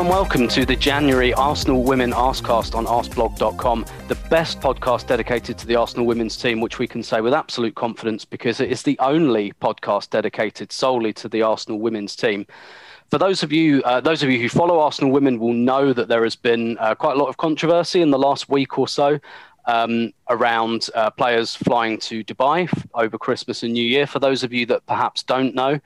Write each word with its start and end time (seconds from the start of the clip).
And 0.00 0.08
welcome 0.08 0.48
to 0.48 0.64
the 0.64 0.76
January 0.76 1.34
Arsenal 1.34 1.82
Women 1.82 2.12
Arsecast 2.12 2.74
on 2.74 2.86
arsblog.com, 2.86 3.84
the 4.08 4.14
best 4.30 4.58
podcast 4.58 5.06
dedicated 5.06 5.58
to 5.58 5.66
the 5.66 5.76
Arsenal 5.76 6.06
women's 6.06 6.38
team, 6.38 6.62
which 6.62 6.78
we 6.78 6.86
can 6.86 7.02
say 7.02 7.20
with 7.20 7.34
absolute 7.34 7.74
confidence 7.74 8.24
because 8.24 8.60
it 8.60 8.72
is 8.72 8.82
the 8.82 8.98
only 9.00 9.52
podcast 9.60 10.08
dedicated 10.08 10.72
solely 10.72 11.12
to 11.12 11.28
the 11.28 11.42
Arsenal 11.42 11.80
women's 11.80 12.16
team. 12.16 12.46
For 13.10 13.18
those 13.18 13.42
of 13.42 13.52
you, 13.52 13.82
uh, 13.82 14.00
those 14.00 14.22
of 14.22 14.30
you 14.30 14.40
who 14.40 14.48
follow 14.48 14.80
Arsenal 14.80 15.10
women 15.12 15.38
will 15.38 15.52
know 15.52 15.92
that 15.92 16.08
there 16.08 16.24
has 16.24 16.34
been 16.34 16.78
uh, 16.78 16.94
quite 16.94 17.16
a 17.16 17.18
lot 17.18 17.28
of 17.28 17.36
controversy 17.36 18.00
in 18.00 18.10
the 18.10 18.18
last 18.18 18.48
week 18.48 18.78
or 18.78 18.88
so 18.88 19.20
um, 19.66 20.14
around 20.30 20.88
uh, 20.94 21.10
players 21.10 21.54
flying 21.54 21.98
to 21.98 22.24
Dubai 22.24 22.72
over 22.94 23.18
Christmas 23.18 23.62
and 23.62 23.74
New 23.74 23.84
Year. 23.84 24.06
For 24.06 24.18
those 24.18 24.44
of 24.44 24.54
you 24.54 24.64
that 24.64 24.86
perhaps 24.86 25.22
don't 25.22 25.54
know, 25.54 25.78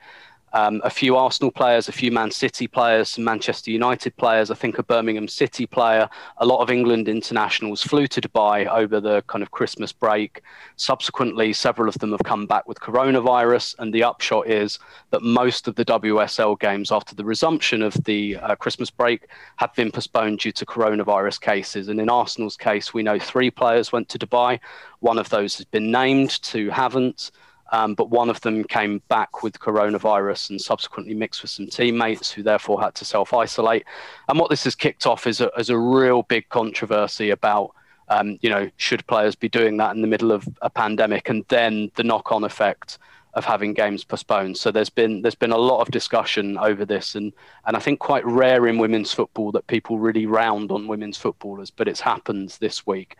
um, 0.55 0.79
a 0.85 0.89
few 0.89 1.17
Arsenal 1.17 1.51
players, 1.51 1.89
a 1.89 1.91
few 1.91 2.13
Man 2.13 2.31
City 2.31 2.65
players, 2.65 3.09
some 3.09 3.25
Manchester 3.25 3.71
United 3.71 4.15
players, 4.15 4.49
I 4.49 4.55
think 4.55 4.77
a 4.77 4.83
Birmingham 4.83 5.27
City 5.27 5.65
player, 5.65 6.09
a 6.37 6.45
lot 6.45 6.61
of 6.61 6.71
England 6.71 7.09
internationals 7.09 7.83
flew 7.83 8.07
to 8.07 8.21
Dubai 8.21 8.65
over 8.67 9.01
the 9.01 9.21
kind 9.27 9.43
of 9.43 9.51
Christmas 9.51 9.91
break. 9.91 10.41
Subsequently, 10.77 11.51
several 11.51 11.89
of 11.89 11.95
them 11.99 12.11
have 12.11 12.23
come 12.23 12.45
back 12.45 12.69
with 12.69 12.79
coronavirus, 12.79 13.75
and 13.79 13.93
the 13.93 14.03
upshot 14.03 14.47
is 14.49 14.79
that 15.09 15.21
most 15.21 15.67
of 15.67 15.75
the 15.75 15.83
WSL 15.83 16.57
games 16.57 16.89
after 16.89 17.13
the 17.13 17.25
resumption 17.25 17.81
of 17.81 17.93
the 18.05 18.37
uh, 18.37 18.55
Christmas 18.55 18.89
break 18.89 19.27
have 19.57 19.75
been 19.75 19.91
postponed 19.91 20.39
due 20.39 20.53
to 20.53 20.65
coronavirus 20.65 21.41
cases. 21.41 21.89
And 21.89 21.99
in 21.99 22.09
Arsenal's 22.09 22.55
case, 22.55 22.93
we 22.93 23.03
know 23.03 23.19
three 23.19 23.51
players 23.51 23.91
went 23.91 24.07
to 24.07 24.17
Dubai. 24.17 24.61
One 25.01 25.17
of 25.17 25.27
those 25.27 25.57
has 25.57 25.65
been 25.65 25.91
named, 25.91 26.41
two 26.41 26.69
haven't. 26.69 27.31
Um, 27.75 27.93
but 27.93 28.09
one 28.09 28.29
of 28.29 28.39
them 28.39 28.63
came 28.63 29.01
back 29.09 29.43
with 29.43 29.59
coronavirus 29.59 30.49
and 30.49 30.61
subsequently 30.61 31.13
mixed 31.13 31.41
with 31.41 31.51
some 31.51 31.67
teammates 31.67 32.31
who 32.31 32.41
therefore 32.41 32.81
had 32.81 32.95
to 32.95 33.03
self 33.03 33.33
isolate. 33.33 33.83
And 34.29 34.39
what 34.39 34.49
this 34.49 34.63
has 34.63 34.75
kicked 34.75 35.05
off 35.05 35.27
is 35.27 35.41
a, 35.41 35.49
is 35.57 35.69
a 35.69 35.77
real 35.77 36.23
big 36.23 36.47
controversy 36.47 37.31
about, 37.31 37.75
um, 38.07 38.39
you 38.39 38.49
know, 38.49 38.69
should 38.77 39.05
players 39.07 39.35
be 39.35 39.49
doing 39.49 39.75
that 39.77 39.93
in 39.93 40.01
the 40.01 40.07
middle 40.07 40.31
of 40.31 40.47
a 40.61 40.69
pandemic 40.69 41.27
and 41.27 41.43
then 41.49 41.91
the 41.95 42.03
knock 42.03 42.31
on 42.31 42.45
effect 42.45 42.97
of 43.33 43.43
having 43.43 43.73
games 43.73 44.05
postponed. 44.05 44.57
So 44.57 44.71
there's 44.71 44.89
been 44.89 45.21
there's 45.21 45.35
been 45.35 45.51
a 45.51 45.57
lot 45.57 45.81
of 45.81 45.91
discussion 45.91 46.57
over 46.57 46.85
this, 46.85 47.13
and 47.13 47.33
and 47.65 47.75
I 47.75 47.81
think 47.81 47.99
quite 47.99 48.25
rare 48.25 48.67
in 48.67 48.77
women's 48.77 49.11
football 49.11 49.51
that 49.51 49.67
people 49.67 49.99
really 49.99 50.27
round 50.27 50.71
on 50.71 50.87
women's 50.87 51.17
footballers, 51.17 51.71
but 51.71 51.89
it's 51.89 51.99
happened 51.99 52.55
this 52.61 52.87
week. 52.87 53.17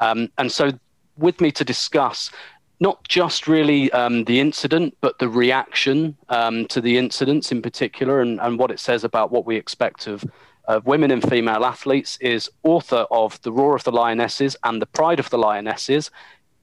Um, 0.00 0.28
and 0.38 0.50
so 0.50 0.72
with 1.16 1.40
me 1.40 1.52
to 1.52 1.64
discuss 1.64 2.32
not 2.82 3.06
just 3.06 3.46
really 3.46 3.92
um, 3.92 4.24
the 4.24 4.40
incident, 4.40 4.96
but 5.00 5.20
the 5.20 5.28
reaction 5.28 6.16
um, 6.28 6.66
to 6.66 6.80
the 6.80 6.98
incidents 6.98 7.52
in 7.52 7.62
particular 7.62 8.20
and, 8.20 8.40
and 8.40 8.58
what 8.58 8.72
it 8.72 8.80
says 8.80 9.04
about 9.04 9.30
what 9.30 9.46
we 9.46 9.54
expect 9.54 10.08
of, 10.08 10.24
of 10.64 10.84
women 10.84 11.12
and 11.12 11.22
female 11.30 11.64
athletes 11.64 12.18
is 12.20 12.50
author 12.64 13.06
of 13.12 13.40
The 13.42 13.52
Roar 13.52 13.76
of 13.76 13.84
the 13.84 13.92
Lionesses 13.92 14.56
and 14.64 14.82
The 14.82 14.86
Pride 14.86 15.20
of 15.20 15.30
the 15.30 15.38
Lionesses, 15.38 16.10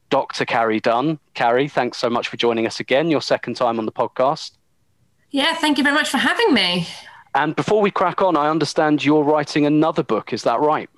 Dr. 0.09 0.44
Carrie 0.44 0.81
Dunn. 0.81 1.19
Carrie, 1.35 1.69
thanks 1.69 1.97
so 1.97 2.09
much 2.09 2.28
for 2.28 2.35
joining 2.35 2.68
us 2.68 2.81
again, 2.81 3.09
your 3.09 3.22
second 3.22 3.53
time 3.53 3.79
on 3.79 3.85
the 3.85 3.91
podcast. 3.94 4.52
Yeah, 5.31 5.53
thank 5.56 5.78
you 5.78 5.85
very 5.85 5.96
much 5.96 6.09
for 6.09 6.18
having 6.18 6.53
me. 6.53 6.85
And 7.34 7.56
before 7.56 7.81
we 7.81 7.91
crack 7.91 8.22
on, 8.22 8.35
I 8.35 8.50
understand 8.50 9.06
you're 9.06 9.24
writing 9.24 9.66
another 9.66 10.03
book, 10.03 10.34
is 10.34 10.44
that 10.44 10.59
right? 10.59 10.90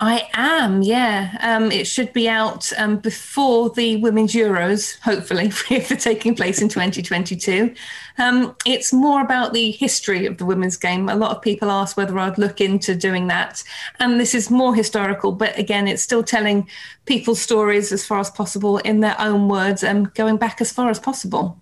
I 0.00 0.28
am, 0.32 0.82
yeah. 0.82 1.36
Um, 1.40 1.72
it 1.72 1.88
should 1.88 2.12
be 2.12 2.28
out 2.28 2.72
um, 2.78 2.98
before 2.98 3.70
the 3.70 3.96
Women's 3.96 4.32
Euros, 4.32 4.96
hopefully, 5.00 5.46
if 5.70 5.88
they're 5.88 5.98
taking 5.98 6.36
place 6.36 6.62
in 6.62 6.68
2022. 6.68 7.74
Um, 8.18 8.54
it's 8.64 8.92
more 8.92 9.20
about 9.20 9.54
the 9.54 9.72
history 9.72 10.26
of 10.26 10.38
the 10.38 10.44
women's 10.44 10.76
game. 10.76 11.08
A 11.08 11.16
lot 11.16 11.34
of 11.34 11.42
people 11.42 11.68
ask 11.68 11.96
whether 11.96 12.16
I'd 12.16 12.38
look 12.38 12.60
into 12.60 12.94
doing 12.94 13.26
that. 13.26 13.64
And 13.98 14.20
this 14.20 14.36
is 14.36 14.50
more 14.50 14.72
historical, 14.72 15.32
but 15.32 15.58
again, 15.58 15.88
it's 15.88 16.02
still 16.02 16.22
telling 16.22 16.68
people's 17.06 17.40
stories 17.40 17.90
as 17.90 18.06
far 18.06 18.20
as 18.20 18.30
possible 18.30 18.78
in 18.78 19.00
their 19.00 19.16
own 19.20 19.48
words 19.48 19.82
and 19.82 20.14
going 20.14 20.36
back 20.36 20.60
as 20.60 20.70
far 20.70 20.90
as 20.90 21.00
possible. 21.00 21.58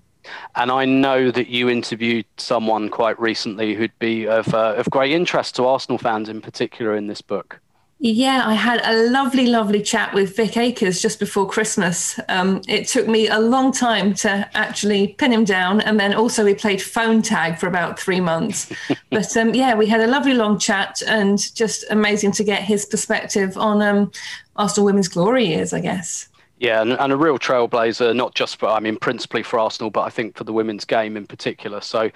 And 0.56 0.70
I 0.70 0.84
know 0.84 1.30
that 1.30 1.48
you 1.48 1.70
interviewed 1.70 2.26
someone 2.36 2.90
quite 2.90 3.18
recently 3.18 3.74
who'd 3.74 3.98
be 3.98 4.26
of, 4.26 4.52
uh, 4.52 4.74
of 4.76 4.90
great 4.90 5.12
interest 5.12 5.56
to 5.56 5.64
Arsenal 5.64 5.96
fans 5.96 6.28
in 6.28 6.42
particular 6.42 6.96
in 6.96 7.06
this 7.06 7.22
book. 7.22 7.60
Yeah, 7.98 8.42
I 8.44 8.52
had 8.52 8.82
a 8.84 9.10
lovely, 9.10 9.46
lovely 9.46 9.80
chat 9.80 10.12
with 10.12 10.36
Vic 10.36 10.58
Akers 10.58 11.00
just 11.00 11.18
before 11.18 11.48
Christmas. 11.48 12.20
Um, 12.28 12.60
it 12.68 12.86
took 12.86 13.08
me 13.08 13.26
a 13.28 13.38
long 13.38 13.72
time 13.72 14.12
to 14.16 14.48
actually 14.54 15.14
pin 15.14 15.32
him 15.32 15.44
down. 15.44 15.80
And 15.80 15.98
then 15.98 16.12
also, 16.12 16.44
we 16.44 16.54
played 16.54 16.82
phone 16.82 17.22
tag 17.22 17.58
for 17.58 17.68
about 17.68 17.98
three 17.98 18.20
months. 18.20 18.70
but 19.10 19.34
um, 19.38 19.54
yeah, 19.54 19.74
we 19.74 19.86
had 19.86 20.02
a 20.02 20.06
lovely 20.06 20.34
long 20.34 20.58
chat 20.58 21.00
and 21.06 21.54
just 21.54 21.86
amazing 21.90 22.32
to 22.32 22.44
get 22.44 22.62
his 22.62 22.84
perspective 22.84 23.56
on 23.56 23.80
um, 23.80 24.12
Arsenal 24.56 24.84
women's 24.84 25.08
glory 25.08 25.46
years, 25.46 25.72
I 25.72 25.80
guess. 25.80 26.28
Yeah, 26.58 26.82
and, 26.82 26.92
and, 26.92 27.12
a 27.12 27.16
real 27.16 27.38
trailblazer, 27.38 28.14
not 28.14 28.34
just 28.34 28.56
for, 28.58 28.68
I 28.68 28.80
mean, 28.80 28.96
principally 28.96 29.42
for 29.42 29.58
Arsenal, 29.58 29.90
but 29.90 30.02
I 30.02 30.10
think 30.10 30.36
for 30.36 30.44
the 30.44 30.54
women's 30.54 30.84
game 30.84 31.16
in 31.16 31.26
particular. 31.26 31.80
So, 31.80 32.10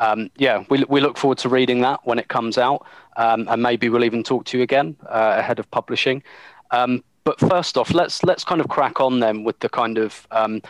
um, 0.00 0.30
yeah, 0.38 0.64
we, 0.70 0.84
we 0.88 1.00
look 1.00 1.16
forward 1.18 1.38
to 1.38 1.48
reading 1.48 1.82
that 1.82 2.00
when 2.04 2.18
it 2.18 2.28
comes 2.28 2.58
out 2.58 2.86
um, 3.16 3.46
and 3.48 3.62
maybe 3.62 3.88
we'll 3.88 4.04
even 4.04 4.22
talk 4.22 4.46
to 4.46 4.56
you 4.56 4.62
again 4.62 4.96
uh, 5.06 5.36
ahead 5.38 5.58
of 5.58 5.70
publishing. 5.70 6.22
Um, 6.70 7.04
but 7.24 7.38
first 7.38 7.76
off, 7.76 7.92
let's 7.92 8.24
let's 8.24 8.42
kind 8.42 8.62
of 8.62 8.68
crack 8.68 8.98
on 8.98 9.20
then 9.20 9.44
with 9.44 9.58
the 9.60 9.68
kind 9.68 9.98
of 9.98 10.26
um, 10.30 10.62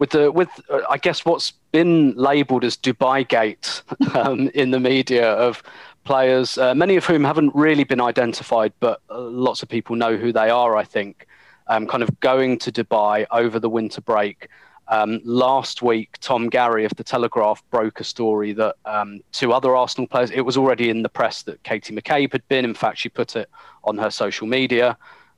with 0.00 0.10
the 0.10 0.32
with 0.32 0.48
uh, 0.68 0.80
I 0.90 0.98
guess 0.98 1.24
what's 1.24 1.52
been 1.70 2.12
labelled 2.16 2.64
as 2.64 2.76
Dubai 2.76 3.26
Gate 3.26 3.82
um, 4.14 4.48
in 4.48 4.72
the 4.72 4.80
media 4.80 5.30
of 5.32 5.62
players, 6.02 6.58
uh, 6.58 6.74
many 6.74 6.96
of 6.96 7.06
whom 7.06 7.22
haven't 7.22 7.54
really 7.54 7.84
been 7.84 8.00
identified, 8.00 8.72
but 8.80 9.00
uh, 9.08 9.20
lots 9.20 9.62
of 9.62 9.68
people 9.68 9.94
know 9.94 10.16
who 10.16 10.32
they 10.32 10.50
are. 10.50 10.76
I 10.76 10.82
think, 10.82 11.28
um, 11.68 11.86
kind 11.86 12.02
of 12.02 12.18
going 12.18 12.58
to 12.58 12.72
Dubai 12.72 13.26
over 13.30 13.60
the 13.60 13.70
winter 13.70 14.00
break 14.00 14.48
um, 14.88 15.20
last 15.24 15.82
week, 15.82 16.18
Tom 16.20 16.48
Garry 16.48 16.84
of 16.84 16.92
the 16.96 17.04
Telegraph 17.04 17.62
broke 17.70 18.00
a 18.00 18.04
story 18.04 18.52
that 18.52 18.76
um, 18.84 19.20
two 19.32 19.52
other 19.52 19.76
Arsenal 19.76 20.06
players, 20.06 20.30
it 20.30 20.42
was 20.42 20.56
already 20.56 20.90
in 20.90 21.02
the 21.02 21.08
press 21.08 21.42
that 21.42 21.62
Katie 21.62 21.94
McCabe 21.94 22.32
had 22.32 22.46
been. 22.48 22.64
In 22.64 22.74
fact, 22.74 22.98
she 22.98 23.08
put 23.08 23.36
it 23.36 23.48
on 23.84 23.96
her 23.98 24.10
social 24.10 24.46
media. 24.46 24.96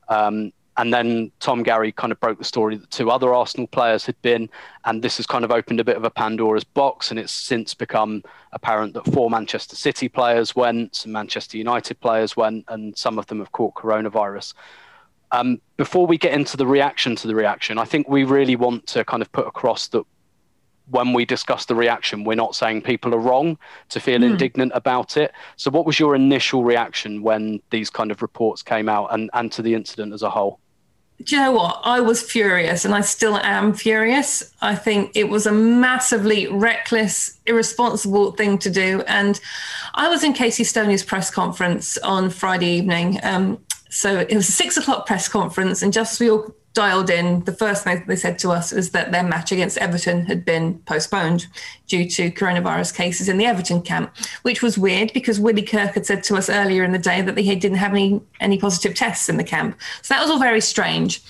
Um, 0.08 0.52
and 0.76 0.92
then 0.92 1.30
Tom 1.38 1.62
Garry 1.62 1.92
kind 1.92 2.10
of 2.10 2.18
broke 2.18 2.38
the 2.38 2.44
story 2.44 2.76
that 2.76 2.90
two 2.90 3.10
other 3.10 3.32
Arsenal 3.32 3.68
players 3.68 4.04
had 4.04 4.20
been. 4.22 4.50
And 4.84 5.02
this 5.02 5.18
has 5.18 5.26
kind 5.26 5.44
of 5.44 5.52
opened 5.52 5.78
a 5.78 5.84
bit 5.84 5.96
of 5.96 6.04
a 6.04 6.10
Pandora's 6.10 6.64
box. 6.64 7.10
And 7.10 7.20
it's 7.20 7.30
since 7.30 7.74
become 7.74 8.24
apparent 8.52 8.94
that 8.94 9.06
four 9.06 9.30
Manchester 9.30 9.76
City 9.76 10.08
players 10.08 10.56
went, 10.56 10.96
some 10.96 11.12
Manchester 11.12 11.58
United 11.58 12.00
players 12.00 12.36
went, 12.36 12.64
and 12.68 12.96
some 12.98 13.20
of 13.20 13.26
them 13.28 13.38
have 13.38 13.52
caught 13.52 13.74
coronavirus. 13.74 14.54
Um, 15.32 15.60
before 15.76 16.06
we 16.06 16.16
get 16.16 16.32
into 16.32 16.56
the 16.56 16.66
reaction 16.66 17.16
to 17.16 17.26
the 17.26 17.34
reaction, 17.34 17.78
I 17.78 17.84
think 17.84 18.08
we 18.08 18.24
really 18.24 18.56
want 18.56 18.86
to 18.88 19.04
kind 19.04 19.22
of 19.22 19.30
put 19.32 19.46
across 19.46 19.88
that 19.88 20.04
when 20.90 21.12
we 21.12 21.24
discuss 21.24 21.64
the 21.64 21.74
reaction, 21.74 22.24
we're 22.24 22.34
not 22.34 22.54
saying 22.54 22.82
people 22.82 23.14
are 23.14 23.18
wrong 23.18 23.58
to 23.88 24.00
feel 24.00 24.20
mm. 24.20 24.30
indignant 24.30 24.72
about 24.74 25.16
it. 25.16 25.32
So, 25.56 25.70
what 25.70 25.86
was 25.86 25.98
your 25.98 26.14
initial 26.14 26.62
reaction 26.62 27.22
when 27.22 27.60
these 27.70 27.90
kind 27.90 28.10
of 28.10 28.20
reports 28.22 28.62
came 28.62 28.88
out 28.88 29.08
and, 29.12 29.30
and 29.32 29.50
to 29.52 29.62
the 29.62 29.74
incident 29.74 30.12
as 30.12 30.22
a 30.22 30.30
whole? 30.30 30.60
do 31.22 31.36
you 31.36 31.42
know 31.42 31.52
what? 31.52 31.80
I 31.84 32.00
was 32.00 32.22
furious 32.22 32.84
and 32.84 32.94
I 32.94 33.00
still 33.00 33.36
am 33.36 33.72
furious. 33.72 34.52
I 34.60 34.74
think 34.74 35.12
it 35.14 35.28
was 35.28 35.46
a 35.46 35.52
massively 35.52 36.48
reckless, 36.48 37.38
irresponsible 37.46 38.32
thing 38.32 38.58
to 38.58 38.70
do. 38.70 39.02
And 39.06 39.40
I 39.94 40.08
was 40.08 40.24
in 40.24 40.32
Casey 40.32 40.64
Stoney's 40.64 41.04
press 41.04 41.30
conference 41.30 41.96
on 41.98 42.30
Friday 42.30 42.66
evening. 42.66 43.20
Um, 43.22 43.58
so 43.90 44.18
it 44.18 44.34
was 44.34 44.48
a 44.48 44.52
six 44.52 44.76
o'clock 44.76 45.06
press 45.06 45.28
conference, 45.28 45.82
and 45.82 45.92
just 45.92 46.14
as 46.14 46.20
we 46.20 46.30
all 46.30 46.54
dialed 46.74 47.08
in, 47.08 47.44
the 47.44 47.52
first 47.52 47.84
thing 47.84 48.04
they 48.06 48.16
said 48.16 48.38
to 48.40 48.50
us 48.50 48.72
was 48.72 48.90
that 48.90 49.12
their 49.12 49.22
match 49.22 49.52
against 49.52 49.78
Everton 49.78 50.26
had 50.26 50.44
been 50.44 50.78
postponed 50.80 51.46
due 51.86 52.08
to 52.10 52.32
coronavirus 52.32 52.94
cases 52.94 53.28
in 53.28 53.38
the 53.38 53.46
Everton 53.46 53.80
camp, 53.80 54.12
which 54.42 54.60
was 54.60 54.76
weird 54.76 55.12
because 55.14 55.38
Willie 55.38 55.62
Kirk 55.62 55.94
had 55.94 56.04
said 56.04 56.24
to 56.24 56.34
us 56.34 56.50
earlier 56.50 56.82
in 56.82 56.90
the 56.90 56.98
day 56.98 57.22
that 57.22 57.36
they 57.36 57.42
didn't 57.54 57.78
have 57.78 57.92
any, 57.92 58.20
any 58.40 58.58
positive 58.58 58.94
tests 58.94 59.28
in 59.28 59.36
the 59.36 59.44
camp. 59.44 59.78
So 60.02 60.14
that 60.14 60.20
was 60.20 60.30
all 60.30 60.40
very 60.40 60.60
strange. 60.60 61.22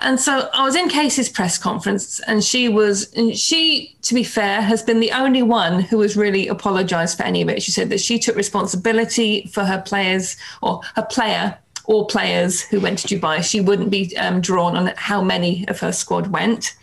And 0.00 0.20
so 0.20 0.50
I 0.52 0.62
was 0.62 0.76
in 0.76 0.90
Casey's 0.90 1.30
press 1.30 1.56
conference, 1.56 2.20
and 2.20 2.44
she 2.44 2.68
was, 2.68 3.10
and 3.14 3.34
she, 3.34 3.96
to 4.02 4.14
be 4.14 4.24
fair, 4.24 4.60
has 4.60 4.82
been 4.82 5.00
the 5.00 5.12
only 5.12 5.42
one 5.42 5.80
who 5.80 5.98
has 6.02 6.18
really 6.18 6.48
apologized 6.48 7.16
for 7.16 7.22
any 7.22 7.40
of 7.40 7.48
it. 7.48 7.62
She 7.62 7.72
said 7.72 7.88
that 7.88 8.00
she 8.00 8.18
took 8.18 8.36
responsibility 8.36 9.48
for 9.54 9.64
her 9.64 9.80
players 9.80 10.36
or 10.60 10.82
her 10.96 11.02
player 11.02 11.56
or 11.86 12.06
players 12.06 12.62
who 12.62 12.80
went 12.80 12.98
to 12.98 13.08
Dubai. 13.08 13.42
She 13.42 13.60
wouldn't 13.60 13.90
be 13.90 14.16
um, 14.16 14.40
drawn 14.40 14.76
on 14.76 14.92
how 14.96 15.22
many 15.22 15.66
of 15.68 15.80
her 15.80 15.92
squad 15.92 16.28
went. 16.28 16.74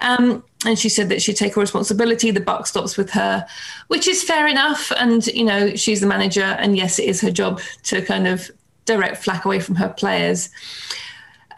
Um, 0.00 0.44
and 0.64 0.78
she 0.78 0.88
said 0.88 1.08
that 1.08 1.22
she'd 1.22 1.36
take 1.36 1.56
all 1.56 1.60
responsibility. 1.60 2.30
The 2.30 2.40
buck 2.40 2.66
stops 2.66 2.96
with 2.96 3.10
her, 3.10 3.46
which 3.88 4.06
is 4.06 4.22
fair 4.22 4.46
enough. 4.46 4.92
And, 4.96 5.26
you 5.28 5.44
know, 5.44 5.74
she's 5.74 6.00
the 6.00 6.06
manager. 6.06 6.42
And 6.42 6.76
yes, 6.76 6.98
it 6.98 7.06
is 7.06 7.20
her 7.20 7.30
job 7.30 7.60
to 7.84 8.02
kind 8.02 8.26
of 8.26 8.50
direct 8.84 9.18
flack 9.18 9.44
away 9.44 9.60
from 9.60 9.76
her 9.76 9.88
players. 9.88 10.50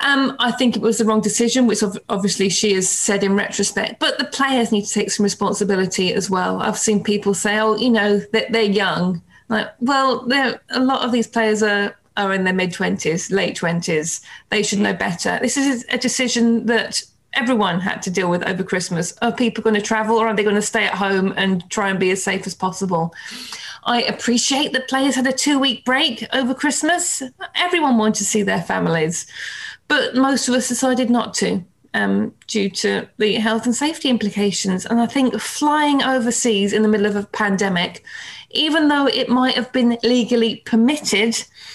Um, 0.02 0.34
I 0.38 0.50
think 0.52 0.76
it 0.76 0.82
was 0.82 0.98
the 0.98 1.04
wrong 1.04 1.20
decision, 1.20 1.66
which 1.66 1.82
obviously 2.08 2.48
she 2.48 2.72
has 2.74 2.88
said 2.88 3.22
in 3.22 3.34
retrospect. 3.34 4.00
But 4.00 4.18
the 4.18 4.24
players 4.24 4.72
need 4.72 4.86
to 4.86 4.92
take 4.92 5.10
some 5.10 5.24
responsibility 5.24 6.14
as 6.14 6.30
well. 6.30 6.62
I've 6.62 6.78
seen 6.78 7.04
people 7.04 7.34
say, 7.34 7.58
"Oh, 7.58 7.76
you 7.76 7.90
know, 7.90 8.18
they're 8.32 8.62
young." 8.62 9.22
Like, 9.50 9.68
well, 9.80 10.26
a 10.70 10.80
lot 10.80 11.04
of 11.04 11.12
these 11.12 11.26
players 11.26 11.62
are 11.62 11.94
are 12.16 12.32
in 12.32 12.44
their 12.44 12.54
mid 12.54 12.72
20s, 12.72 13.30
late 13.30 13.56
20s. 13.56 14.20
They 14.50 14.62
should 14.62 14.80
know 14.80 14.94
better. 14.94 15.38
This 15.40 15.56
is 15.56 15.84
a 15.90 15.98
decision 15.98 16.66
that 16.66 17.02
everyone 17.34 17.80
had 17.80 18.02
to 18.02 18.10
deal 18.10 18.28
with 18.28 18.46
over 18.48 18.62
Christmas. 18.62 19.16
Are 19.22 19.32
people 19.32 19.62
going 19.62 19.76
to 19.76 19.82
travel 19.82 20.16
or 20.16 20.26
are 20.26 20.34
they 20.34 20.42
going 20.42 20.56
to 20.56 20.62
stay 20.62 20.84
at 20.84 20.94
home 20.94 21.32
and 21.36 21.68
try 21.70 21.88
and 21.88 22.00
be 22.00 22.10
as 22.10 22.22
safe 22.22 22.46
as 22.46 22.54
possible? 22.54 23.14
I 23.84 24.02
appreciate 24.02 24.72
that 24.72 24.88
players 24.88 25.14
had 25.14 25.26
a 25.26 25.32
two 25.32 25.58
week 25.58 25.84
break 25.84 26.26
over 26.32 26.54
Christmas. 26.54 27.22
Everyone 27.54 27.98
wanted 27.98 28.18
to 28.18 28.24
see 28.24 28.42
their 28.42 28.62
families, 28.62 29.26
but 29.88 30.14
most 30.14 30.48
of 30.48 30.54
us 30.54 30.68
decided 30.68 31.10
not 31.10 31.34
to. 31.34 31.64
Um, 31.92 32.32
due 32.46 32.70
to 32.70 33.08
the 33.18 33.34
health 33.34 33.66
and 33.66 33.74
safety 33.74 34.08
implications. 34.10 34.86
And 34.86 35.00
I 35.00 35.06
think 35.06 35.40
flying 35.40 36.04
overseas 36.04 36.72
in 36.72 36.82
the 36.82 36.88
middle 36.88 37.06
of 37.06 37.16
a 37.16 37.24
pandemic, 37.24 38.04
even 38.50 38.88
though 38.88 39.06
it 39.06 39.28
might 39.28 39.54
have 39.54 39.72
been 39.72 39.96
legally 40.02 40.56
permitted, 40.64 41.34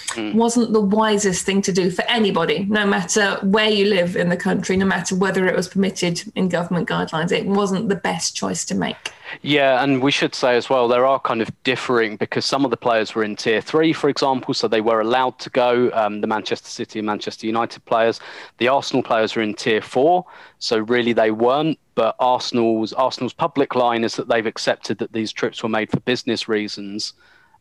mm. 0.10 0.34
wasn't 0.34 0.74
the 0.74 0.82
wisest 0.82 1.46
thing 1.46 1.62
to 1.64 1.72
do 1.72 1.90
for 1.90 2.04
anybody, 2.10 2.66
no 2.66 2.86
matter 2.86 3.40
where 3.44 3.70
you 3.70 3.86
live 3.86 4.16
in 4.16 4.30
the 4.30 4.38
country, 4.38 4.76
no 4.76 4.86
matter 4.86 5.16
whether 5.16 5.48
it 5.48 5.56
was 5.56 5.68
permitted 5.68 6.22
in 6.36 6.50
government 6.50 6.90
guidelines. 6.90 7.32
It 7.32 7.46
wasn't 7.46 7.90
the 7.90 7.96
best 7.96 8.36
choice 8.36 8.66
to 8.66 8.76
make. 8.76 9.12
Yeah, 9.42 9.84
and 9.84 10.02
we 10.02 10.12
should 10.12 10.34
say 10.34 10.56
as 10.58 10.70
well, 10.70 10.88
there 10.88 11.06
are 11.06 11.20
kind 11.20 11.42
of 11.42 11.52
differing 11.64 12.18
because 12.18 12.46
some 12.46 12.66
of 12.66 12.72
the 12.72 12.78
players 12.78 13.14
were 13.14 13.24
in 13.24 13.36
tier 13.36 13.62
three, 13.62 13.94
for 13.94 14.10
example, 14.10 14.54
so 14.54 14.68
they 14.68 14.82
were 14.82 15.02
allowed 15.02 15.40
to 15.40 15.50
go. 15.50 15.92
Um, 15.94 16.22
the 16.22 16.28
Manchester 16.28 16.70
City 16.70 17.00
and 17.00 17.06
Manchester 17.06 17.46
United 17.46 17.84
players, 17.86 18.20
the 18.58 18.68
Arsenal 18.68 19.04
players 19.04 19.36
were 19.36 19.42
in 19.42 19.54
tier 19.54 19.82
four, 19.82 20.26
so 20.60 20.80
really 20.80 21.14
they 21.14 21.32
weren't. 21.32 21.80
But 21.96 22.16
Arsenal's 22.20 22.94
Arsenal's 22.94 23.34
public 23.34 23.76
line 23.76 24.04
is 24.04 24.16
that 24.16 24.28
they've 24.28 24.46
accepted 24.46 24.98
that 24.98 25.14
these 25.14 25.32
trips 25.32 25.64
were 25.64 25.70
made 25.70 25.90
for 25.92 26.00
business 26.02 26.48
reasons 26.48 27.14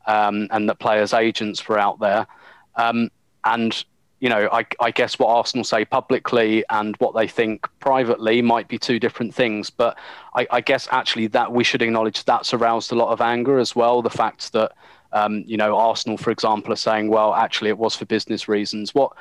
um, 0.06 0.48
and 0.50 0.68
that 0.68 0.78
players' 0.78 1.12
agents 1.12 1.66
were 1.68 1.78
out 1.78 2.00
there. 2.00 2.26
Um, 2.76 3.10
and 3.44 3.84
you 4.24 4.30
know, 4.30 4.48
I, 4.50 4.64
I, 4.80 4.90
guess 4.90 5.18
what 5.18 5.28
Arsenal 5.28 5.64
say 5.64 5.84
publicly 5.84 6.64
and 6.70 6.96
what 6.96 7.14
they 7.14 7.28
think 7.28 7.68
privately 7.78 8.40
might 8.40 8.68
be 8.68 8.78
two 8.78 8.98
different 8.98 9.34
things. 9.34 9.68
But 9.68 9.98
I, 10.34 10.46
I 10.50 10.60
guess 10.62 10.88
actually 10.90 11.26
that 11.26 11.52
we 11.52 11.62
should 11.62 11.82
acknowledge 11.82 12.24
that's 12.24 12.54
aroused 12.54 12.90
a 12.90 12.94
lot 12.94 13.10
of 13.10 13.20
anger 13.20 13.58
as 13.58 13.76
well. 13.76 14.00
The 14.00 14.08
fact 14.08 14.54
that 14.54 14.72
um, 15.12 15.44
you 15.46 15.58
know 15.58 15.76
Arsenal, 15.76 16.16
for 16.16 16.30
example, 16.30 16.72
are 16.72 16.76
saying, 16.76 17.08
well, 17.08 17.34
actually 17.34 17.68
it 17.68 17.76
was 17.76 17.96
for 17.96 18.06
business 18.06 18.48
reasons. 18.48 18.94
What 18.94 19.12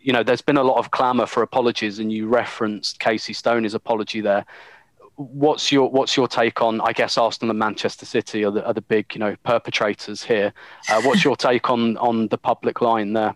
you 0.00 0.12
know, 0.12 0.22
there's 0.22 0.40
been 0.40 0.56
a 0.56 0.62
lot 0.62 0.78
of 0.78 0.92
clamour 0.92 1.26
for 1.26 1.42
apologies, 1.42 1.98
and 1.98 2.12
you 2.12 2.28
referenced 2.28 3.00
Casey 3.00 3.32
Stoney's 3.32 3.74
apology 3.74 4.20
there 4.20 4.46
what's 5.16 5.70
your 5.70 5.90
what's 5.90 6.16
your 6.16 6.28
take 6.28 6.62
on? 6.62 6.80
I 6.80 6.92
guess 6.92 7.18
Arsenal 7.18 7.50
and 7.50 7.58
Manchester 7.58 8.06
City 8.06 8.44
are 8.44 8.50
the, 8.50 8.64
are 8.64 8.72
the 8.72 8.80
big 8.80 9.14
you 9.14 9.18
know 9.18 9.34
perpetrators 9.42 10.22
here. 10.22 10.54
Uh, 10.88 11.02
what's 11.02 11.24
your 11.24 11.36
take 11.36 11.70
on 11.70 11.96
on 11.98 12.28
the 12.28 12.38
public 12.38 12.80
line 12.80 13.12
there? 13.14 13.34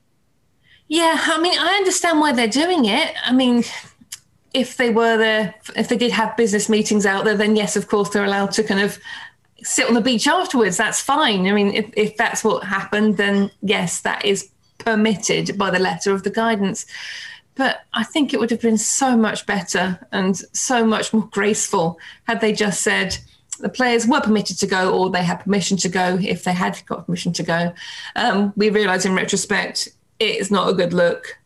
Yeah, 0.89 1.17
I 1.19 1.41
mean, 1.41 1.59
I 1.59 1.75
understand 1.75 2.21
why 2.21 2.33
they're 2.33 2.47
doing 2.47 2.85
it. 2.85 3.15
I 3.25 3.33
mean, 3.33 3.65
if 4.55 4.77
they 4.77 4.91
were 4.91 5.17
there, 5.17 5.55
if 5.75 5.89
they 5.89 5.97
did 5.97 6.13
have 6.13 6.37
business 6.37 6.69
meetings 6.69 7.05
out 7.05 7.25
there, 7.25 7.37
then 7.37 7.57
yes, 7.57 7.77
of 7.77 7.89
course, 7.89 8.11
they're 8.11 8.25
allowed 8.25 8.53
to 8.53 8.63
kind 8.63 8.81
of 8.81 8.99
sit 9.63 9.89
on 9.89 9.95
the 9.95 10.01
beach 10.01 10.29
afterwards. 10.29 10.77
That's 10.77 11.01
fine. 11.01 11.47
I 11.47 11.53
mean, 11.53 11.75
if, 11.75 11.91
if 11.97 12.17
that's 12.17 12.45
what 12.45 12.65
happened, 12.65 13.17
then 13.17 13.51
yes, 13.63 14.01
that 14.03 14.25
is 14.25 14.51
permitted 14.79 15.59
by 15.59 15.71
the 15.71 15.79
letter 15.79 16.13
of 16.13 16.23
the 16.23 16.31
guidance. 16.31 16.87
But 17.57 17.81
I 17.93 18.05
think 18.05 18.33
it 18.33 18.39
would 18.39 18.51
have 18.51 18.61
been 18.61 18.79
so 18.79 19.17
much 19.17 19.47
better 19.47 19.99
and 20.13 20.37
so 20.53 20.87
much 20.87 21.13
more 21.13 21.29
graceful 21.33 21.99
had 22.25 22.41
they 22.41 22.53
just 22.53 22.83
said 22.83 23.19
the 23.59 23.71
players 23.71 24.07
were 24.07 24.21
permitted 24.21 24.59
to 24.59 24.67
go 24.67 24.97
or 24.97 25.11
they 25.11 25.25
had 25.25 25.41
permission 25.41 25.79
to 25.79 25.89
go 25.89 26.19
if 26.21 26.45
they 26.45 26.53
had 26.53 26.81
got 26.87 27.07
permission 27.07 27.33
to 27.33 27.43
go. 27.43 27.75
Um, 28.15 28.53
we 28.57 28.69
realise 28.69 29.07
in 29.07 29.15
retrospect 29.15 29.89
it's 30.19 30.51
not 30.51 30.69
a 30.69 30.75
good 30.75 30.93
look. 30.93 31.39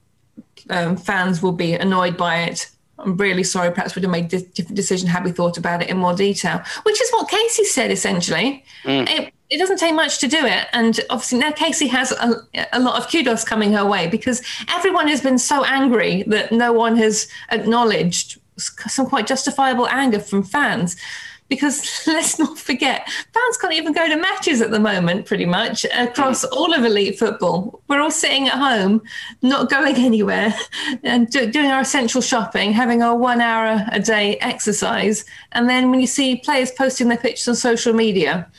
Um, 0.68 0.96
fans 0.96 1.42
will 1.42 1.52
be 1.52 1.74
annoyed 1.74 2.16
by 2.16 2.42
it. 2.42 2.70
I'm 2.98 3.16
really 3.16 3.42
sorry. 3.42 3.72
Perhaps 3.72 3.94
we'd 3.94 4.02
have 4.02 4.12
made 4.12 4.32
a 4.32 4.40
different 4.40 4.76
decision 4.76 5.08
had 5.08 5.24
we 5.24 5.32
thought 5.32 5.56
about 5.56 5.82
it 5.82 5.88
in 5.88 5.96
more 5.96 6.14
detail, 6.14 6.62
which 6.82 7.00
is 7.00 7.10
what 7.10 7.28
Casey 7.28 7.64
said 7.64 7.90
essentially. 7.90 8.64
Mm. 8.84 9.08
It, 9.08 9.32
it 9.48 9.58
doesn't 9.58 9.78
take 9.78 9.94
much 9.94 10.18
to 10.18 10.28
do 10.28 10.38
it. 10.44 10.68
And 10.72 11.00
obviously 11.10 11.38
now 11.38 11.50
Casey 11.50 11.88
has 11.88 12.12
a, 12.12 12.46
a, 12.72 12.78
lot 12.78 13.02
of 13.02 13.10
kudos 13.10 13.42
coming 13.42 13.72
her 13.72 13.84
way 13.84 14.06
because 14.06 14.42
everyone 14.68 15.08
has 15.08 15.20
been 15.20 15.38
so 15.38 15.64
angry 15.64 16.22
that 16.28 16.52
no 16.52 16.72
one 16.72 16.96
has 16.96 17.26
acknowledged 17.50 18.38
some 18.58 19.06
quite 19.06 19.26
justifiable 19.26 19.88
anger 19.88 20.20
from 20.20 20.42
fans. 20.42 20.96
Because 21.50 22.02
let's 22.06 22.38
not 22.38 22.58
forget, 22.58 23.06
fans 23.10 23.56
can't 23.60 23.74
even 23.74 23.92
go 23.92 24.08
to 24.08 24.16
matches 24.16 24.62
at 24.62 24.70
the 24.70 24.80
moment, 24.80 25.26
pretty 25.26 25.44
much 25.44 25.84
across 25.92 26.46
mm. 26.46 26.52
all 26.52 26.72
of 26.72 26.84
elite 26.84 27.18
football. 27.18 27.82
We're 27.88 28.00
all 28.00 28.10
sitting 28.10 28.48
at 28.48 28.54
home, 28.54 29.02
not 29.42 29.68
going 29.68 29.96
anywhere, 30.10 30.54
and 31.02 31.28
do, 31.28 31.50
doing 31.50 31.70
our 31.70 31.80
essential 31.80 32.22
shopping, 32.22 32.72
having 32.72 33.02
our 33.02 33.16
one 33.16 33.42
hour 33.42 33.84
a 33.92 34.00
day 34.00 34.36
exercise. 34.38 35.26
And 35.52 35.68
then 35.68 35.90
when 35.90 36.00
you 36.00 36.06
see 36.06 36.36
players 36.36 36.70
posting 36.70 37.08
their 37.08 37.18
pictures 37.18 37.48
on 37.48 37.56
social 37.56 37.92
media, 37.92 38.50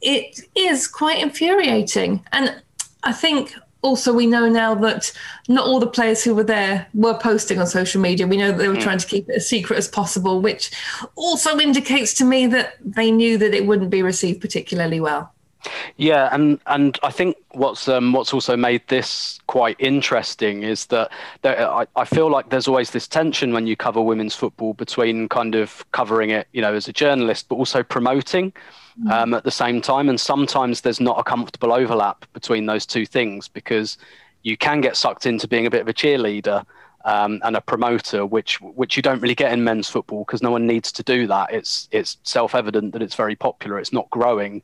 it 0.00 0.40
is 0.54 0.86
quite 0.86 1.20
infuriating. 1.20 2.24
And 2.32 2.62
I 3.02 3.12
think 3.12 3.54
also 3.84 4.12
we 4.12 4.26
know 4.26 4.48
now 4.48 4.74
that 4.74 5.12
not 5.46 5.66
all 5.66 5.78
the 5.78 5.86
players 5.86 6.24
who 6.24 6.34
were 6.34 6.44
there 6.44 6.86
were 6.94 7.16
posting 7.18 7.58
on 7.58 7.66
social 7.66 8.00
media. 8.00 8.26
We 8.26 8.38
know 8.38 8.50
that 8.50 8.58
they 8.58 8.68
were 8.68 8.74
mm. 8.74 8.82
trying 8.82 8.98
to 8.98 9.06
keep 9.06 9.28
it 9.28 9.36
as 9.36 9.48
secret 9.48 9.78
as 9.78 9.86
possible, 9.86 10.40
which 10.40 10.72
also 11.14 11.58
indicates 11.58 12.14
to 12.14 12.24
me 12.24 12.46
that 12.48 12.76
they 12.80 13.10
knew 13.10 13.38
that 13.38 13.54
it 13.54 13.66
wouldn't 13.66 13.90
be 13.90 14.02
received 14.02 14.40
particularly 14.40 15.00
well. 15.00 15.32
Yeah, 15.96 16.28
and 16.32 16.58
and 16.66 16.98
I 17.02 17.10
think 17.10 17.36
what's 17.52 17.88
um, 17.88 18.12
what's 18.12 18.34
also 18.34 18.56
made 18.56 18.82
this 18.88 19.38
quite 19.46 19.76
interesting 19.78 20.62
is 20.62 20.86
that 20.86 21.10
there, 21.42 21.70
I, 21.70 21.86
I 21.96 22.04
feel 22.04 22.30
like 22.30 22.50
there's 22.50 22.68
always 22.68 22.90
this 22.90 23.08
tension 23.08 23.52
when 23.52 23.66
you 23.66 23.76
cover 23.76 24.00
women's 24.00 24.34
football 24.34 24.74
between 24.74 25.28
kind 25.28 25.54
of 25.54 25.90
covering 25.92 26.30
it, 26.30 26.48
you 26.52 26.60
know, 26.60 26.74
as 26.74 26.88
a 26.88 26.92
journalist, 26.92 27.48
but 27.48 27.56
also 27.56 27.82
promoting. 27.82 28.52
Um, 29.10 29.34
at 29.34 29.44
the 29.44 29.50
same 29.50 29.80
time. 29.80 30.08
And 30.08 30.20
sometimes 30.20 30.80
there's 30.80 31.00
not 31.00 31.18
a 31.18 31.24
comfortable 31.24 31.72
overlap 31.72 32.24
between 32.32 32.66
those 32.66 32.86
two 32.86 33.06
things 33.06 33.48
because 33.48 33.98
you 34.42 34.56
can 34.56 34.80
get 34.80 34.96
sucked 34.96 35.26
into 35.26 35.48
being 35.48 35.66
a 35.66 35.70
bit 35.70 35.80
of 35.80 35.88
a 35.88 35.94
cheerleader 35.94 36.64
um, 37.04 37.40
and 37.44 37.56
a 37.56 37.60
promoter, 37.60 38.24
which 38.24 38.60
which 38.60 38.96
you 38.96 39.02
don't 39.02 39.20
really 39.20 39.34
get 39.34 39.52
in 39.52 39.62
men's 39.62 39.88
football 39.88 40.24
because 40.24 40.42
no 40.42 40.50
one 40.50 40.66
needs 40.66 40.90
to 40.92 41.02
do 41.02 41.26
that. 41.26 41.52
It's 41.52 41.88
it's 41.92 42.18
self 42.22 42.54
evident 42.54 42.92
that 42.92 43.02
it's 43.02 43.14
very 43.14 43.36
popular. 43.36 43.78
It's 43.78 43.92
not 43.92 44.08
growing 44.10 44.62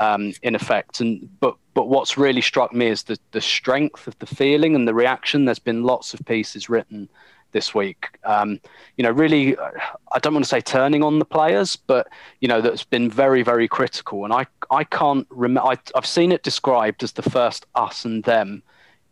um, 0.00 0.32
in 0.42 0.54
effect. 0.54 1.00
And 1.00 1.28
but 1.40 1.56
but 1.74 1.88
what's 1.88 2.16
really 2.16 2.40
struck 2.40 2.72
me 2.72 2.86
is 2.86 3.02
the 3.04 3.18
the 3.32 3.40
strength 3.40 4.06
of 4.06 4.18
the 4.20 4.26
feeling 4.26 4.74
and 4.74 4.88
the 4.88 4.94
reaction. 4.94 5.44
There's 5.44 5.58
been 5.58 5.82
lots 5.82 6.14
of 6.14 6.20
pieces 6.24 6.68
written 6.68 7.08
this 7.52 7.74
week. 7.74 8.08
Um, 8.24 8.60
you 8.96 9.04
know, 9.04 9.10
really, 9.10 9.56
I 9.58 10.18
don't 10.20 10.34
want 10.34 10.44
to 10.44 10.48
say 10.48 10.60
turning 10.60 11.02
on 11.02 11.18
the 11.18 11.24
players, 11.24 11.76
but 11.76 12.08
you 12.40 12.48
know, 12.48 12.60
that's 12.60 12.84
been 12.84 13.10
very, 13.10 13.42
very 13.42 13.68
critical. 13.68 14.24
And 14.24 14.32
I, 14.32 14.46
I 14.70 14.84
can't 14.84 15.26
remember. 15.30 15.76
I've 15.94 16.06
seen 16.06 16.32
it 16.32 16.42
described 16.42 17.02
as 17.02 17.12
the 17.12 17.22
first 17.22 17.66
us 17.74 18.04
and 18.04 18.24
them 18.24 18.62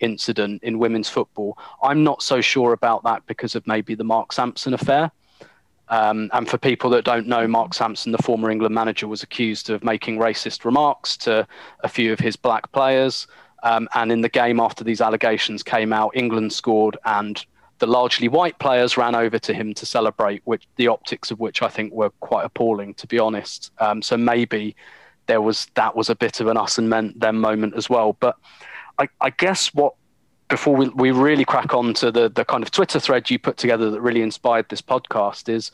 incident 0.00 0.62
in 0.62 0.78
women's 0.78 1.08
football. 1.08 1.58
I'm 1.82 2.02
not 2.02 2.22
so 2.22 2.40
sure 2.40 2.72
about 2.72 3.04
that 3.04 3.26
because 3.26 3.54
of 3.54 3.66
maybe 3.66 3.94
the 3.94 4.04
Mark 4.04 4.32
Sampson 4.32 4.74
affair. 4.74 5.10
Um, 5.88 6.30
and 6.32 6.48
for 6.48 6.56
people 6.56 6.88
that 6.90 7.04
don't 7.04 7.26
know, 7.26 7.48
Mark 7.48 7.74
Sampson, 7.74 8.12
the 8.12 8.18
former 8.18 8.50
England 8.50 8.74
manager, 8.74 9.08
was 9.08 9.22
accused 9.22 9.70
of 9.70 9.82
making 9.82 10.18
racist 10.18 10.64
remarks 10.64 11.16
to 11.18 11.46
a 11.80 11.88
few 11.88 12.12
of 12.12 12.20
his 12.20 12.36
black 12.36 12.70
players. 12.72 13.26
Um, 13.62 13.88
and 13.94 14.10
in 14.10 14.20
the 14.20 14.28
game 14.28 14.60
after 14.60 14.84
these 14.84 15.00
allegations 15.00 15.62
came 15.62 15.92
out, 15.92 16.12
England 16.14 16.52
scored, 16.52 16.96
and 17.04 17.44
the 17.80 17.86
largely 17.86 18.28
white 18.28 18.58
players 18.58 18.96
ran 18.96 19.14
over 19.14 19.38
to 19.38 19.52
him 19.52 19.74
to 19.74 19.84
celebrate, 19.84 20.42
which 20.44 20.68
the 20.76 20.86
optics 20.86 21.30
of 21.30 21.40
which 21.40 21.62
I 21.62 21.68
think 21.68 21.92
were 21.92 22.10
quite 22.20 22.44
appalling, 22.44 22.94
to 22.94 23.06
be 23.06 23.18
honest. 23.18 23.72
Um, 23.78 24.02
so 24.02 24.16
maybe 24.16 24.76
there 25.26 25.40
was 25.42 25.66
that 25.74 25.96
was 25.96 26.08
a 26.08 26.14
bit 26.14 26.40
of 26.40 26.46
an 26.46 26.56
us 26.56 26.78
and 26.78 26.88
meant 26.88 27.18
them 27.18 27.40
moment 27.40 27.74
as 27.74 27.90
well. 27.90 28.16
But 28.20 28.36
I, 28.98 29.08
I 29.20 29.30
guess 29.30 29.74
what 29.74 29.94
before 30.48 30.76
we, 30.76 30.88
we 30.90 31.10
really 31.10 31.44
crack 31.44 31.74
on 31.74 31.94
to 31.94 32.10
the, 32.10 32.28
the 32.28 32.44
kind 32.44 32.62
of 32.62 32.70
Twitter 32.70 33.00
thread 33.00 33.30
you 33.30 33.38
put 33.38 33.56
together 33.56 33.90
that 33.90 34.00
really 34.00 34.22
inspired 34.22 34.68
this 34.68 34.82
podcast 34.82 35.48
is 35.48 35.70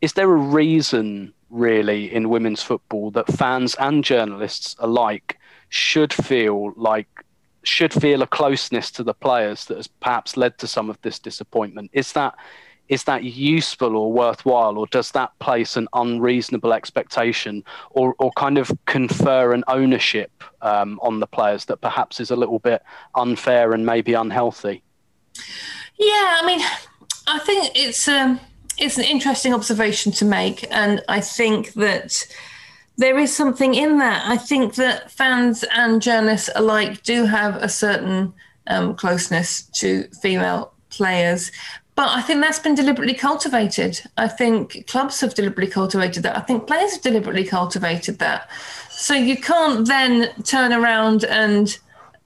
is 0.00 0.12
there 0.12 0.30
a 0.30 0.36
reason 0.36 1.32
really 1.50 2.12
in 2.12 2.28
women's 2.28 2.62
football 2.62 3.10
that 3.12 3.26
fans 3.28 3.74
and 3.76 4.04
journalists 4.04 4.76
alike 4.78 5.38
should 5.70 6.12
feel 6.12 6.72
like 6.76 7.08
should 7.66 7.92
feel 7.92 8.22
a 8.22 8.26
closeness 8.26 8.90
to 8.92 9.02
the 9.02 9.14
players 9.14 9.64
that 9.66 9.76
has 9.76 9.86
perhaps 9.86 10.36
led 10.36 10.58
to 10.58 10.66
some 10.66 10.90
of 10.90 11.00
this 11.02 11.18
disappointment 11.18 11.90
is 11.92 12.12
that 12.12 12.34
is 12.88 13.04
that 13.04 13.24
useful 13.24 13.96
or 13.96 14.12
worthwhile, 14.12 14.76
or 14.76 14.86
does 14.88 15.10
that 15.12 15.36
place 15.38 15.76
an 15.76 15.88
unreasonable 15.94 16.72
expectation 16.72 17.64
or, 17.90 18.14
or 18.18 18.30
kind 18.32 18.58
of 18.58 18.70
confer 18.84 19.54
an 19.54 19.64
ownership 19.68 20.44
um, 20.60 21.00
on 21.02 21.20
the 21.20 21.26
players 21.26 21.64
that 21.64 21.80
perhaps 21.80 22.20
is 22.20 22.30
a 22.30 22.36
little 22.36 22.58
bit 22.58 22.82
unfair 23.14 23.72
and 23.72 23.86
maybe 23.86 24.12
unhealthy? 24.12 24.82
Yeah, 25.98 26.38
I 26.40 26.42
mean, 26.46 26.60
I 27.26 27.38
think 27.38 27.70
it's 27.74 28.06
um, 28.06 28.38
it's 28.78 28.98
an 28.98 29.04
interesting 29.04 29.54
observation 29.54 30.12
to 30.12 30.24
make, 30.24 30.66
and 30.70 31.00
I 31.08 31.20
think 31.20 31.72
that 31.74 32.26
there 32.96 33.18
is 33.18 33.34
something 33.34 33.74
in 33.74 33.98
that. 33.98 34.22
I 34.28 34.36
think 34.36 34.74
that 34.76 35.10
fans 35.10 35.64
and 35.72 36.00
journalists 36.00 36.50
alike 36.54 37.02
do 37.02 37.24
have 37.24 37.56
a 37.56 37.68
certain 37.68 38.32
um, 38.66 38.94
closeness 38.94 39.62
to 39.80 40.04
female 40.22 40.72
players, 40.90 41.50
but 41.96 42.08
I 42.08 42.22
think 42.22 42.40
that's 42.40 42.58
been 42.58 42.74
deliberately 42.74 43.14
cultivated. 43.14 44.00
I 44.16 44.28
think 44.28 44.86
clubs 44.86 45.20
have 45.20 45.34
deliberately 45.34 45.70
cultivated 45.70 46.22
that. 46.24 46.36
I 46.36 46.40
think 46.40 46.66
players 46.66 46.92
have 46.92 47.02
deliberately 47.02 47.44
cultivated 47.44 48.18
that. 48.18 48.48
So 48.90 49.14
you 49.14 49.36
can't 49.36 49.86
then 49.86 50.30
turn 50.42 50.72
around 50.72 51.24
and 51.24 51.76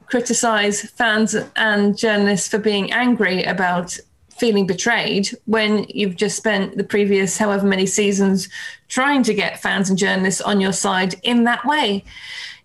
criticize 0.06 0.82
fans 0.82 1.34
and 1.56 1.98
journalists 1.98 2.48
for 2.48 2.58
being 2.58 2.92
angry 2.92 3.42
about 3.44 3.98
feeling 4.38 4.66
betrayed 4.66 5.28
when 5.46 5.84
you've 5.88 6.16
just 6.16 6.36
spent 6.36 6.76
the 6.76 6.84
previous 6.84 7.38
however 7.38 7.66
many 7.66 7.86
seasons 7.86 8.48
trying 8.88 9.22
to 9.22 9.34
get 9.34 9.60
fans 9.60 9.88
and 9.90 9.98
journalists 9.98 10.40
on 10.40 10.60
your 10.60 10.72
side 10.72 11.14
in 11.22 11.44
that 11.44 11.64
way. 11.64 12.04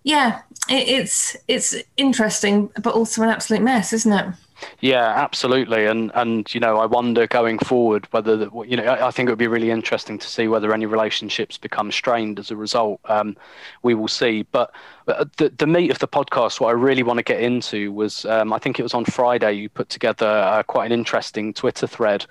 Yeah, 0.02 0.42
it's 0.68 1.36
it's 1.48 1.74
interesting, 1.96 2.70
but 2.82 2.94
also 2.94 3.22
an 3.22 3.30
absolute 3.30 3.62
mess, 3.62 3.92
isn't 3.92 4.12
it? 4.12 4.26
Yeah, 4.80 5.04
absolutely, 5.04 5.86
and 5.86 6.10
and 6.14 6.52
you 6.54 6.60
know, 6.60 6.78
I 6.78 6.86
wonder 6.86 7.26
going 7.26 7.58
forward 7.58 8.06
whether 8.10 8.36
the, 8.36 8.50
you 8.66 8.76
know, 8.76 8.84
I, 8.84 9.08
I, 9.08 9.10
think 9.10 9.28
it 9.28 9.32
would 9.32 9.38
be 9.38 9.46
really 9.46 9.70
interesting 9.70 10.18
to 10.18 10.26
see 10.26 10.48
whether 10.48 10.72
any 10.72 10.86
relationships 10.86 11.56
become 11.56 11.90
strained 11.90 12.38
as 12.38 12.50
a 12.50 12.56
result. 12.56 13.00
Um, 13.06 13.36
we 13.82 13.94
will 13.94 14.08
see, 14.08 14.42
but 14.52 14.74
uh, 15.08 15.24
the 15.36 15.50
the 15.50 15.66
meat 15.66 15.90
of 15.90 15.98
the 15.98 16.08
podcast, 16.08 16.60
what 16.60 16.68
I 16.68 16.72
really 16.72 17.02
want 17.02 17.18
to 17.18 17.22
get 17.22 17.40
into 17.40 17.92
was, 17.92 18.24
um, 18.26 18.52
I 18.52 18.58
think 18.58 18.78
it 18.78 18.82
was 18.82 18.94
on 18.94 19.04
Friday 19.04 19.52
you 19.52 19.68
put 19.68 19.88
together 19.88 20.26
uh, 20.26 20.62
quite 20.62 20.86
an 20.86 20.92
interesting 20.92 21.54
Twitter 21.54 21.86
thread 21.86 22.26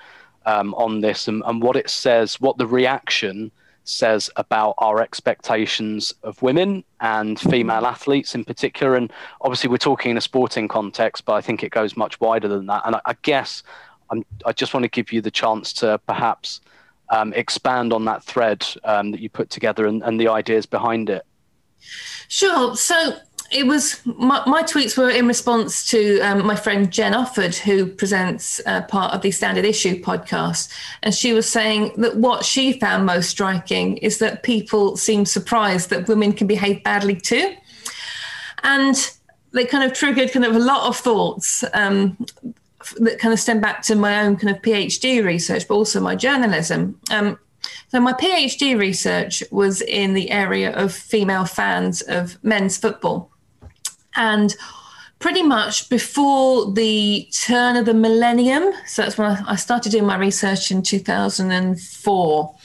um, 0.45 0.73
on 0.75 1.01
this 1.01 1.27
and, 1.27 1.43
and 1.45 1.61
what 1.61 1.75
it 1.75 1.89
says, 1.89 2.39
what 2.39 2.57
the 2.57 2.67
reaction 2.67 3.51
says 3.83 4.29
about 4.35 4.75
our 4.77 5.01
expectations 5.01 6.13
of 6.23 6.41
women 6.41 6.83
and 7.01 7.39
female 7.39 7.85
athletes 7.85 8.35
in 8.35 8.43
particular. 8.45 8.95
And 8.95 9.11
obviously, 9.41 9.69
we're 9.69 9.77
talking 9.77 10.11
in 10.11 10.17
a 10.17 10.21
sporting 10.21 10.67
context, 10.67 11.25
but 11.25 11.33
I 11.33 11.41
think 11.41 11.63
it 11.63 11.71
goes 11.71 11.97
much 11.97 12.19
wider 12.19 12.47
than 12.47 12.65
that. 12.67 12.83
And 12.85 12.95
I, 12.95 13.01
I 13.05 13.15
guess 13.21 13.63
I'm, 14.09 14.25
i 14.45 14.51
just 14.51 14.73
want 14.73 14.83
to 14.83 14.89
give 14.89 15.11
you 15.11 15.21
the 15.21 15.31
chance 15.31 15.73
to 15.73 15.99
perhaps 16.07 16.61
um, 17.09 17.33
expand 17.33 17.93
on 17.93 18.05
that 18.05 18.23
thread 18.23 18.65
um, 18.83 19.11
that 19.11 19.19
you 19.19 19.29
put 19.29 19.49
together 19.49 19.85
and, 19.87 20.03
and 20.03 20.19
the 20.19 20.27
ideas 20.27 20.65
behind 20.65 21.09
it. 21.09 21.25
Sure. 22.27 22.75
So 22.75 23.17
it 23.53 23.67
was 23.67 24.01
my, 24.05 24.43
my, 24.47 24.63
tweets 24.63 24.97
were 24.97 25.09
in 25.09 25.27
response 25.27 25.85
to 25.91 26.19
um, 26.21 26.45
my 26.45 26.55
friend 26.55 26.91
Jen 26.91 27.13
Offord, 27.13 27.55
who 27.55 27.85
presents 27.85 28.59
uh, 28.65 28.81
part 28.83 29.13
of 29.13 29.21
the 29.21 29.31
Standard 29.31 29.65
Issue 29.65 30.01
podcast, 30.01 30.71
and 31.03 31.13
she 31.13 31.33
was 31.33 31.47
saying 31.47 31.93
that 31.97 32.17
what 32.17 32.43
she 32.43 32.79
found 32.79 33.05
most 33.05 33.29
striking 33.29 33.97
is 33.97 34.17
that 34.17 34.43
people 34.43 34.97
seem 34.97 35.25
surprised 35.25 35.89
that 35.91 36.07
women 36.07 36.33
can 36.33 36.47
behave 36.47 36.83
badly 36.83 37.15
too, 37.15 37.55
and 38.63 39.11
they 39.51 39.65
kind 39.65 39.83
of 39.83 39.95
triggered 39.95 40.31
kind 40.31 40.45
of 40.45 40.55
a 40.55 40.59
lot 40.59 40.87
of 40.87 40.97
thoughts. 40.97 41.63
Um, 41.73 42.17
that 42.97 43.17
kind 43.17 43.33
of 43.33 43.39
stem 43.39 43.61
back 43.61 43.81
to 43.83 43.95
my 43.95 44.23
own 44.23 44.35
kind 44.35 44.53
of 44.53 44.61
PhD 44.61 45.23
research, 45.23 45.67
but 45.67 45.75
also 45.75 46.01
my 46.01 46.15
journalism. 46.15 46.99
Um, 47.11 47.39
so 47.87 47.99
my 47.99 48.13
PhD 48.13 48.77
research 48.77 49.43
was 49.51 49.81
in 49.81 50.15
the 50.15 50.31
area 50.31 50.75
of 50.75 50.91
female 50.91 51.45
fans 51.45 52.01
of 52.01 52.43
men's 52.43 52.75
football. 52.75 53.29
And 54.15 54.55
pretty 55.19 55.41
much 55.41 55.89
before 55.89 56.71
the 56.73 57.27
turn 57.31 57.77
of 57.77 57.85
the 57.85 57.93
millennium, 57.93 58.73
so 58.85 59.01
that's 59.01 59.17
when 59.17 59.31
I 59.45 59.55
started 59.55 59.91
doing 59.91 60.05
my 60.05 60.17
research 60.17 60.69
in 60.69 60.81
2004. 60.81 62.55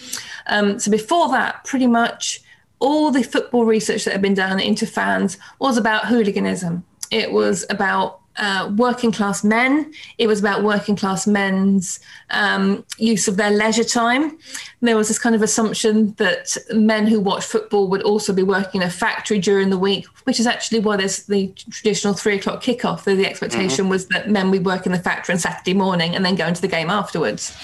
Um, 0.49 0.79
so 0.79 0.91
before 0.91 1.29
that, 1.31 1.65
pretty 1.65 1.87
much 1.87 2.41
all 2.81 3.11
the 3.11 3.23
football 3.23 3.65
research 3.65 4.05
that 4.05 4.13
had 4.13 4.23
been 4.23 4.35
done 4.35 4.61
into 4.61 4.87
fans 4.87 5.39
was 5.59 5.77
about 5.77 6.07
hooliganism. 6.07 6.85
It 7.11 7.33
was 7.33 7.65
about 7.71 8.18
uh, 8.39 8.73
working 8.77 9.13
class 9.13 9.43
men. 9.43 9.93
It 10.17 10.27
was 10.27 10.41
about 10.41 10.63
working 10.63 10.97
class 10.97 11.27
men's 11.27 12.01
um, 12.31 12.85
use 12.97 13.29
of 13.29 13.37
their 13.37 13.51
leisure 13.51 13.85
time. 13.85 14.39
There 14.81 14.97
was 14.97 15.09
this 15.09 15.19
kind 15.19 15.35
of 15.35 15.43
assumption 15.43 16.15
that 16.15 16.57
men 16.73 17.07
who 17.07 17.21
watch 17.21 17.45
football 17.45 17.89
would 17.89 18.03
also 18.03 18.33
be 18.33 18.43
working 18.45 18.81
in 18.81 18.87
a 18.87 18.91
factory 18.91 19.39
during 19.39 19.71
the 19.71 19.79
week, 19.79 20.07
which 20.25 20.39
is 20.39 20.47
actually 20.47 20.81
why 20.81 20.97
there's 20.97 21.25
the 21.25 21.49
traditional 21.71 22.15
three 22.15 22.37
o'clock 22.37 22.63
kickoff. 22.63 23.05
The, 23.05 23.15
the 23.15 23.27
expectation 23.27 23.85
mm-hmm. 23.85 23.91
was 23.91 24.07
that 24.09 24.31
men 24.31 24.51
would 24.51 24.65
work 24.65 24.87
in 24.87 24.93
the 24.93 24.99
factory 24.99 25.35
on 25.35 25.39
Saturday 25.41 25.75
morning 25.75 26.15
and 26.15 26.25
then 26.25 26.37
go 26.37 26.47
into 26.47 26.61
the 26.61 26.69
game 26.69 26.91
afterwards. 26.91 27.57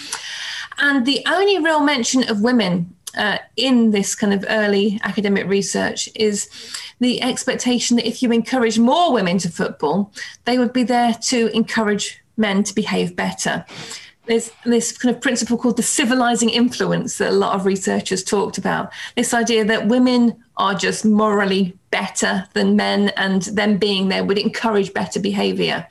And 0.79 1.07
the 1.07 1.23
only 1.27 1.59
real 1.61 1.81
mention 1.81 2.29
of 2.29 2.41
women 2.41 2.95
uh, 3.17 3.39
in 3.57 3.91
this 3.91 4.15
kind 4.15 4.33
of 4.33 4.45
early 4.49 5.01
academic 5.03 5.47
research 5.47 6.09
is 6.15 6.49
the 7.01 7.23
expectation 7.23 7.97
that 7.97 8.07
if 8.07 8.23
you 8.23 8.33
encourage 8.33 8.79
more 8.79 9.13
women 9.13 9.39
to 9.39 9.49
football, 9.49 10.13
they 10.45 10.59
would 10.59 10.73
be 10.73 10.85
there 10.85 11.15
to 11.15 11.55
encourage 11.55 12.21
men 12.37 12.63
to 12.65 12.75
behave 12.75 13.17
better. 13.17 13.65
There's 14.27 14.51
this 14.65 14.97
kind 14.97 15.15
of 15.15 15.21
principle 15.21 15.59
called 15.59 15.77
the 15.77 15.83
civilizing 15.83 16.49
influence 16.49 17.19
that 17.19 17.31
a 17.31 17.35
lot 17.35 17.55
of 17.55 17.67
researchers 17.67 18.25
talked 18.25 18.57
about. 18.57 18.91
This 19.17 19.35
idea 19.35 19.65
that 19.67 19.89
women 19.89 20.43
are 20.57 20.75
just 20.75 21.05
morally 21.05 21.77
better 21.91 22.47
than 22.55 22.77
men, 22.77 23.11
and 23.17 23.43
them 23.43 23.77
being 23.77 24.09
there 24.09 24.25
would 24.25 24.39
encourage 24.39 24.95
better 24.95 25.21
behavior. 25.21 25.87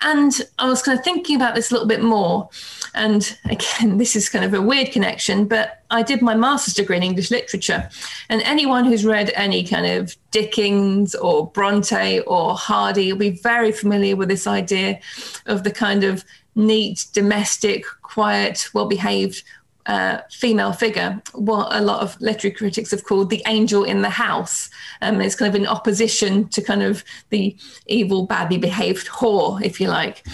And 0.00 0.40
I 0.58 0.68
was 0.68 0.82
kind 0.82 0.98
of 0.98 1.04
thinking 1.04 1.36
about 1.36 1.54
this 1.54 1.70
a 1.70 1.74
little 1.74 1.88
bit 1.88 2.02
more. 2.02 2.48
And 2.94 3.36
again, 3.44 3.96
this 3.98 4.16
is 4.16 4.28
kind 4.28 4.44
of 4.44 4.54
a 4.54 4.62
weird 4.62 4.92
connection, 4.92 5.46
but 5.46 5.82
I 5.90 6.02
did 6.02 6.22
my 6.22 6.34
master's 6.34 6.74
degree 6.74 6.96
in 6.96 7.02
English 7.02 7.30
literature. 7.30 7.88
And 8.28 8.42
anyone 8.42 8.84
who's 8.84 9.04
read 9.04 9.30
any 9.34 9.64
kind 9.64 9.86
of 9.86 10.16
Dickens 10.30 11.14
or 11.14 11.50
Bronte 11.50 12.20
or 12.20 12.56
Hardy 12.56 13.12
will 13.12 13.18
be 13.18 13.30
very 13.30 13.72
familiar 13.72 14.16
with 14.16 14.28
this 14.28 14.46
idea 14.46 15.00
of 15.46 15.64
the 15.64 15.70
kind 15.70 16.04
of 16.04 16.24
neat, 16.54 17.06
domestic, 17.12 17.84
quiet, 18.02 18.68
well 18.74 18.86
behaved 18.86 19.42
uh, 19.86 20.18
female 20.30 20.72
figure, 20.72 21.20
what 21.34 21.74
a 21.74 21.80
lot 21.80 22.02
of 22.02 22.20
literary 22.20 22.54
critics 22.54 22.90
have 22.92 23.04
called 23.04 23.30
the 23.30 23.42
angel 23.46 23.84
in 23.84 24.02
the 24.02 24.10
house. 24.10 24.70
Um, 25.00 25.20
it's 25.20 25.34
kind 25.34 25.52
of 25.52 25.60
in 25.60 25.66
opposition 25.66 26.48
to 26.50 26.62
kind 26.62 26.82
of 26.82 27.04
the 27.30 27.56
evil, 27.86 28.26
badly 28.26 28.58
behaved 28.58 29.08
whore, 29.08 29.60
if 29.62 29.80
you 29.80 29.88
like. 29.88 30.24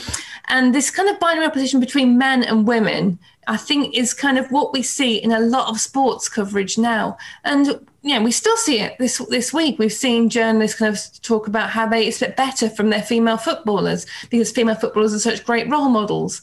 And 0.49 0.75
this 0.75 0.91
kind 0.91 1.09
of 1.09 1.21
binary 1.21 1.47
opposition 1.47 1.79
between 1.81 2.19
men 2.19 2.43
and 2.43 2.67
women, 2.67 3.19
I 3.47 3.57
think, 3.57 3.95
is 3.95 4.15
kind 4.15 4.39
of 4.39 4.51
what 4.51 4.73
we 4.73 4.83
see 4.83 5.17
in 5.17 5.31
a 5.31 5.41
lot 5.41 5.69
of 5.69 5.81
sports 5.81 6.29
coverage 6.29 6.79
now. 6.79 7.19
And 7.45 7.87
yeah, 8.03 8.23
we 8.23 8.31
still 8.33 8.57
see 8.57 8.81
it 8.81 8.97
this 8.99 9.19
this 9.29 9.53
week. 9.53 9.79
We've 9.79 9.93
seen 9.93 10.31
journalists 10.31 10.79
kind 10.79 10.95
of 10.95 11.23
talk 11.23 11.47
about 11.49 11.71
how 11.71 11.87
they 11.87 12.07
expect 12.07 12.37
better 12.37 12.71
from 12.71 12.91
their 12.91 13.03
female 13.03 13.37
footballers 13.37 14.07
because 14.31 14.51
female 14.51 14.77
footballers 14.77 15.15
are 15.15 15.19
such 15.19 15.45
great 15.45 15.69
role 15.69 15.89
models. 15.89 16.41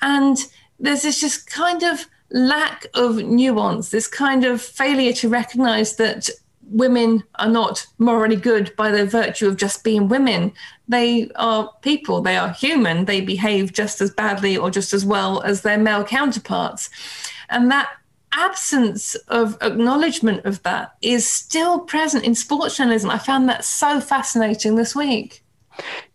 And 0.00 0.38
there's 0.78 1.02
this 1.02 1.20
just 1.20 1.50
kind 1.50 1.82
of 1.82 2.06
lack 2.30 2.86
of 2.94 3.16
nuance, 3.16 3.90
this 3.90 4.06
kind 4.06 4.44
of 4.44 4.60
failure 4.60 5.12
to 5.14 5.28
recognize 5.28 5.96
that 5.96 6.28
women 6.70 7.24
are 7.36 7.48
not 7.48 7.86
morally 7.98 8.36
good 8.36 8.74
by 8.76 8.90
the 8.90 9.06
virtue 9.06 9.48
of 9.48 9.56
just 9.56 9.84
being 9.84 10.08
women. 10.08 10.52
They 10.88 11.30
are 11.36 11.72
people, 11.82 12.20
they 12.20 12.36
are 12.36 12.50
human, 12.50 13.04
they 13.04 13.20
behave 13.20 13.72
just 13.72 14.00
as 14.00 14.10
badly 14.10 14.56
or 14.56 14.70
just 14.70 14.92
as 14.92 15.04
well 15.04 15.42
as 15.42 15.62
their 15.62 15.78
male 15.78 16.04
counterparts. 16.04 16.90
And 17.48 17.70
that 17.70 17.90
absence 18.32 19.14
of 19.28 19.56
acknowledgement 19.62 20.44
of 20.44 20.62
that 20.62 20.94
is 21.00 21.28
still 21.28 21.80
present 21.80 22.24
in 22.24 22.34
sports 22.34 22.76
journalism. 22.76 23.10
I 23.10 23.18
found 23.18 23.48
that 23.48 23.64
so 23.64 24.00
fascinating 24.00 24.76
this 24.76 24.94
week. 24.94 25.42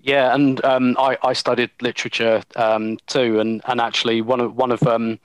Yeah, 0.02 0.34
and 0.36 0.64
um, 0.66 0.96
I, 1.00 1.18
I, 1.24 1.34
studied 1.34 1.72
literature 1.82 2.44
um, 2.58 2.98
too, 3.08 3.40
and, 3.40 3.62
and 3.66 3.80
actually 3.80 4.22
one 4.22 4.42
of 4.42 4.58
one 4.58 4.72
of 4.72 4.84
um, 4.84 5.20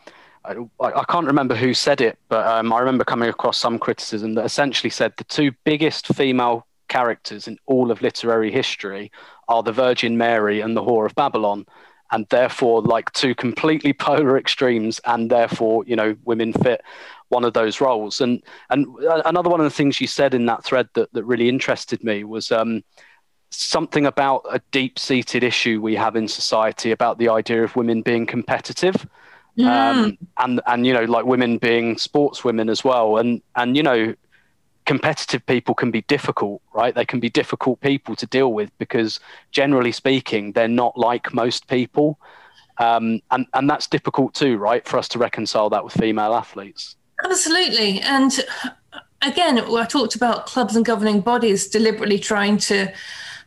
I, 0.49 0.87
I, 0.87 1.05
can't 1.05 1.27
remember 1.27 1.55
who 1.55 1.75
said 1.75 2.01
it, 2.01 2.19
but 2.29 2.47
um, 2.47 2.73
I 2.73 2.79
remember 2.79 3.05
coming 3.05 3.29
across 3.29 3.59
some 3.59 3.79
criticism 3.79 4.35
that 4.35 4.45
essentially 4.45 4.91
said 4.91 5.13
the 5.17 5.25
two 5.25 5.53
biggest 5.65 6.07
female 6.09 6.67
characters 6.89 7.47
in 7.47 7.59
all 7.67 7.91
of 7.91 8.01
literary 8.01 8.51
history 8.51 9.13
are 9.49 9.63
the 9.63 9.73
Virgin 9.73 10.17
Mary 10.17 10.61
and 10.61 10.77
the 10.77 10.83
Whore 10.83 11.07
of 11.07 11.15
Babylon, 11.15 11.67
and 12.13 12.27
therefore 12.31 12.81
like 12.81 13.13
two 13.13 13.35
completely 13.35 13.93
polar 14.07 14.39
extremes, 14.39 15.01
and 15.05 15.31
therefore 15.31 15.85
you 15.87 15.97
know 15.97 16.17
women 16.25 16.53
fit 16.53 16.83
one 17.29 17.45
of 17.45 17.53
those 17.53 17.81
roles. 17.81 18.21
And 18.21 18.43
and 18.71 18.87
another 19.27 19.51
one 19.51 19.61
of 19.61 19.65
the 19.65 19.71
things 19.71 20.01
you 20.01 20.07
said 20.07 20.33
in 20.33 20.47
that 20.47 20.65
thread 20.65 20.89
that 20.95 21.13
that 21.13 21.25
really 21.25 21.49
interested 21.49 22.03
me 22.03 22.25
was. 22.25 22.51
Um, 22.51 22.83
something 23.51 24.05
about 24.05 24.45
a 24.51 24.61
deep 24.73 24.99
seated 24.99 25.43
issue 25.43 25.81
we 25.81 25.95
have 25.95 26.17
in 26.17 26.29
society 26.29 26.91
about 26.91 27.17
the 27.17 27.31
idea 27.31 27.65
of 27.65 27.75
women 27.77 28.03
being 28.03 28.27
competitive 28.27 29.07
um, 29.67 30.19
and 30.39 30.61
and 30.67 30.87
you 30.87 30.93
know 30.93 31.05
like 31.05 31.25
women 31.25 31.59
being 31.59 31.97
sportswomen 31.97 32.71
as 32.71 32.85
well, 32.85 33.19
and 33.19 33.43
and 33.57 33.77
you 33.77 33.83
know 33.83 34.15
competitive 34.87 35.45
people 35.45 35.75
can 35.75 35.91
be 35.91 36.01
difficult, 36.03 36.63
right? 36.73 36.95
They 36.95 37.05
can 37.05 37.21
be 37.21 37.29
difficult 37.29 37.81
people 37.81 38.17
to 38.17 38.27
deal 38.27 38.55
with 38.55 38.71
because 38.79 39.21
generally 39.51 39.93
speaking, 39.93 40.53
they're 40.53 40.67
not 40.67 40.97
like 40.97 41.35
most 41.35 41.69
people, 41.69 42.19
um, 42.79 43.21
and 43.31 43.47
and 43.55 43.69
that's 43.69 43.87
difficult 43.87 44.35
too, 44.35 44.57
right? 44.57 44.87
For 44.87 44.99
us 44.99 45.09
to 45.09 45.19
reconcile 45.19 45.71
that 45.71 45.85
with 45.85 45.95
female 45.95 46.35
athletes. 46.35 46.97
Absolutely, 47.25 48.01
and 48.01 48.33
again, 49.23 49.59
I 49.59 49.85
talked 49.87 50.15
about 50.15 50.47
clubs 50.47 50.77
and 50.77 50.85
governing 50.85 51.21
bodies 51.21 51.69
deliberately 51.69 52.19
trying 52.19 52.59
to 52.59 52.93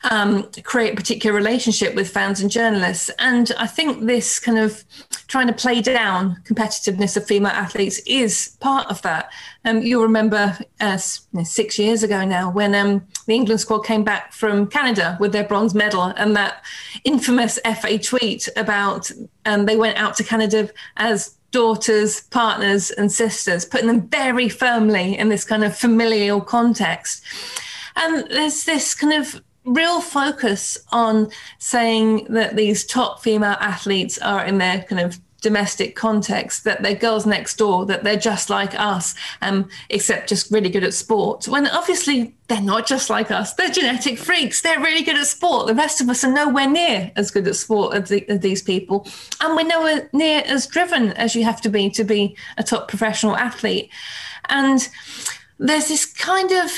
um, 0.09 0.49
create 0.63 0.93
a 0.93 0.95
particular 0.95 1.35
relationship 1.35 1.93
with 1.95 2.09
fans 2.09 2.41
and 2.41 2.49
journalists. 2.49 3.09
And 3.19 3.51
I 3.57 3.67
think 3.67 4.05
this 4.05 4.39
kind 4.39 4.57
of 4.57 4.83
trying 5.27 5.47
to 5.47 5.53
play 5.53 5.81
down 5.81 6.41
competitiveness 6.43 7.15
of 7.15 7.25
female 7.25 7.51
athletes 7.51 7.99
is 8.05 8.57
part 8.59 8.87
of 8.87 9.01
that. 9.03 9.31
Um, 9.63 9.81
you'll 9.81 10.03
remember 10.03 10.57
uh, 10.79 10.97
six 10.97 11.77
years 11.77 12.03
ago 12.03 12.25
now 12.25 12.51
when 12.51 12.73
um, 12.73 13.05
the 13.27 13.35
England 13.35 13.61
squad 13.61 13.81
came 13.81 14.03
back 14.03 14.33
from 14.33 14.67
Canada 14.67 15.17
with 15.19 15.31
their 15.31 15.43
bronze 15.43 15.75
medal 15.75 16.03
and 16.03 16.35
that 16.35 16.63
infamous 17.03 17.59
FA 17.79 17.99
tweet 17.99 18.49
about 18.55 19.11
um, 19.45 19.65
they 19.65 19.75
went 19.75 19.97
out 19.97 20.15
to 20.17 20.23
Canada 20.23 20.69
as 20.97 21.37
daughters, 21.51 22.21
partners, 22.21 22.91
and 22.91 23.11
sisters, 23.11 23.65
putting 23.65 23.87
them 23.87 24.07
very 24.07 24.49
firmly 24.49 25.17
in 25.17 25.29
this 25.29 25.43
kind 25.43 25.63
of 25.63 25.77
familial 25.77 26.41
context. 26.41 27.23
And 27.95 28.25
there's 28.29 28.63
this 28.63 28.95
kind 28.95 29.13
of 29.13 29.41
real 29.65 30.01
focus 30.01 30.77
on 30.91 31.29
saying 31.59 32.25
that 32.29 32.55
these 32.55 32.85
top 32.85 33.21
female 33.21 33.57
athletes 33.59 34.17
are 34.19 34.43
in 34.43 34.57
their 34.57 34.83
kind 34.83 35.01
of 35.01 35.19
domestic 35.41 35.95
context 35.95 36.63
that 36.63 36.83
they're 36.83 36.95
girls 36.95 37.25
next 37.25 37.57
door 37.57 37.85
that 37.87 38.03
they're 38.03 38.15
just 38.15 38.49
like 38.49 38.79
us 38.79 39.15
um, 39.41 39.67
except 39.89 40.29
just 40.29 40.51
really 40.51 40.69
good 40.69 40.83
at 40.83 40.93
sport. 40.93 41.47
When 41.47 41.67
obviously 41.67 42.35
they're 42.47 42.61
not 42.61 42.85
just 42.85 43.09
like 43.09 43.31
us. 43.31 43.53
They're 43.53 43.71
genetic 43.71 44.19
freaks. 44.19 44.61
They're 44.61 44.79
really 44.79 45.03
good 45.03 45.17
at 45.17 45.25
sport. 45.25 45.67
The 45.67 45.75
rest 45.75 45.99
of 45.99 46.09
us 46.09 46.23
are 46.23 46.31
nowhere 46.31 46.69
near 46.69 47.11
as 47.15 47.31
good 47.31 47.47
at 47.47 47.55
sport 47.55 47.95
as, 47.95 48.09
the, 48.09 48.27
as 48.29 48.41
these 48.41 48.61
people. 48.61 49.07
And 49.41 49.55
we're 49.55 49.63
nowhere 49.63 50.09
near 50.13 50.43
as 50.45 50.67
driven 50.67 51.11
as 51.13 51.35
you 51.35 51.43
have 51.43 51.61
to 51.61 51.69
be 51.69 51.89
to 51.91 52.03
be 52.03 52.35
a 52.57 52.63
top 52.63 52.87
professional 52.87 53.35
athlete. 53.35 53.89
And 54.49 54.87
there's 55.61 55.89
this 55.89 56.05
kind 56.05 56.51
of 56.51 56.71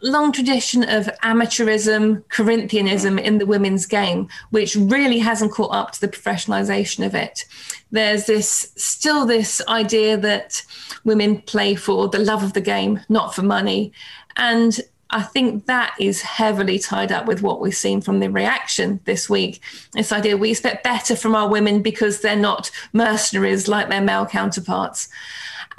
long 0.00 0.30
tradition 0.30 0.88
of 0.88 1.06
amateurism, 1.24 2.22
Corinthianism 2.28 3.18
in 3.18 3.38
the 3.38 3.46
women's 3.46 3.84
game, 3.84 4.28
which 4.50 4.76
really 4.76 5.18
hasn't 5.18 5.50
caught 5.50 5.74
up 5.74 5.90
to 5.90 6.00
the 6.00 6.06
professionalization 6.06 7.04
of 7.04 7.16
it. 7.16 7.44
There's 7.90 8.26
this 8.26 8.72
still 8.76 9.26
this 9.26 9.60
idea 9.66 10.16
that 10.18 10.64
women 11.02 11.42
play 11.42 11.74
for 11.74 12.06
the 12.08 12.20
love 12.20 12.44
of 12.44 12.52
the 12.52 12.60
game, 12.60 13.00
not 13.08 13.34
for 13.34 13.42
money. 13.42 13.92
And 14.36 14.78
I 15.10 15.22
think 15.22 15.66
that 15.66 15.96
is 15.98 16.22
heavily 16.22 16.78
tied 16.78 17.10
up 17.10 17.26
with 17.26 17.42
what 17.42 17.60
we've 17.60 17.74
seen 17.74 18.00
from 18.00 18.20
the 18.20 18.30
reaction 18.30 19.00
this 19.04 19.28
week. 19.28 19.60
This 19.94 20.12
idea 20.12 20.36
we 20.36 20.52
expect 20.52 20.84
better 20.84 21.16
from 21.16 21.34
our 21.34 21.48
women 21.48 21.82
because 21.82 22.20
they're 22.20 22.36
not 22.36 22.70
mercenaries 22.92 23.66
like 23.66 23.88
their 23.88 24.00
male 24.00 24.26
counterparts. 24.26 25.08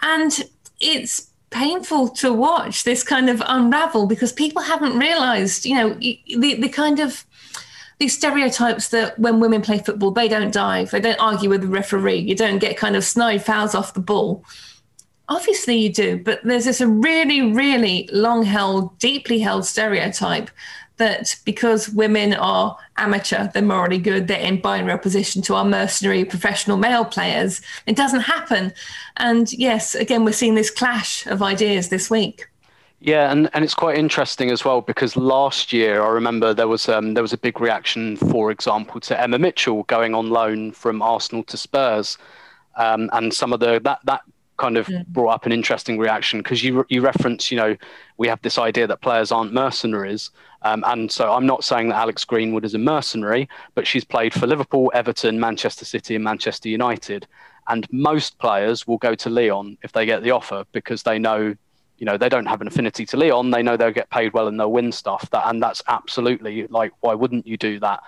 And 0.02 0.44
it's 0.82 1.29
painful 1.50 2.10
to 2.10 2.34
watch 2.34 2.84
this 2.84 3.04
kind 3.04 3.30
of 3.30 3.42
unravel 3.46 4.06
because 4.06 4.32
people 4.32 4.62
haven't 4.62 4.98
realized, 4.98 5.66
you 5.66 5.76
know, 5.76 5.94
the, 5.94 6.56
the 6.56 6.70
kind 6.70 7.00
of 7.00 7.26
these 8.00 8.16
stereotypes 8.16 8.90
that 8.90 9.18
when 9.20 9.40
women 9.40 9.62
play 9.62 9.80
football, 9.80 10.12
they 10.12 10.28
don't 10.28 10.54
dive, 10.54 10.92
they 10.92 11.02
don't 11.02 11.20
argue 11.20 11.50
with 11.50 11.62
the 11.62 11.68
referee, 11.68 12.20
you 12.20 12.36
don't 12.36 12.60
get 12.60 12.78
kind 12.78 12.96
of 12.96 13.04
snide 13.04 13.44
fouls 13.44 13.76
off 13.76 13.94
the 13.94 14.00
ball. 14.00 14.44
Obviously, 15.28 15.78
you 15.78 15.94
do, 15.94 16.18
but 16.18 16.40
there's 16.44 16.66
this 16.66 16.82
really, 16.82 17.52
really 17.52 18.10
long 18.12 18.44
held, 18.44 18.98
deeply 19.00 19.40
held 19.40 19.66
stereotype 19.66 20.50
that 21.00 21.36
because 21.44 21.90
women 21.90 22.34
are 22.34 22.78
amateur, 22.98 23.50
they're 23.54 23.64
morally 23.64 23.98
good, 23.98 24.28
they're 24.28 24.40
in 24.40 24.62
binary 24.62 24.94
opposition 24.94 25.42
to 25.44 25.56
our 25.56 25.66
mercenary 25.66 26.24
professional 26.24 26.78
male 26.78 27.04
players. 27.04 27.62
It 27.88 27.96
doesn't 27.96 28.22
happen. 28.22 28.72
And 29.18 29.52
yes, 29.54 29.96
again, 29.96 30.24
we're 30.24 30.32
seeing 30.32 30.56
this 30.56 30.70
clash 30.70 31.26
of 31.26 31.42
ideas 31.42 31.90
this 31.90 32.10
week. 32.10 32.48
Yeah, 33.02 33.32
and, 33.32 33.50
and 33.54 33.64
it's 33.64 33.74
quite 33.74 33.98
interesting 33.98 34.52
as 34.52 34.66
well 34.66 34.82
because 34.82 35.16
last 35.16 35.72
year 35.72 36.04
I 36.04 36.10
remember 36.10 36.54
there 36.54 36.68
was 36.68 36.90
um, 36.90 37.14
there 37.14 37.24
was 37.24 37.32
a 37.32 37.38
big 37.38 37.62
reaction, 37.62 38.18
for 38.18 38.52
example, 38.52 39.00
to 39.02 39.20
Emma 39.20 39.40
Mitchell 39.40 39.84
going 39.84 40.14
on 40.14 40.30
loan 40.30 40.74
from 40.74 41.02
Arsenal 41.02 41.44
to 41.46 41.56
Spurs, 41.56 42.18
um, 42.76 43.10
and 43.14 43.34
some 43.34 43.54
of 43.54 43.62
the 43.62 43.80
that 43.86 44.00
that 44.04 44.22
kind 44.58 44.78
of 44.78 44.88
mm. 44.88 45.08
brought 45.08 45.30
up 45.30 45.46
an 45.46 45.54
interesting 45.54 45.98
reaction 45.98 46.40
because 46.40 46.62
you 46.64 46.86
you 46.90 47.02
reference 47.02 47.50
you 47.50 47.58
know 47.58 47.76
we 48.18 48.28
have 48.28 48.42
this 48.42 48.58
idea 48.58 48.86
that 48.86 49.02
players 49.02 49.32
aren't 49.32 49.54
mercenaries 49.54 50.30
um, 50.62 50.84
and 50.88 51.12
so 51.12 51.32
I'm 51.34 51.46
not 51.46 51.64
saying 51.64 51.90
that 51.90 51.96
Alex 51.96 52.26
Greenwood 52.26 52.66
is 52.66 52.74
a 52.74 52.78
mercenary 52.78 53.48
but 53.76 53.88
she's 53.88 54.04
played 54.04 54.34
for 54.34 54.48
Liverpool, 54.48 54.92
Everton, 54.94 55.40
Manchester 55.40 55.86
City, 55.86 56.16
and 56.16 56.24
Manchester 56.24 56.70
United. 56.70 57.28
And 57.68 57.88
most 57.92 58.38
players 58.40 58.88
will 58.88 58.98
go 58.98 59.16
to 59.16 59.30
Lyon 59.30 59.78
if 59.84 59.92
they 59.92 60.06
get 60.06 60.24
the 60.24 60.32
offer 60.32 60.66
because 60.72 61.04
they 61.04 61.20
know 61.20 61.56
you 61.98 62.06
know 62.06 62.18
they 62.18 62.30
don't 62.30 62.46
have 62.46 62.62
an 62.62 62.68
affinity 62.68 63.06
to 63.06 63.18
Lyon. 63.18 63.52
they 63.52 63.62
know 63.62 63.78
they'll 63.78 63.92
get 63.92 64.10
paid 64.10 64.34
well 64.34 64.48
and 64.48 64.60
they'll 64.60 64.72
win 64.72 64.92
stuff. 64.92 65.30
That 65.30 65.48
and 65.48 65.62
that's 65.62 65.84
absolutely 65.88 66.66
like 66.68 66.92
why 67.02 67.14
wouldn't 67.14 67.46
you 67.46 67.58
do 67.58 67.80
that? 67.82 68.02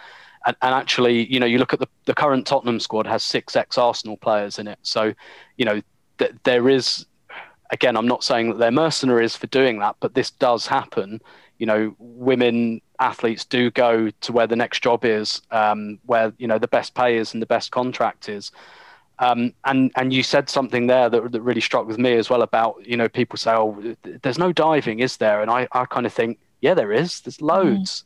And, 0.46 0.56
and 0.62 0.74
actually 0.74 1.32
you 1.32 1.40
know 1.40 1.46
you 1.46 1.60
look 1.60 1.74
at 1.74 1.80
the, 1.80 1.88
the 2.06 2.16
current 2.16 2.48
Tottenham 2.48 2.80
squad 2.80 3.06
has 3.06 3.24
six 3.24 3.56
ex 3.56 3.78
Arsenal 3.78 4.18
players 4.18 4.58
in 4.58 4.68
it. 4.68 4.80
So 4.82 5.14
you 5.58 5.66
know 5.66 5.82
that 6.18 6.44
there 6.44 6.70
is 6.70 7.06
again 7.72 7.98
i'm 7.98 8.08
not 8.08 8.24
saying 8.24 8.50
that 8.50 8.60
they're 8.60 8.72
mercenaries 8.72 9.36
for 9.36 9.48
doing 9.48 9.80
that 9.80 9.96
but 10.00 10.14
this 10.14 10.30
does 10.30 10.68
happen 10.68 11.20
you 11.62 11.68
know 11.68 11.96
women 12.00 12.82
athletes 13.00 13.46
do 13.46 13.70
go 13.70 14.10
to 14.10 14.34
where 14.34 14.48
the 14.48 14.56
next 14.56 14.82
job 14.82 15.06
is 15.06 15.44
um, 15.52 16.00
where 16.08 16.34
you 16.40 16.48
know 16.48 16.58
the 16.58 16.68
best 16.68 16.96
pay 16.96 17.18
is 17.18 17.34
and 17.34 17.42
the 17.42 17.46
best 17.56 17.70
contract 17.70 18.28
is. 18.28 18.52
Um, 19.20 19.54
and 19.66 19.92
and 19.96 20.12
you 20.12 20.24
said 20.24 20.50
something 20.50 20.88
there 20.88 21.08
that, 21.08 21.32
that 21.32 21.42
really 21.42 21.62
struck 21.62 21.86
with 21.86 22.00
me 22.00 22.14
as 22.14 22.32
well 22.32 22.42
about 22.42 22.84
you 22.84 22.98
know 22.98 23.08
people 23.08 23.38
say 23.38 23.52
oh 23.52 23.96
there's 24.24 24.40
no 24.40 24.52
diving 24.52 25.00
is 25.00 25.18
there? 25.18 25.44
And 25.44 25.52
i, 25.52 25.68
I 25.72 25.86
kind 25.86 26.08
of 26.08 26.14
think 26.14 26.40
yeah 26.62 26.74
there 26.74 26.92
is. 26.92 27.22
There's 27.22 27.42
loads. 27.42 28.04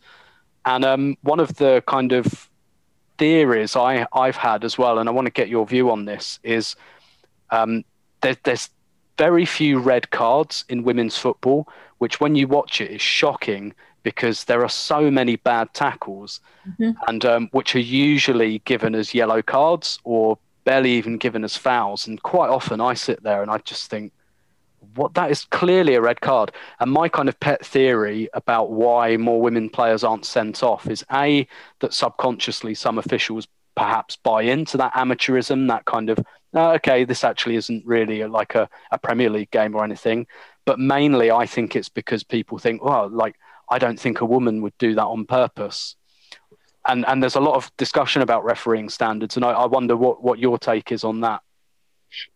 Mm. 0.65 0.75
and 0.75 0.85
um, 0.85 1.17
one 1.21 1.39
of 1.39 1.55
the 1.55 1.81
kind 1.87 2.11
of 2.11 2.49
theories 3.17 3.77
I, 3.77 4.05
I've 4.11 4.35
had 4.35 4.65
as 4.65 4.77
well 4.77 4.99
and 4.99 5.07
i 5.07 5.11
want 5.13 5.25
to 5.25 5.31
get 5.31 5.47
your 5.47 5.65
view 5.65 5.89
on 5.89 6.03
this 6.03 6.37
is 6.43 6.75
um, 7.49 7.85
there, 8.19 8.35
there's 8.43 8.69
very 9.17 9.45
few 9.45 9.79
red 9.79 10.09
cards 10.11 10.65
in 10.69 10.83
women's 10.83 11.17
football, 11.17 11.67
which 11.97 12.19
when 12.19 12.35
you 12.35 12.47
watch 12.47 12.81
it 12.81 12.91
is 12.91 13.01
shocking 13.01 13.73
because 14.03 14.43
there 14.43 14.63
are 14.63 14.69
so 14.69 15.09
many 15.09 15.35
bad 15.35 15.73
tackles, 15.73 16.39
mm-hmm. 16.67 16.91
and 17.07 17.25
um, 17.25 17.49
which 17.51 17.75
are 17.75 17.79
usually 17.79 18.59
given 18.59 18.93
as 18.93 19.15
yellow 19.15 19.41
cards 19.41 19.99
or 20.03 20.37
barely 20.63 20.91
even 20.91 21.17
given 21.17 21.43
as 21.43 21.57
fouls. 21.57 22.07
And 22.07 22.21
quite 22.21 22.49
often 22.49 22.79
I 22.79 22.93
sit 22.93 23.23
there 23.23 23.41
and 23.41 23.49
I 23.49 23.57
just 23.59 23.89
think, 23.89 24.13
what 24.93 25.15
that 25.15 25.31
is 25.31 25.45
clearly 25.45 25.95
a 25.95 26.01
red 26.01 26.21
card. 26.21 26.51
And 26.79 26.91
my 26.91 27.09
kind 27.09 27.27
of 27.27 27.39
pet 27.39 27.65
theory 27.65 28.29
about 28.33 28.71
why 28.71 29.17
more 29.17 29.41
women 29.41 29.69
players 29.69 30.03
aren't 30.03 30.25
sent 30.25 30.61
off 30.61 30.87
is 30.87 31.03
a 31.11 31.47
that 31.79 31.93
subconsciously 31.93 32.75
some 32.75 32.97
officials 32.97 33.47
perhaps 33.75 34.15
buy 34.15 34.43
into 34.43 34.77
that 34.77 34.93
amateurism, 34.93 35.67
that 35.67 35.85
kind 35.85 36.09
of, 36.09 36.19
oh, 36.53 36.71
okay, 36.71 37.03
this 37.03 37.23
actually 37.23 37.55
isn't 37.55 37.85
really 37.85 38.23
like 38.25 38.55
a, 38.55 38.69
a 38.91 38.97
Premier 38.97 39.29
League 39.29 39.51
game 39.51 39.75
or 39.75 39.83
anything. 39.83 40.27
But 40.65 40.79
mainly 40.79 41.31
I 41.31 41.45
think 41.45 41.75
it's 41.75 41.89
because 41.89 42.23
people 42.23 42.57
think, 42.57 42.83
well, 42.83 43.09
like 43.09 43.35
I 43.69 43.79
don't 43.79 43.99
think 43.99 44.21
a 44.21 44.25
woman 44.25 44.61
would 44.61 44.77
do 44.77 44.95
that 44.95 45.05
on 45.05 45.25
purpose. 45.25 45.95
And 46.87 47.05
and 47.07 47.21
there's 47.21 47.35
a 47.35 47.39
lot 47.41 47.55
of 47.55 47.71
discussion 47.77 48.21
about 48.21 48.43
refereeing 48.43 48.89
standards, 48.89 49.35
and 49.37 49.45
I, 49.45 49.51
I 49.51 49.65
wonder 49.65 49.95
what, 49.95 50.23
what 50.23 50.37
your 50.37 50.59
take 50.59 50.91
is 50.91 51.03
on 51.03 51.21
that. 51.21 51.41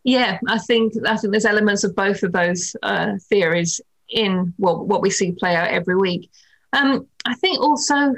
Yeah, 0.04 0.40
I 0.48 0.58
think 0.58 0.94
I 1.06 1.18
think 1.18 1.32
there's 1.32 1.46
elements 1.46 1.84
of 1.84 1.96
both 1.96 2.24
of 2.24 2.32
those 2.32 2.76
uh, 2.82 3.14
theories 3.30 3.80
in 4.10 4.54
what 4.58 4.88
what 4.88 5.02
we 5.02 5.12
see 5.12 5.32
play 5.34 5.56
out 5.56 5.70
every 5.70 5.96
week. 5.96 6.32
Um, 6.74 7.08
I 7.26 7.36
think 7.36 7.60
also, 7.60 8.16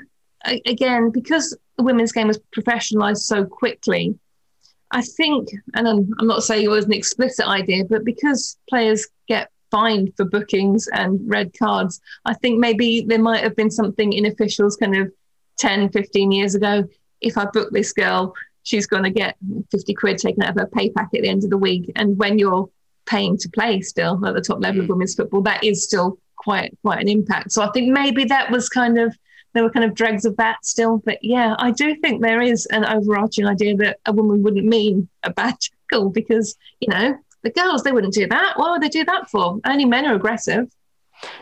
again, 0.65 1.09
because 1.09 1.57
the 1.77 1.83
women's 1.83 2.11
game 2.11 2.27
was 2.27 2.39
professionalized 2.55 3.19
so 3.19 3.45
quickly, 3.45 4.17
I 4.91 5.01
think, 5.01 5.49
and 5.73 5.87
I'm, 5.87 6.13
I'm 6.19 6.27
not 6.27 6.43
saying 6.43 6.65
it 6.65 6.69
was 6.69 6.85
an 6.85 6.93
explicit 6.93 7.47
idea, 7.47 7.85
but 7.85 8.03
because 8.03 8.57
players 8.69 9.07
get 9.27 9.49
fined 9.71 10.13
for 10.15 10.25
bookings 10.25 10.87
and 10.93 11.19
red 11.25 11.51
cards, 11.57 12.01
I 12.25 12.33
think 12.35 12.59
maybe 12.59 13.01
there 13.07 13.21
might 13.21 13.43
have 13.43 13.55
been 13.55 13.71
something 13.71 14.13
in 14.13 14.25
officials 14.25 14.75
kind 14.75 14.95
of 14.95 15.11
10, 15.57 15.89
15 15.89 16.31
years 16.31 16.55
ago. 16.55 16.83
If 17.21 17.37
I 17.37 17.45
book 17.45 17.69
this 17.71 17.93
girl, 17.93 18.33
she's 18.63 18.87
going 18.87 19.03
to 19.03 19.09
get 19.09 19.37
50 19.71 19.93
quid 19.93 20.17
taken 20.17 20.43
out 20.43 20.51
of 20.51 20.55
her 20.57 20.67
pay 20.67 20.89
packet 20.89 21.19
at 21.19 21.23
the 21.23 21.29
end 21.29 21.43
of 21.43 21.49
the 21.49 21.57
week. 21.57 21.91
And 21.95 22.17
when 22.17 22.37
you're 22.37 22.69
paying 23.05 23.37
to 23.37 23.49
play 23.49 23.81
still 23.81 24.23
at 24.25 24.33
the 24.33 24.41
top 24.41 24.61
level 24.61 24.81
of 24.81 24.87
mm. 24.87 24.89
women's 24.89 25.15
football, 25.15 25.41
that 25.43 25.63
is 25.63 25.83
still 25.83 26.19
quite 26.35 26.75
quite 26.81 27.01
an 27.01 27.07
impact. 27.07 27.51
So 27.51 27.61
I 27.61 27.71
think 27.71 27.91
maybe 27.91 28.25
that 28.25 28.51
was 28.51 28.69
kind 28.69 28.99
of 28.99 29.15
there 29.53 29.63
were 29.63 29.69
kind 29.69 29.85
of 29.85 29.93
dregs 29.93 30.25
of 30.25 30.37
that 30.37 30.65
still. 30.65 31.01
But 31.05 31.19
yeah, 31.21 31.55
I 31.59 31.71
do 31.71 31.95
think 31.95 32.21
there 32.21 32.41
is 32.41 32.65
an 32.67 32.85
overarching 32.85 33.45
idea 33.45 33.75
that 33.77 33.99
a 34.05 34.13
woman 34.13 34.43
wouldn't 34.43 34.65
mean 34.65 35.09
a 35.23 35.31
bad 35.31 35.55
tackle 35.89 36.09
because, 36.09 36.55
you 36.79 36.87
know, 36.89 37.15
the 37.43 37.49
girls, 37.51 37.83
they 37.83 37.91
wouldn't 37.91 38.13
do 38.13 38.27
that. 38.27 38.57
What 38.57 38.71
would 38.71 38.81
they 38.81 38.89
do 38.89 39.03
that 39.05 39.29
for? 39.29 39.59
Only 39.65 39.85
men 39.85 40.05
are 40.05 40.15
aggressive. 40.15 40.71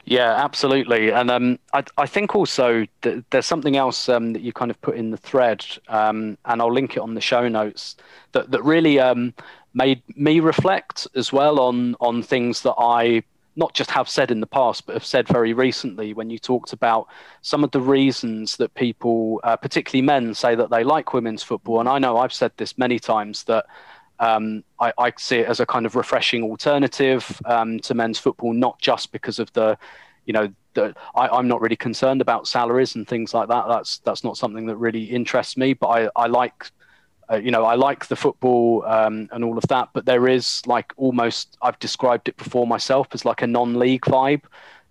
Yeah, 0.05 0.33
absolutely. 0.43 1.11
And 1.11 1.31
um, 1.31 1.59
I, 1.73 1.83
I, 1.97 2.05
think 2.05 2.35
also 2.35 2.85
that 3.01 3.23
there's 3.29 3.45
something 3.45 3.77
else 3.77 4.09
um, 4.09 4.33
that 4.33 4.41
you 4.41 4.51
kind 4.51 4.71
of 4.71 4.81
put 4.81 4.97
in 4.97 5.11
the 5.11 5.17
thread, 5.17 5.65
um, 5.87 6.37
and 6.45 6.61
I'll 6.61 6.73
link 6.73 6.97
it 6.97 6.99
on 6.99 7.13
the 7.13 7.21
show 7.21 7.47
notes, 7.47 7.95
that, 8.33 8.51
that 8.51 8.63
really 8.63 8.99
um, 8.99 9.33
made 9.73 10.01
me 10.17 10.41
reflect 10.41 11.07
as 11.15 11.31
well 11.31 11.59
on, 11.61 11.95
on 12.01 12.23
things 12.23 12.61
that 12.63 12.75
I 12.77 13.23
not 13.55 13.73
just 13.73 13.91
have 13.91 14.07
said 14.07 14.31
in 14.31 14.39
the 14.39 14.47
past, 14.47 14.85
but 14.85 14.93
have 14.93 15.05
said 15.05 15.27
very 15.27 15.53
recently 15.53 16.13
when 16.13 16.29
you 16.29 16.39
talked 16.39 16.71
about 16.71 17.07
some 17.41 17.63
of 17.63 17.71
the 17.71 17.81
reasons 17.81 18.55
that 18.57 18.73
people, 18.73 19.41
uh, 19.43 19.57
particularly 19.57 20.01
men, 20.01 20.33
say 20.33 20.55
that 20.55 20.69
they 20.69 20.83
like 20.83 21.13
women's 21.13 21.43
football. 21.43 21.81
And 21.81 21.89
I 21.89 21.99
know 21.99 22.17
I've 22.17 22.33
said 22.33 22.53
this 22.55 22.77
many 22.77 22.99
times 22.99 23.43
that 23.45 23.65
um, 24.19 24.63
I, 24.79 24.93
I, 24.97 25.13
see 25.17 25.37
it 25.37 25.47
as 25.47 25.59
a 25.59 25.65
kind 25.65 25.85
of 25.85 25.95
refreshing 25.95 26.43
alternative 26.43 27.41
um, 27.45 27.79
to 27.81 27.93
men's 27.93 28.19
football, 28.19 28.53
not 28.53 28.79
just 28.81 29.11
because 29.11 29.39
of 29.39 29.51
the, 29.53 29.77
you 30.25 30.33
know, 30.33 30.49
the, 30.73 30.93
I, 31.15 31.37
am 31.37 31.47
not 31.47 31.61
really 31.61 31.75
concerned 31.75 32.21
about 32.21 32.47
salaries 32.47 32.95
and 32.95 33.07
things 33.07 33.33
like 33.33 33.47
that. 33.47 33.67
That's 33.67 33.99
that's 33.99 34.23
not 34.23 34.37
something 34.37 34.65
that 34.67 34.75
really 34.75 35.03
interests 35.03 35.55
me. 35.55 35.73
But 35.73 35.87
I, 35.87 36.09
I 36.15 36.27
like 36.27 36.71
uh, 37.31 37.35
you 37.35 37.51
know, 37.51 37.63
I 37.63 37.75
like 37.75 38.07
the 38.07 38.15
football 38.15 38.83
um, 38.85 39.29
and 39.31 39.43
all 39.43 39.57
of 39.57 39.67
that, 39.67 39.89
but 39.93 40.05
there 40.05 40.27
is 40.27 40.65
like 40.65 40.93
almost, 40.97 41.57
I've 41.61 41.77
described 41.77 42.27
it 42.27 42.37
before 42.37 42.65
myself 42.65 43.07
as 43.11 43.23
like 43.23 43.43
a 43.43 43.47
non 43.47 43.77
league 43.77 44.01
vibe 44.01 44.41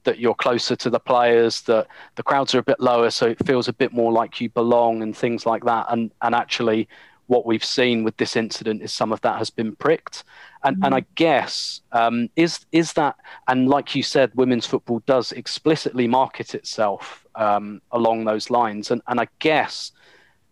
that 0.05 0.21
you're 0.21 0.35
closer 0.35 0.77
to 0.77 0.89
the 0.89 1.01
players, 1.01 1.63
that 1.63 1.89
the 2.15 2.23
crowds 2.23 2.55
are 2.55 2.61
a 2.61 2.63
bit 2.63 2.79
lower, 2.79 3.11
so 3.11 3.27
it 3.27 3.45
feels 3.45 3.67
a 3.67 3.73
bit 3.73 3.93
more 3.93 4.13
like 4.13 4.41
you 4.41 4.49
belong 4.51 5.03
and 5.03 5.17
things 5.17 5.47
like 5.47 5.65
that. 5.65 5.87
And, 5.89 6.13
and 6.23 6.35
actually, 6.35 6.89
what 7.29 7.47
we've 7.47 7.65
seen 7.65 8.03
with 8.03 8.17
this 8.17 8.37
incident 8.37 8.83
is 8.83 8.93
some 8.93 9.13
of 9.13 9.21
that 9.21 9.39
has 9.39 9.51
been 9.51 9.77
pricked. 9.77 10.25
And, 10.65 10.77
mm-hmm. 10.77 10.85
and 10.85 10.95
I 10.97 11.05
guess 11.15 11.83
um, 11.93 12.29
is 12.35 12.67
is 12.73 12.95
that 12.95 13.17
and 13.47 13.69
like 13.69 13.95
you 13.95 14.03
said, 14.03 14.33
women's 14.35 14.67
football 14.67 15.01
does 15.07 15.31
explicitly 15.33 16.09
market 16.09 16.55
itself 16.55 17.25
um, 17.37 17.81
along 17.93 18.25
those 18.25 18.51
lines. 18.51 18.91
And 18.91 19.01
and 19.07 19.21
I 19.21 19.29
guess 19.39 19.93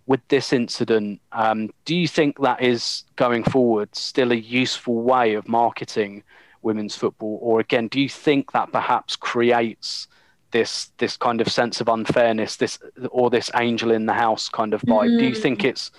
with 0.07 0.21
this 0.29 0.53
incident, 0.53 1.21
um, 1.33 1.71
do 1.85 1.97
you 1.97 2.07
think 2.07 2.39
that 2.39 2.63
is 2.63 3.03
going 3.17 3.43
forward 3.43 3.95
still 3.97 4.31
a 4.31 4.37
useful 4.37 5.03
way 5.03 5.35
of 5.35 5.49
marketing 5.49 6.23
women's 6.63 6.97
football, 6.97 7.39
or 7.41 7.61
again, 7.61 7.89
do 7.89 8.01
you 8.01 8.09
think 8.09 8.53
that 8.53 8.73
perhaps 8.73 9.17
creates 9.17 10.09
this 10.51 10.91
this 10.99 11.17
kind 11.17 11.41
of 11.41 11.49
sense 11.49 11.81
of 11.81 11.89
unfairness, 11.89 12.57
this 12.57 12.79
or 13.11 13.31
this 13.31 13.51
angel 13.55 13.91
in 13.91 14.07
the 14.07 14.13
house 14.13 14.49
kind 14.49 14.75
of 14.75 14.83
vibe? 14.83 15.11
Mm. 15.11 15.19
Do 15.19 15.25
you 15.27 15.35
think 15.35 15.61
mm. 15.61 15.71
it's 15.71 15.91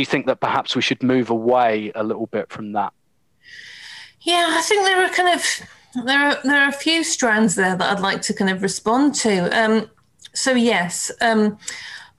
do 0.00 0.02
you 0.02 0.06
think 0.06 0.24
that 0.24 0.40
perhaps 0.40 0.74
we 0.74 0.80
should 0.80 1.02
move 1.02 1.28
away 1.28 1.92
a 1.94 2.02
little 2.02 2.26
bit 2.28 2.50
from 2.50 2.72
that? 2.72 2.94
Yeah, 4.22 4.46
I 4.48 4.62
think 4.62 4.86
there 4.86 5.04
are 5.04 5.10
kind 5.10 5.28
of 5.38 6.06
there 6.06 6.18
are 6.18 6.38
there 6.42 6.62
are 6.62 6.68
a 6.70 6.72
few 6.72 7.04
strands 7.04 7.54
there 7.54 7.76
that 7.76 7.92
I'd 7.92 8.00
like 8.00 8.22
to 8.22 8.32
kind 8.32 8.50
of 8.50 8.62
respond 8.62 9.14
to. 9.16 9.50
Um, 9.50 9.90
so 10.32 10.52
yes. 10.52 11.10
Um, 11.20 11.58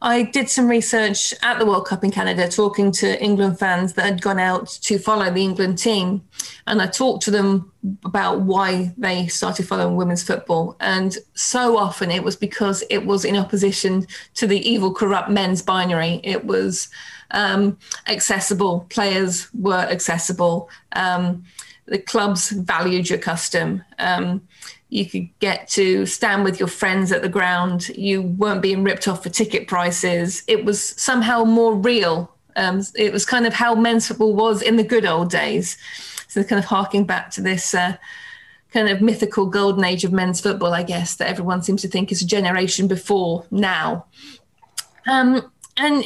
I 0.03 0.23
did 0.23 0.49
some 0.49 0.67
research 0.67 1.31
at 1.43 1.59
the 1.59 1.65
World 1.65 1.85
Cup 1.85 2.03
in 2.03 2.09
Canada, 2.09 2.47
talking 2.47 2.91
to 2.93 3.21
England 3.23 3.59
fans 3.59 3.93
that 3.93 4.05
had 4.05 4.21
gone 4.21 4.39
out 4.39 4.67
to 4.83 4.97
follow 4.97 5.29
the 5.29 5.43
England 5.43 5.77
team. 5.77 6.23
And 6.65 6.81
I 6.81 6.87
talked 6.87 7.23
to 7.25 7.31
them 7.31 7.71
about 8.03 8.41
why 8.41 8.93
they 8.97 9.27
started 9.27 9.67
following 9.67 9.95
women's 9.95 10.23
football. 10.23 10.75
And 10.79 11.17
so 11.35 11.77
often 11.77 12.09
it 12.09 12.23
was 12.23 12.35
because 12.35 12.83
it 12.89 13.05
was 13.05 13.25
in 13.25 13.35
opposition 13.35 14.07
to 14.35 14.47
the 14.47 14.67
evil, 14.67 14.91
corrupt 14.91 15.29
men's 15.29 15.61
binary. 15.61 16.19
It 16.23 16.45
was 16.45 16.89
um, 17.29 17.77
accessible, 18.07 18.87
players 18.89 19.53
were 19.53 19.75
accessible, 19.75 20.69
um, 20.93 21.43
the 21.85 21.99
clubs 21.99 22.51
valued 22.51 23.09
your 23.09 23.19
custom. 23.19 23.83
Um, 23.99 24.47
you 24.91 25.05
could 25.05 25.29
get 25.39 25.69
to 25.69 26.05
stand 26.05 26.43
with 26.43 26.59
your 26.59 26.67
friends 26.67 27.13
at 27.13 27.21
the 27.21 27.29
ground. 27.29 27.87
You 27.89 28.21
weren't 28.21 28.61
being 28.61 28.83
ripped 28.83 29.07
off 29.07 29.23
for 29.23 29.29
ticket 29.29 29.69
prices. 29.69 30.43
It 30.47 30.65
was 30.65 30.89
somehow 31.01 31.45
more 31.45 31.73
real. 31.73 32.35
Um, 32.57 32.83
it 32.95 33.13
was 33.13 33.25
kind 33.25 33.47
of 33.47 33.53
how 33.53 33.73
men's 33.73 34.09
football 34.09 34.35
was 34.35 34.61
in 34.61 34.75
the 34.75 34.83
good 34.83 35.05
old 35.05 35.31
days. 35.31 35.77
So, 36.27 36.43
kind 36.43 36.59
of 36.59 36.65
harking 36.65 37.05
back 37.05 37.31
to 37.31 37.41
this 37.41 37.73
uh, 37.73 37.95
kind 38.73 38.89
of 38.89 38.99
mythical 39.01 39.45
golden 39.45 39.85
age 39.85 40.03
of 40.03 40.11
men's 40.11 40.41
football, 40.41 40.73
I 40.73 40.83
guess, 40.83 41.15
that 41.15 41.29
everyone 41.29 41.63
seems 41.63 41.81
to 41.83 41.87
think 41.87 42.11
is 42.11 42.21
a 42.21 42.27
generation 42.27 42.89
before 42.89 43.45
now. 43.49 44.07
Um, 45.07 45.49
and 45.77 46.03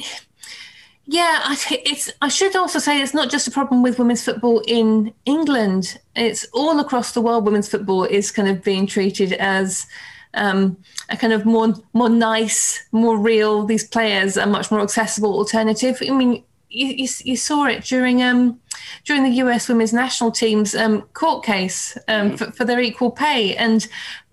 yeah, 1.08 1.42
I, 1.44 1.58
it's. 1.86 2.12
I 2.22 2.30
should 2.30 2.56
also 2.56 2.80
say 2.80 3.00
it's 3.02 3.14
not 3.14 3.30
just 3.30 3.48
a 3.48 3.52
problem 3.52 3.84
with 3.84 4.00
women's 4.00 4.24
football 4.24 4.62
in 4.68 5.14
England. 5.26 6.00
It's 6.16 6.46
all 6.54 6.80
across 6.80 7.12
the 7.12 7.22
world. 7.22 7.46
Women's 7.46 7.70
football 7.70 8.06
is 8.06 8.32
kind 8.32 8.48
of 8.48 8.64
being 8.64 8.88
treated 8.88 9.34
as 9.34 9.86
um, 10.34 10.78
a 11.10 11.18
kind 11.18 11.32
of 11.32 11.46
more 11.46 11.74
more 11.94 12.10
nice, 12.10 12.84
more 12.92 13.18
real. 13.18 13.66
These 13.66 13.88
players 13.88 14.36
are 14.38 14.48
much 14.48 14.72
more 14.72 14.82
accessible 14.82 15.38
alternative. 15.38 16.02
I 16.02 16.12
mean, 16.12 16.44
you, 16.70 16.88
you, 16.88 17.08
you 17.24 17.38
saw 17.38 17.66
it 17.66 17.84
during 17.84 18.24
um, 18.24 18.60
during 19.04 19.24
the 19.24 19.38
US 19.44 19.70
women's 19.70 19.94
national 19.94 20.32
team's 20.32 20.76
um, 20.76 21.04
court 21.14 21.46
case 21.46 21.98
um, 22.08 22.32
mm. 22.32 22.38
for, 22.38 22.52
for, 22.52 22.66
their 22.66 22.82
equal 22.82 23.12
pay, 23.12 23.56
and 23.56 23.88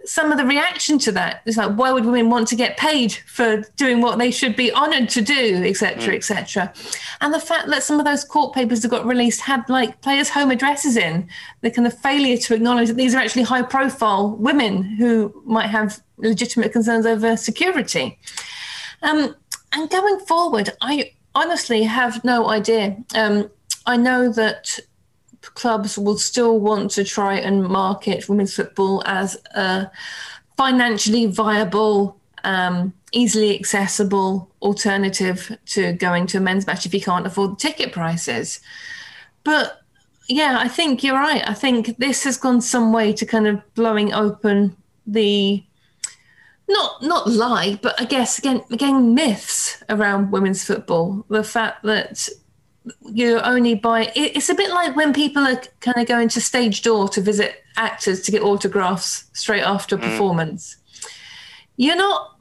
some 0.05 0.33
of 0.33 0.39
the 0.39 0.45
reaction 0.45 0.99
to 0.99 1.13
that 1.13 1.43
is 1.47 1.57
like, 1.57 1.75
why 1.75 1.93
would 1.93 2.05
women 2.05 2.31
want 2.31 2.49
to 2.49 2.57
get 2.57 2.77
paid 2.77 3.13
for 3.13 3.63
doing 3.77 4.01
what 4.01 4.19
they 4.19 4.31
should 4.31 4.57
be 4.57 4.73
honoured 4.73 5.09
to 5.11 5.21
do, 5.21 5.63
etc., 5.65 6.13
mm. 6.13 6.17
etc. 6.17 6.73
And 7.21 7.33
the 7.33 7.41
fact 7.41 7.69
that 7.69 7.83
some 7.83 7.99
of 7.99 8.05
those 8.05 8.25
court 8.25 8.55
papers 8.55 8.81
that 8.81 8.89
got 8.89 9.07
released 9.07 9.41
had 9.41 9.69
like 9.69 10.01
players' 10.01 10.29
home 10.29 10.51
addresses 10.51 10.97
in, 10.97 11.29
the 11.61 11.71
kind 11.71 11.87
of 11.87 11.97
failure 11.99 12.37
to 12.37 12.55
acknowledge 12.55 12.89
that 12.89 12.97
these 12.97 13.15
are 13.15 13.19
actually 13.19 13.43
high-profile 13.43 14.37
women 14.37 14.83
who 14.83 15.33
might 15.45 15.69
have 15.69 16.03
legitimate 16.17 16.73
concerns 16.73 17.07
over 17.07 17.37
security. 17.37 18.19
Um, 19.03 19.37
and 19.73 19.89
going 19.91 20.19
forward, 20.21 20.71
I 20.81 21.13
honestly 21.35 21.83
have 21.85 22.25
no 22.25 22.49
idea. 22.51 22.97
Um, 23.15 23.51
I 23.87 23.97
know 23.97 24.33
that 24.33 24.79
clubs 25.55 25.99
will 25.99 26.19
still 26.19 26.61
want 26.61 26.91
to 26.93 27.05
try 27.05 27.35
and 27.35 27.63
market 27.65 28.29
women's 28.29 28.55
football 28.55 29.03
as 29.07 29.37
a 29.55 29.91
financially 30.57 31.27
viable, 31.27 32.21
um, 32.45 32.93
easily 33.13 33.59
accessible 33.59 34.51
alternative 34.63 35.57
to 35.67 35.93
going 35.95 36.27
to 36.27 36.39
a 36.39 36.41
men's 36.41 36.67
match 36.67 36.87
if 36.87 36.95
you 36.95 37.01
can't 37.01 37.27
afford 37.27 37.53
the 37.53 37.57
ticket 37.57 37.93
prices. 37.93 38.61
But 39.45 39.83
yeah, 40.29 40.57
I 40.59 40.69
think 40.69 41.03
you're 41.03 41.15
right. 41.15 41.43
I 41.49 41.55
think 41.55 41.97
this 41.99 42.25
has 42.25 42.37
gone 42.37 42.61
some 42.61 42.93
way 42.93 43.13
to 43.13 43.27
kind 43.27 43.47
of 43.47 43.75
blowing 43.75 44.13
open 44.15 44.77
the 45.07 45.65
not 46.69 47.03
not 47.03 47.29
lie, 47.29 47.79
but 47.83 48.01
I 48.01 48.05
guess 48.05 48.39
again 48.39 48.63
again 48.71 49.15
myths 49.15 49.83
around 49.89 50.31
women's 50.31 50.65
football. 50.65 51.25
The 51.29 51.45
fact 51.45 51.83
that 51.83 52.29
you 53.13 53.39
only 53.41 53.75
buy 53.75 54.11
it's 54.15 54.49
a 54.49 54.55
bit 54.55 54.71
like 54.71 54.97
when 54.97 55.13
people 55.13 55.43
are 55.43 55.61
kind 55.81 55.97
of 55.97 56.07
going 56.07 56.29
to 56.29 56.41
stage 56.41 56.83
door 56.83 57.09
to 57.09 57.21
visit 57.21 57.63
actors 57.77 58.23
to 58.23 58.33
get 58.33 58.43
autographs 58.43 59.25
straight 59.33 59.63
after 59.63 59.95
a 59.95 59.99
mm. 59.99 60.03
performance 60.03 60.77
you're 61.77 61.97
not 61.97 62.37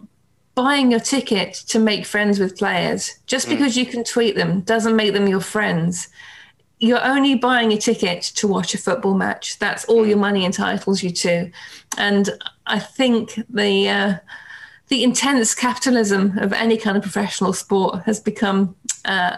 buying 0.56 0.92
your 0.92 1.00
ticket 1.00 1.54
to 1.54 1.80
make 1.80 2.06
friends 2.06 2.40
with 2.40 2.58
players 2.58 3.12
just 3.28 3.48
mm. 3.48 3.52
because 3.52 3.78
you 3.78 3.86
can 3.86 4.04
tweet 4.04 4.36
them 4.36 4.62
doesn't 4.62 4.96
make 4.96 5.14
them 5.14 5.28
your 5.28 5.40
friends 5.40 6.10
you're 6.82 7.04
only 7.06 7.36
buying 7.36 7.72
a 7.72 7.78
ticket 7.78 8.24
to 8.24 8.48
watch 8.48 8.74
a 8.74 8.78
football 8.78 9.14
match. 9.14 9.60
That's 9.60 9.86
all 9.86 10.06
your 10.06 10.18
money 10.18 10.44
entitles 10.44 11.04
you 11.04 11.12
to. 11.12 11.52
And 12.00 12.32
I 12.66 12.80
think 12.80 13.40
the 13.50 13.88
uh, 13.88 14.16
the 14.88 15.04
intense 15.04 15.54
capitalism 15.54 16.38
of 16.40 16.52
any 16.52 16.78
kind 16.78 16.98
of 16.98 17.04
professional 17.04 17.54
sport 17.54 18.02
has 18.06 18.20
become 18.20 18.76
uh, 19.06 19.38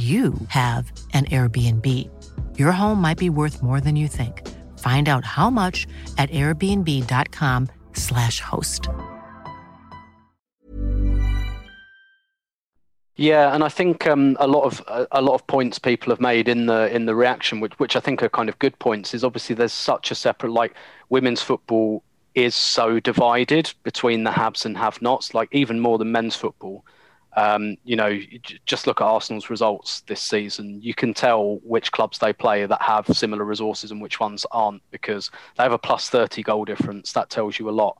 you 0.00 0.34
have 0.48 0.90
an 1.12 1.26
Airbnb. 1.26 1.86
Your 2.58 2.72
home 2.72 3.00
might 3.00 3.18
be 3.18 3.28
worth 3.28 3.62
more 3.62 3.80
than 3.80 3.94
you 3.96 4.08
think. 4.08 4.48
Find 4.78 5.08
out 5.08 5.24
how 5.24 5.50
much 5.50 5.86
at 6.16 6.30
airbnb.com/slash 6.30 8.40
host. 8.40 8.88
Yeah, 13.16 13.54
and 13.54 13.62
I 13.62 13.68
think 13.68 14.06
um, 14.06 14.38
a 14.40 14.46
lot 14.46 14.64
of 14.64 14.82
a, 14.88 15.06
a 15.12 15.20
lot 15.20 15.34
of 15.34 15.46
points 15.46 15.78
people 15.78 16.10
have 16.10 16.20
made 16.20 16.48
in 16.48 16.64
the 16.64 16.90
in 16.94 17.04
the 17.04 17.14
reaction, 17.14 17.60
which 17.60 17.78
which 17.78 17.96
I 17.96 18.00
think 18.00 18.22
are 18.22 18.30
kind 18.30 18.48
of 18.48 18.58
good 18.58 18.78
points, 18.78 19.12
is 19.12 19.22
obviously 19.22 19.54
there's 19.54 19.74
such 19.74 20.10
a 20.10 20.14
separate 20.14 20.52
like 20.52 20.74
women's 21.10 21.42
football 21.42 22.02
is 22.34 22.54
so 22.54 22.98
divided 23.00 23.74
between 23.82 24.24
the 24.24 24.30
haves 24.30 24.64
and 24.64 24.78
have-nots, 24.78 25.34
like 25.34 25.50
even 25.52 25.80
more 25.80 25.98
than 25.98 26.12
men's 26.12 26.36
football. 26.36 26.82
Um, 27.36 27.76
you 27.84 27.94
know, 27.94 28.18
just 28.66 28.86
look 28.86 29.00
at 29.00 29.04
Arsenal's 29.04 29.50
results 29.50 30.00
this 30.02 30.20
season. 30.20 30.80
You 30.82 30.94
can 30.94 31.14
tell 31.14 31.56
which 31.62 31.92
clubs 31.92 32.18
they 32.18 32.32
play 32.32 32.66
that 32.66 32.82
have 32.82 33.06
similar 33.06 33.44
resources 33.44 33.92
and 33.92 34.02
which 34.02 34.18
ones 34.18 34.44
aren't 34.50 34.82
because 34.90 35.30
they 35.56 35.62
have 35.62 35.72
a 35.72 35.78
plus 35.78 36.08
30 36.08 36.42
goal 36.42 36.64
difference. 36.64 37.12
That 37.12 37.30
tells 37.30 37.58
you 37.58 37.68
a 37.68 37.72
lot. 37.72 37.96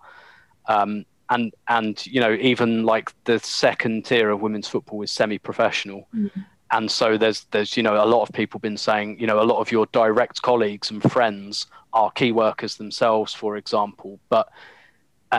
Um, 0.67 1.05
and 1.31 1.55
and 1.69 2.05
you 2.07 2.21
know, 2.21 2.35
even 2.41 2.85
like 2.85 3.13
the 3.25 3.39
second 3.39 4.05
tier 4.05 4.31
of 4.31 4.41
women's 4.41 4.69
football 4.69 5.03
is 5.03 5.13
semi-professional. 5.13 6.09
Mm-hmm. 6.15 6.41
And 6.73 6.91
so 6.91 7.17
there's 7.17 7.45
there's 7.53 7.77
you 7.77 7.83
know 7.83 8.03
a 8.03 8.07
lot 8.07 8.23
of 8.23 8.35
people 8.35 8.61
been 8.61 8.77
saying 8.77 9.19
you 9.21 9.27
know 9.27 9.41
a 9.41 9.45
lot 9.45 9.61
of 9.61 9.73
your 9.73 9.87
direct 9.93 10.43
colleagues 10.43 10.91
and 10.91 11.03
friends 11.11 11.67
are 11.93 12.11
key 12.11 12.33
workers 12.33 12.77
themselves, 12.77 13.33
for 13.33 13.57
example, 13.57 14.19
but 14.29 14.49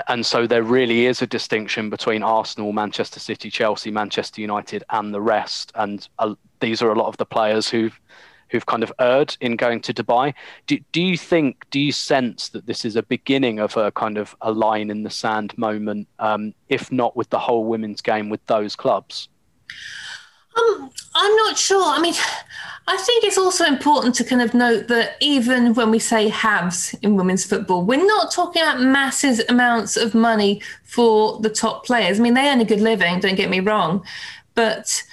and 0.07 0.25
so 0.25 0.47
there 0.47 0.63
really 0.63 1.05
is 1.05 1.21
a 1.21 1.27
distinction 1.27 1.89
between 1.89 2.23
Arsenal, 2.23 2.71
Manchester 2.71 3.19
City, 3.19 3.49
Chelsea, 3.49 3.91
Manchester 3.91 4.41
United, 4.41 4.83
and 4.89 5.13
the 5.13 5.21
rest. 5.21 5.71
And 5.75 6.07
uh, 6.19 6.35
these 6.59 6.81
are 6.81 6.91
a 6.91 6.97
lot 6.97 7.07
of 7.07 7.17
the 7.17 7.25
players 7.25 7.69
who've 7.69 7.99
who've 8.49 8.65
kind 8.65 8.83
of 8.83 8.91
erred 8.99 9.35
in 9.39 9.55
going 9.55 9.79
to 9.79 9.93
Dubai. 9.93 10.33
Do, 10.67 10.77
do 10.91 11.01
you 11.01 11.17
think, 11.17 11.65
do 11.71 11.79
you 11.79 11.93
sense 11.93 12.49
that 12.49 12.65
this 12.65 12.83
is 12.83 12.97
a 12.97 13.03
beginning 13.03 13.59
of 13.59 13.77
a 13.77 13.91
kind 13.93 14.17
of 14.17 14.35
a 14.41 14.51
line 14.51 14.89
in 14.89 15.03
the 15.03 15.09
sand 15.09 15.57
moment, 15.57 16.09
um, 16.19 16.53
if 16.67 16.91
not 16.91 17.15
with 17.15 17.29
the 17.29 17.39
whole 17.39 17.63
women's 17.63 18.01
game 18.01 18.29
with 18.29 18.45
those 18.47 18.75
clubs? 18.75 19.29
Um, 20.57 20.91
I'm 21.15 21.35
not 21.37 21.57
sure. 21.57 21.83
I 21.83 21.99
mean, 21.99 22.13
I 22.87 22.97
think 22.97 23.23
it's 23.23 23.37
also 23.37 23.65
important 23.65 24.15
to 24.15 24.23
kind 24.23 24.41
of 24.41 24.53
note 24.53 24.87
that 24.87 25.15
even 25.19 25.73
when 25.75 25.91
we 25.91 25.99
say 25.99 26.29
halves 26.29 26.93
in 27.01 27.15
women's 27.15 27.45
football, 27.45 27.85
we're 27.85 28.05
not 28.05 28.31
talking 28.31 28.61
about 28.61 28.81
massive 28.81 29.39
amounts 29.49 29.97
of 29.97 30.13
money 30.13 30.61
for 30.83 31.39
the 31.39 31.49
top 31.49 31.85
players. 31.85 32.19
I 32.19 32.23
mean, 32.23 32.33
they 32.33 32.49
earn 32.49 32.59
a 32.59 32.65
good 32.65 32.81
living, 32.81 33.19
don't 33.19 33.35
get 33.35 33.49
me 33.49 33.59
wrong, 33.59 34.03
but 34.55 35.03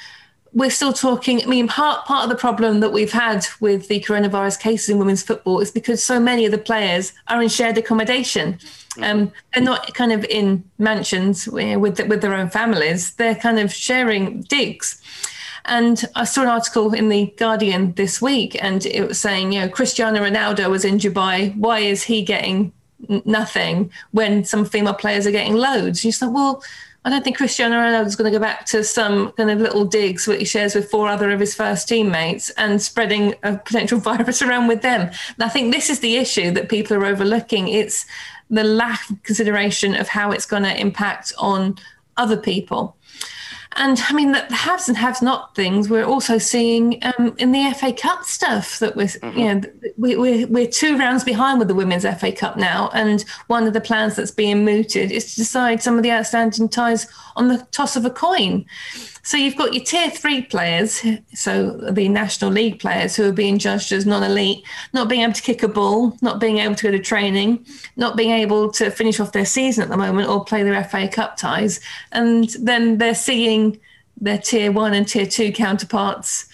we're 0.52 0.70
still 0.70 0.92
talking. 0.92 1.42
I 1.42 1.46
mean, 1.46 1.68
part 1.68 2.06
part 2.06 2.24
of 2.24 2.30
the 2.30 2.36
problem 2.36 2.80
that 2.80 2.90
we've 2.90 3.12
had 3.12 3.46
with 3.60 3.88
the 3.88 4.00
coronavirus 4.00 4.58
cases 4.60 4.88
in 4.88 4.98
women's 4.98 5.22
football 5.22 5.60
is 5.60 5.70
because 5.70 6.02
so 6.02 6.18
many 6.18 6.46
of 6.46 6.52
the 6.52 6.58
players 6.58 7.12
are 7.28 7.42
in 7.42 7.48
shared 7.48 7.78
accommodation. 7.78 8.58
Mm-hmm. 8.98 9.20
Um, 9.20 9.32
they're 9.52 9.62
not 9.62 9.94
kind 9.94 10.12
of 10.12 10.24
in 10.24 10.64
mansions 10.78 11.48
with 11.48 12.00
with 12.06 12.20
their 12.20 12.34
own 12.34 12.50
families. 12.50 13.14
They're 13.14 13.34
kind 13.34 13.58
of 13.58 13.72
sharing 13.72 14.42
digs. 14.42 15.00
And 15.64 16.02
I 16.14 16.24
saw 16.24 16.42
an 16.42 16.48
article 16.48 16.94
in 16.94 17.10
the 17.10 17.26
Guardian 17.36 17.92
this 17.92 18.22
week, 18.22 18.56
and 18.62 18.86
it 18.86 19.06
was 19.06 19.20
saying, 19.20 19.52
you 19.52 19.60
know, 19.60 19.68
Cristiano 19.68 20.20
Ronaldo 20.20 20.70
was 20.70 20.84
in 20.84 20.98
Dubai. 20.98 21.54
Why 21.56 21.80
is 21.80 22.02
he 22.02 22.22
getting 22.22 22.72
nothing 23.24 23.90
when 24.12 24.44
some 24.44 24.64
female 24.64 24.94
players 24.94 25.26
are 25.26 25.30
getting 25.30 25.54
loads? 25.54 26.04
You 26.04 26.12
said, 26.12 26.28
well, 26.28 26.62
I 27.04 27.10
don't 27.10 27.22
think 27.22 27.36
Cristiano 27.36 27.76
Ronaldo 27.76 28.06
is 28.06 28.16
going 28.16 28.30
to 28.32 28.38
go 28.38 28.42
back 28.42 28.66
to 28.66 28.82
some 28.82 29.32
kind 29.32 29.50
of 29.50 29.60
little 29.60 29.84
digs 29.84 30.24
that 30.24 30.40
he 30.40 30.44
shares 30.44 30.74
with 30.74 30.90
four 30.90 31.08
other 31.08 31.30
of 31.30 31.40
his 31.40 31.54
first 31.54 31.86
teammates 31.86 32.50
and 32.50 32.82
spreading 32.82 33.34
a 33.42 33.56
potential 33.56 33.98
virus 34.10 34.42
around 34.42 34.68
with 34.68 34.82
them. 34.82 35.02
And 35.02 35.42
I 35.42 35.48
think 35.48 35.72
this 35.72 35.90
is 35.90 36.00
the 36.00 36.16
issue 36.16 36.50
that 36.52 36.68
people 36.68 36.96
are 36.96 37.06
overlooking. 37.06 37.68
It's 37.68 38.04
the 38.50 38.64
lack 38.64 39.08
of 39.10 39.22
consideration 39.22 39.94
of 39.94 40.08
how 40.08 40.30
it's 40.32 40.46
going 40.46 40.62
to 40.62 40.80
impact 40.80 41.32
on 41.38 41.76
other 42.16 42.36
people. 42.36 42.96
And 43.72 44.00
I 44.08 44.12
mean, 44.12 44.32
the 44.32 44.42
haves 44.52 44.88
and 44.88 44.96
haves 44.96 45.22
not 45.22 45.54
things 45.54 45.88
we're 45.88 46.04
also 46.04 46.38
seeing 46.38 47.00
um, 47.04 47.36
in 47.38 47.52
the 47.52 47.72
FA 47.74 47.92
Cup 47.92 48.24
stuff 48.24 48.78
that 48.80 48.96
we're, 48.96 49.04
mm-hmm. 49.04 49.38
you 49.38 49.54
know, 49.54 49.60
we, 49.96 50.16
we're, 50.16 50.46
we're 50.48 50.66
two 50.66 50.98
rounds 50.98 51.22
behind 51.22 51.58
with 51.58 51.68
the 51.68 51.74
Women's 51.74 52.04
FA 52.18 52.32
Cup 52.32 52.56
now. 52.56 52.90
And 52.92 53.24
one 53.46 53.66
of 53.66 53.74
the 53.74 53.80
plans 53.80 54.16
that's 54.16 54.32
being 54.32 54.64
mooted 54.64 55.12
is 55.12 55.30
to 55.30 55.36
decide 55.36 55.82
some 55.82 55.96
of 55.96 56.02
the 56.02 56.10
outstanding 56.10 56.68
ties 56.68 57.06
on 57.38 57.48
the 57.48 57.66
toss 57.70 57.96
of 57.96 58.04
a 58.04 58.10
coin. 58.10 58.66
So 59.22 59.36
you've 59.36 59.56
got 59.56 59.74
your 59.74 59.84
tier 59.84 60.10
three 60.10 60.42
players, 60.42 61.04
so 61.34 61.72
the 61.90 62.08
National 62.08 62.50
League 62.50 62.80
players 62.80 63.14
who 63.16 63.28
are 63.28 63.32
being 63.32 63.58
judged 63.58 63.92
as 63.92 64.06
non 64.06 64.22
elite, 64.22 64.64
not 64.92 65.08
being 65.08 65.22
able 65.22 65.34
to 65.34 65.42
kick 65.42 65.62
a 65.62 65.68
ball, 65.68 66.16
not 66.20 66.40
being 66.40 66.58
able 66.58 66.74
to 66.74 66.84
go 66.84 66.90
to 66.90 66.98
training, 66.98 67.64
not 67.96 68.16
being 68.16 68.30
able 68.30 68.70
to 68.72 68.90
finish 68.90 69.20
off 69.20 69.32
their 69.32 69.46
season 69.46 69.82
at 69.82 69.88
the 69.88 69.96
moment 69.96 70.28
or 70.28 70.44
play 70.44 70.62
their 70.62 70.82
FA 70.84 71.08
Cup 71.08 71.36
ties. 71.36 71.80
And 72.12 72.50
then 72.60 72.98
they're 72.98 73.14
seeing 73.14 73.78
their 74.20 74.38
tier 74.38 74.72
one 74.72 74.94
and 74.94 75.06
tier 75.06 75.26
two 75.26 75.52
counterparts 75.52 76.48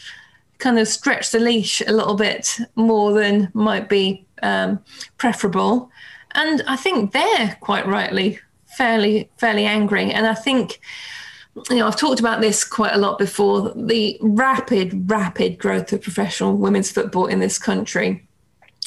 kind 0.59 0.79
of 0.79 0.89
stretch 0.89 1.31
the 1.31 1.41
leash 1.41 1.81
a 1.87 1.93
little 1.93 2.15
bit 2.15 2.59
more 2.75 3.13
than 3.13 3.51
might 3.55 3.89
be 3.89 4.25
um, 4.43 4.79
preferable. 5.17 5.91
And 6.33 6.63
I 6.67 6.77
think 6.77 7.13
they're 7.13 7.57
quite 7.61 7.87
rightly 7.87 8.39
fairly 8.77 9.31
fairly 9.37 9.65
angry. 9.65 10.11
And 10.13 10.27
I 10.27 10.35
think 10.35 10.81
you 11.71 11.77
know, 11.77 11.87
I've 11.87 11.97
talked 11.97 12.21
about 12.21 12.41
this 12.41 12.65
quite 12.65 12.95
a 12.95 12.99
lot 12.99 13.19
before 13.19 13.73
the 13.77 14.19
rapid, 14.21 15.09
rapid 15.09 15.59
growth 15.59 15.93
of 15.93 16.03
professional 16.03 16.57
women's 16.57 16.91
football 16.91 17.27
in 17.27 17.39
this 17.39 17.59
country. 17.59 18.27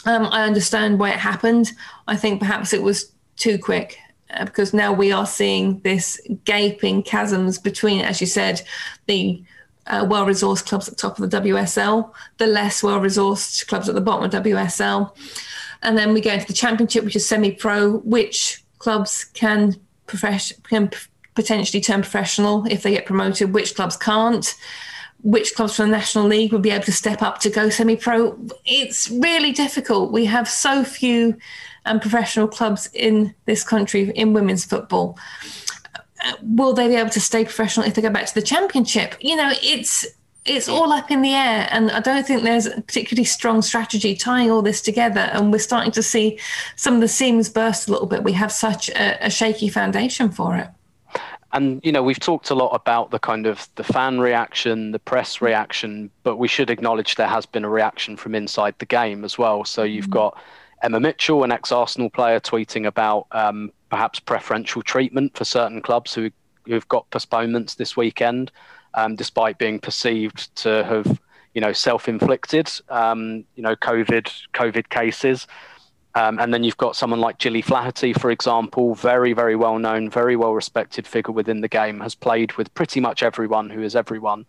Um, 0.05 0.27
I 0.31 0.43
understand 0.43 0.99
why 0.99 1.11
it 1.11 1.17
happened. 1.17 1.71
I 2.07 2.17
think 2.17 2.39
perhaps 2.39 2.73
it 2.73 2.83
was 2.83 3.11
too 3.37 3.57
quick 3.57 3.97
uh, 4.31 4.45
because 4.45 4.73
now 4.73 4.91
we 4.91 5.11
are 5.11 5.25
seeing 5.25 5.79
this 5.79 6.19
gaping 6.43 7.03
chasms 7.03 7.57
between, 7.57 8.01
as 8.01 8.19
you 8.19 8.27
said, 8.27 8.61
the 9.05 9.41
uh, 9.87 10.05
well 10.07 10.25
resourced 10.25 10.65
clubs 10.65 10.87
at 10.87 10.95
the 10.95 11.01
top 11.01 11.17
of 11.17 11.29
the 11.29 11.41
WSL, 11.41 12.11
the 12.37 12.47
less 12.47 12.83
well 12.83 12.99
resourced 12.99 13.65
clubs 13.67 13.87
at 13.87 13.95
the 13.95 14.01
bottom 14.01 14.25
of 14.25 14.43
WSL. 14.43 15.15
And 15.83 15.97
then 15.97 16.13
we 16.13 16.21
go 16.21 16.31
into 16.31 16.47
the 16.47 16.53
championship, 16.53 17.05
which 17.05 17.15
is 17.15 17.27
semi 17.27 17.51
pro, 17.51 17.99
which 17.99 18.63
clubs 18.79 19.25
can, 19.25 19.75
can 20.07 20.91
potentially 21.35 21.81
turn 21.81 22.01
professional 22.01 22.65
if 22.67 22.83
they 22.83 22.91
get 22.91 23.05
promoted, 23.05 23.53
which 23.53 23.75
clubs 23.75 23.97
can't. 23.97 24.55
which 25.23 25.55
clubs 25.55 25.75
from 25.75 25.89
the 25.89 25.97
National 25.97 26.25
League 26.25 26.51
would 26.51 26.61
be 26.61 26.69
able 26.71 26.85
to 26.85 26.91
step 26.91 27.21
up 27.21 27.39
to 27.39 27.49
go 27.49 27.69
semi 27.69 27.95
pro. 27.95 28.37
It's 28.65 29.09
really 29.09 29.51
difficult. 29.51 30.11
We 30.11 30.25
have 30.25 30.47
so 30.47 30.83
few 30.83 31.37
um, 31.85 31.99
professional 31.99 32.47
clubs 32.47 32.89
in 32.93 33.33
this 33.45 33.63
country 33.63 34.11
in 34.11 34.33
women's 34.33 34.65
football. 34.65 35.17
Uh, 36.23 36.33
will 36.41 36.73
they 36.73 36.87
be 36.87 36.95
able 36.95 37.09
to 37.11 37.19
stay 37.19 37.43
professional 37.43 37.85
if 37.85 37.95
they 37.95 38.01
go 38.01 38.09
back 38.09 38.25
to 38.27 38.33
the 38.33 38.41
championship? 38.41 39.15
You 39.19 39.35
know, 39.35 39.51
it's 39.61 40.05
it's 40.47 40.69
all 40.69 40.91
up 40.91 41.11
in 41.11 41.21
the 41.21 41.33
air, 41.33 41.67
and 41.71 41.91
I 41.91 41.99
don't 41.99 42.25
think 42.25 42.43
there's 42.43 42.65
a 42.65 42.81
particularly 42.81 43.25
strong 43.25 43.61
strategy 43.61 44.15
tying 44.15 44.51
all 44.51 44.61
this 44.61 44.81
together. 44.81 45.29
And 45.33 45.51
we're 45.51 45.59
starting 45.59 45.91
to 45.93 46.03
see 46.03 46.39
some 46.75 46.95
of 46.95 47.01
the 47.01 47.07
seams 47.07 47.49
burst 47.49 47.87
a 47.87 47.91
little 47.91 48.07
bit. 48.07 48.23
We 48.23 48.33
have 48.33 48.51
such 48.51 48.89
a, 48.89 49.25
a 49.25 49.29
shaky 49.29 49.69
foundation 49.69 50.29
for 50.29 50.55
it 50.55 50.69
and 51.53 51.81
you 51.83 51.91
know 51.91 52.03
we've 52.03 52.19
talked 52.19 52.49
a 52.49 52.55
lot 52.55 52.69
about 52.69 53.11
the 53.11 53.19
kind 53.19 53.45
of 53.45 53.67
the 53.75 53.83
fan 53.83 54.19
reaction 54.19 54.91
the 54.91 54.99
press 54.99 55.41
reaction 55.41 56.09
but 56.23 56.37
we 56.37 56.47
should 56.47 56.69
acknowledge 56.69 57.15
there 57.15 57.27
has 57.27 57.45
been 57.45 57.63
a 57.63 57.69
reaction 57.69 58.17
from 58.17 58.35
inside 58.35 58.75
the 58.79 58.85
game 58.85 59.23
as 59.23 59.37
well 59.37 59.63
so 59.63 59.83
you've 59.83 60.05
mm-hmm. 60.05 60.13
got 60.13 60.37
emma 60.83 60.99
mitchell 60.99 61.43
an 61.43 61.51
ex-arsenal 61.51 62.09
player 62.09 62.39
tweeting 62.39 62.85
about 62.85 63.27
um, 63.31 63.71
perhaps 63.89 64.19
preferential 64.19 64.81
treatment 64.81 65.35
for 65.35 65.45
certain 65.45 65.81
clubs 65.81 66.13
who, 66.13 66.29
who've 66.65 66.87
got 66.89 67.09
postponements 67.09 67.75
this 67.75 67.95
weekend 67.95 68.51
um, 68.93 69.15
despite 69.15 69.57
being 69.57 69.79
perceived 69.79 70.53
to 70.55 70.83
have 70.83 71.19
you 71.53 71.61
know 71.61 71.73
self-inflicted 71.73 72.69
um, 72.89 73.43
you 73.55 73.63
know 73.63 73.75
covid 73.75 74.31
covid 74.53 74.89
cases 74.89 75.47
um, 76.17 76.39
and 76.39 76.51
then 76.51 76.63
you've 76.63 76.77
got 76.77 76.95
someone 76.95 77.19
like 77.19 77.37
Gilly 77.37 77.61
Flaherty, 77.61 78.11
for 78.11 78.31
example, 78.31 78.95
very, 78.95 79.33
very 79.33 79.55
well 79.55 79.77
known, 79.77 80.09
very 80.09 80.35
well 80.35 80.51
respected 80.55 81.05
figure 81.05 81.31
within 81.31 81.61
the 81.61 81.67
game, 81.67 81.99
has 81.99 82.15
played 82.15 82.53
with 82.53 82.73
pretty 82.73 82.99
much 82.99 83.21
everyone 83.21 83.69
who 83.69 83.83
is 83.83 83.95
everyone. 83.95 84.47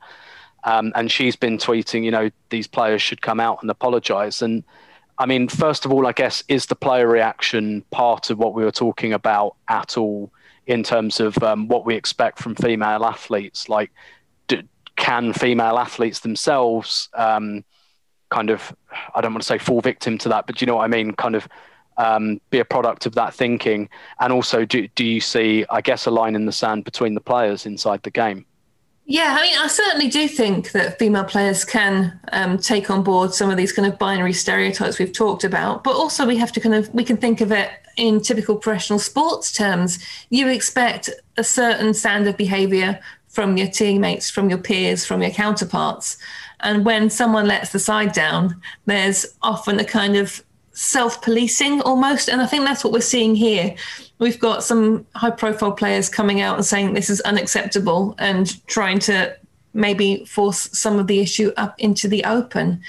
Um, 0.64 0.92
and 0.94 1.12
she's 1.12 1.36
been 1.36 1.58
tweeting, 1.58 2.04
you 2.04 2.10
know, 2.10 2.30
these 2.48 2.66
players 2.66 3.02
should 3.02 3.20
come 3.20 3.38
out 3.38 3.60
and 3.60 3.70
apologize. 3.70 4.40
And 4.40 4.64
I 5.18 5.26
mean, 5.26 5.46
first 5.46 5.84
of 5.84 5.92
all, 5.92 6.06
I 6.06 6.12
guess, 6.12 6.42
is 6.48 6.66
the 6.66 6.74
player 6.74 7.06
reaction 7.06 7.84
part 7.90 8.30
of 8.30 8.38
what 8.38 8.54
we 8.54 8.64
were 8.64 8.72
talking 8.72 9.12
about 9.12 9.56
at 9.68 9.98
all 9.98 10.32
in 10.66 10.82
terms 10.82 11.20
of 11.20 11.36
um, 11.42 11.68
what 11.68 11.84
we 11.84 11.96
expect 11.96 12.38
from 12.38 12.54
female 12.54 13.04
athletes? 13.04 13.68
Like, 13.68 13.90
can 14.98 15.32
female 15.32 15.78
athletes 15.78 16.20
themselves 16.20 17.08
um, 17.14 17.64
kind 18.30 18.50
of 18.50 18.74
I 19.14 19.20
don't 19.20 19.32
want 19.32 19.42
to 19.42 19.46
say 19.46 19.58
fall 19.58 19.80
victim 19.80 20.18
to 20.18 20.28
that, 20.28 20.46
but 20.46 20.60
you 20.60 20.66
know 20.66 20.76
what 20.76 20.84
I 20.84 20.88
mean, 20.88 21.12
kind 21.14 21.34
of 21.34 21.48
um, 21.96 22.40
be 22.50 22.60
a 22.60 22.64
product 22.64 23.06
of 23.06 23.14
that 23.14 23.34
thinking. 23.34 23.88
And 24.20 24.32
also, 24.32 24.64
do 24.64 24.88
do 24.88 25.04
you 25.04 25.20
see, 25.20 25.64
I 25.70 25.80
guess, 25.80 26.06
a 26.06 26.10
line 26.10 26.34
in 26.34 26.46
the 26.46 26.52
sand 26.52 26.84
between 26.84 27.14
the 27.14 27.20
players 27.20 27.66
inside 27.66 28.02
the 28.02 28.10
game? 28.10 28.44
Yeah, 29.10 29.38
I 29.38 29.42
mean, 29.42 29.58
I 29.58 29.68
certainly 29.68 30.08
do 30.08 30.28
think 30.28 30.72
that 30.72 30.98
female 30.98 31.24
players 31.24 31.64
can 31.64 32.20
um, 32.32 32.58
take 32.58 32.90
on 32.90 33.02
board 33.02 33.32
some 33.32 33.48
of 33.48 33.56
these 33.56 33.72
kind 33.72 33.90
of 33.90 33.98
binary 33.98 34.34
stereotypes 34.34 34.98
we've 34.98 35.14
talked 35.14 35.44
about, 35.44 35.82
but 35.82 35.96
also 35.96 36.26
we 36.26 36.36
have 36.36 36.52
to 36.52 36.60
kind 36.60 36.74
of 36.74 36.92
we 36.92 37.04
can 37.04 37.16
think 37.16 37.40
of 37.40 37.50
it 37.50 37.70
in 37.96 38.20
typical 38.20 38.56
professional 38.56 38.98
sports 38.98 39.50
terms. 39.50 39.98
You 40.28 40.48
expect 40.48 41.08
a 41.38 41.44
certain 41.44 41.94
standard 41.94 42.36
behaviour 42.36 43.00
from 43.38 43.56
your 43.56 43.68
teammates, 43.68 44.28
from 44.28 44.50
your 44.50 44.58
peers, 44.58 45.06
from 45.06 45.22
your 45.22 45.30
counterparts. 45.30 46.18
And 46.58 46.84
when 46.84 47.08
someone 47.08 47.46
lets 47.46 47.70
the 47.70 47.78
side 47.78 48.10
down, 48.10 48.60
there's 48.86 49.24
often 49.42 49.78
a 49.78 49.84
kind 49.84 50.16
of 50.16 50.42
self 50.72 51.22
policing 51.22 51.80
almost. 51.82 52.28
And 52.28 52.42
I 52.42 52.46
think 52.46 52.64
that's 52.64 52.82
what 52.82 52.92
we're 52.92 53.00
seeing 53.00 53.36
here. 53.36 53.76
We've 54.18 54.40
got 54.40 54.64
some 54.64 55.06
high 55.14 55.30
profile 55.30 55.70
players 55.70 56.08
coming 56.08 56.40
out 56.40 56.56
and 56.56 56.66
saying 56.66 56.94
this 56.94 57.08
is 57.08 57.20
unacceptable 57.20 58.16
and 58.18 58.66
trying 58.66 58.98
to 59.10 59.36
maybe 59.72 60.24
force 60.24 60.68
some 60.76 60.98
of 60.98 61.06
the 61.06 61.20
issue 61.20 61.52
up 61.56 61.76
into 61.78 62.08
the 62.08 62.24
open. 62.24 62.82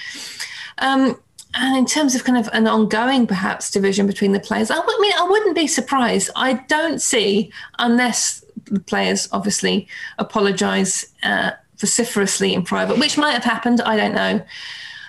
Um, 0.78 1.16
and 1.54 1.76
in 1.76 1.86
terms 1.86 2.16
of 2.16 2.24
kind 2.24 2.38
of 2.38 2.48
an 2.52 2.66
ongoing 2.66 3.28
perhaps 3.28 3.70
division 3.70 4.08
between 4.08 4.32
the 4.32 4.40
players, 4.40 4.72
I, 4.72 4.80
mean, 5.00 5.12
I 5.16 5.28
wouldn't 5.30 5.54
be 5.54 5.68
surprised. 5.68 6.30
I 6.34 6.54
don't 6.54 7.00
see, 7.00 7.52
unless 7.78 8.44
the 8.70 8.80
players 8.80 9.28
obviously 9.32 9.88
apologise 10.18 11.12
uh, 11.22 11.52
vociferously 11.78 12.54
in 12.54 12.62
private, 12.62 12.98
which 12.98 13.18
might 13.18 13.32
have 13.32 13.44
happened. 13.44 13.80
I 13.80 13.96
don't 13.96 14.14
know. 14.14 14.42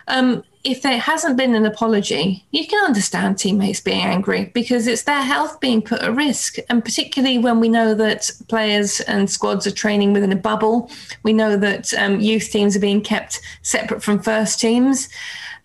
Um, 0.07 0.43
if 0.63 0.83
there 0.83 0.99
hasn't 0.99 1.37
been 1.37 1.55
an 1.55 1.65
apology, 1.65 2.45
you 2.51 2.67
can 2.67 2.83
understand 2.85 3.37
teammates 3.37 3.79
being 3.79 4.01
angry 4.01 4.51
because 4.53 4.85
it's 4.85 5.03
their 5.03 5.23
health 5.23 5.59
being 5.59 5.81
put 5.81 6.01
at 6.01 6.15
risk. 6.15 6.57
And 6.69 6.85
particularly 6.85 7.39
when 7.39 7.59
we 7.59 7.67
know 7.67 7.95
that 7.95 8.29
players 8.47 8.99
and 9.01 9.29
squads 9.29 9.65
are 9.65 9.71
training 9.71 10.13
within 10.13 10.31
a 10.31 10.35
bubble, 10.35 10.91
we 11.23 11.33
know 11.33 11.57
that 11.57 11.93
um, 11.95 12.19
youth 12.19 12.51
teams 12.51 12.75
are 12.75 12.79
being 12.81 13.01
kept 13.01 13.41
separate 13.63 14.03
from 14.03 14.21
first 14.21 14.59
teams. 14.59 15.09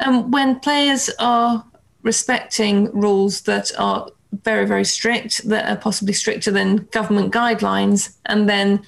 Um, 0.01 0.31
when 0.31 0.61
players 0.61 1.11
are 1.19 1.65
respecting 2.03 2.91
rules 2.93 3.43
that 3.43 3.73
are 3.79 4.09
very, 4.45 4.67
very 4.67 4.85
strict, 4.85 5.49
that 5.49 5.69
are 5.69 5.81
possibly 5.81 6.13
stricter 6.13 6.51
than 6.51 6.89
government 6.93 7.33
guidelines, 7.33 8.17
and 8.27 8.49
then 8.49 8.83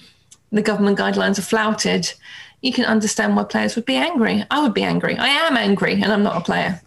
the 0.52 0.62
government 0.62 0.98
guidelines 0.98 1.38
are 1.38 1.42
flouted, 1.42 2.12
you 2.62 2.72
can 2.72 2.84
understand 2.84 3.37
why 3.37 3.44
players 3.44 3.76
would 3.76 3.84
be 3.84 3.96
angry. 3.96 4.44
I 4.50 4.62
would 4.62 4.74
be 4.74 4.82
angry. 4.82 5.16
I 5.16 5.28
am 5.28 5.56
angry, 5.56 5.94
and 5.94 6.12
I'm 6.12 6.22
not 6.22 6.37
a 6.37 6.40
player. 6.40 6.80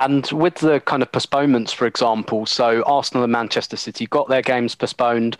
And 0.00 0.26
with 0.32 0.56
the 0.56 0.80
kind 0.80 1.02
of 1.02 1.12
postponements, 1.12 1.72
for 1.72 1.86
example, 1.86 2.44
so 2.46 2.82
Arsenal 2.82 3.22
and 3.22 3.32
Manchester 3.32 3.76
City 3.76 4.06
got 4.06 4.28
their 4.28 4.42
games 4.42 4.74
postponed. 4.74 5.36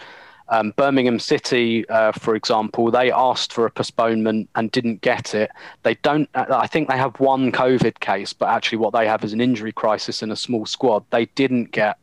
Um, 0.48 0.72
Birmingham 0.76 1.18
City, 1.18 1.88
uh, 1.88 2.12
for 2.12 2.34
example, 2.34 2.90
they 2.90 3.10
asked 3.10 3.52
for 3.52 3.66
a 3.66 3.70
postponement 3.70 4.48
and 4.54 4.70
didn't 4.70 5.00
get 5.00 5.34
it. 5.34 5.50
They 5.82 5.94
don't. 5.96 6.28
I 6.34 6.66
think 6.66 6.88
they 6.88 6.96
have 6.96 7.18
one 7.18 7.50
COVID 7.50 8.00
case, 8.00 8.32
but 8.32 8.50
actually, 8.50 8.78
what 8.78 8.92
they 8.92 9.06
have 9.06 9.24
is 9.24 9.32
an 9.32 9.40
injury 9.40 9.72
crisis 9.72 10.22
in 10.22 10.30
a 10.30 10.36
small 10.36 10.66
squad. 10.66 11.04
They 11.10 11.26
didn't 11.26 11.72
get 11.72 11.98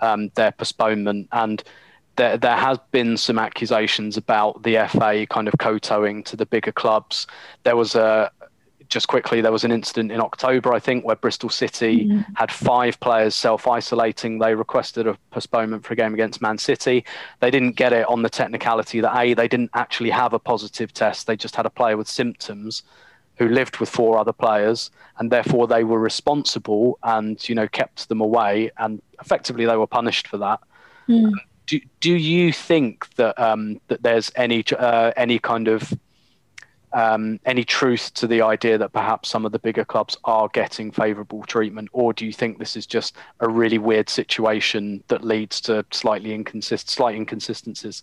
um, 0.00 0.30
their 0.34 0.52
postponement, 0.52 1.28
and 1.32 1.62
there, 2.16 2.36
there 2.36 2.56
has 2.56 2.78
been 2.90 3.16
some 3.16 3.38
accusations 3.38 4.16
about 4.16 4.62
the 4.62 4.86
FA 4.90 5.26
kind 5.28 5.48
of 5.48 5.54
kowtowing 5.58 6.22
to 6.24 6.36
the 6.36 6.46
bigger 6.46 6.72
clubs. 6.72 7.26
There 7.62 7.76
was 7.76 7.94
a 7.94 8.30
just 8.90 9.06
quickly, 9.06 9.40
there 9.40 9.52
was 9.52 9.62
an 9.62 9.70
incident 9.70 10.10
in 10.10 10.20
October, 10.20 10.72
I 10.72 10.80
think, 10.80 11.04
where 11.04 11.14
Bristol 11.14 11.48
City 11.48 12.06
mm-hmm. 12.06 12.32
had 12.34 12.50
five 12.50 12.98
players 12.98 13.36
self 13.36 13.68
isolating. 13.68 14.38
They 14.38 14.54
requested 14.54 15.06
a 15.06 15.16
postponement 15.30 15.84
for 15.84 15.92
a 15.92 15.96
game 15.96 16.12
against 16.12 16.42
Man 16.42 16.58
City. 16.58 17.04
They 17.38 17.52
didn't 17.52 17.76
get 17.76 17.92
it 17.92 18.06
on 18.08 18.22
the 18.22 18.28
technicality 18.28 19.00
that 19.00 19.16
A, 19.16 19.32
they 19.34 19.48
didn't 19.48 19.70
actually 19.74 20.10
have 20.10 20.32
a 20.32 20.40
positive 20.40 20.92
test, 20.92 21.26
they 21.26 21.36
just 21.36 21.56
had 21.56 21.66
a 21.66 21.70
player 21.70 21.96
with 21.96 22.08
symptoms 22.08 22.82
who 23.40 23.48
lived 23.48 23.78
with 23.78 23.88
four 23.88 24.16
other 24.16 24.32
players 24.32 24.92
and 25.18 25.32
therefore 25.32 25.66
they 25.66 25.82
were 25.82 25.98
responsible 25.98 26.96
and 27.02 27.48
you 27.48 27.54
know 27.56 27.66
kept 27.66 28.08
them 28.08 28.20
away 28.20 28.70
and 28.78 29.02
effectively 29.20 29.66
they 29.66 29.76
were 29.76 29.88
punished 29.88 30.28
for 30.28 30.38
that 30.38 30.60
mm 31.08 31.32
do, 31.70 31.80
do 32.00 32.12
you 32.12 32.52
think 32.52 33.08
that 33.14 33.38
um, 33.38 33.80
that 33.86 34.02
there's 34.02 34.32
any 34.34 34.64
uh, 34.76 35.12
any 35.16 35.38
kind 35.38 35.68
of 35.68 35.96
um, 36.92 37.38
any 37.44 37.62
truth 37.62 38.12
to 38.14 38.26
the 38.26 38.42
idea 38.42 38.76
that 38.76 38.92
perhaps 38.92 39.28
some 39.28 39.46
of 39.46 39.52
the 39.52 39.58
bigger 39.60 39.84
clubs 39.84 40.16
are 40.24 40.48
getting 40.48 40.90
favourable 40.90 41.44
treatment, 41.44 41.88
or 41.92 42.12
do 42.12 42.26
you 42.26 42.32
think 42.32 42.58
this 42.58 42.76
is 42.76 42.86
just 42.86 43.16
a 43.38 43.48
really 43.48 43.78
weird 43.78 44.08
situation 44.08 45.04
that 45.06 45.22
leads 45.22 45.60
to 45.62 45.84
slightly 45.92 46.30
inconsist 46.36 46.88
slight 46.88 47.14
inconsistencies? 47.14 48.02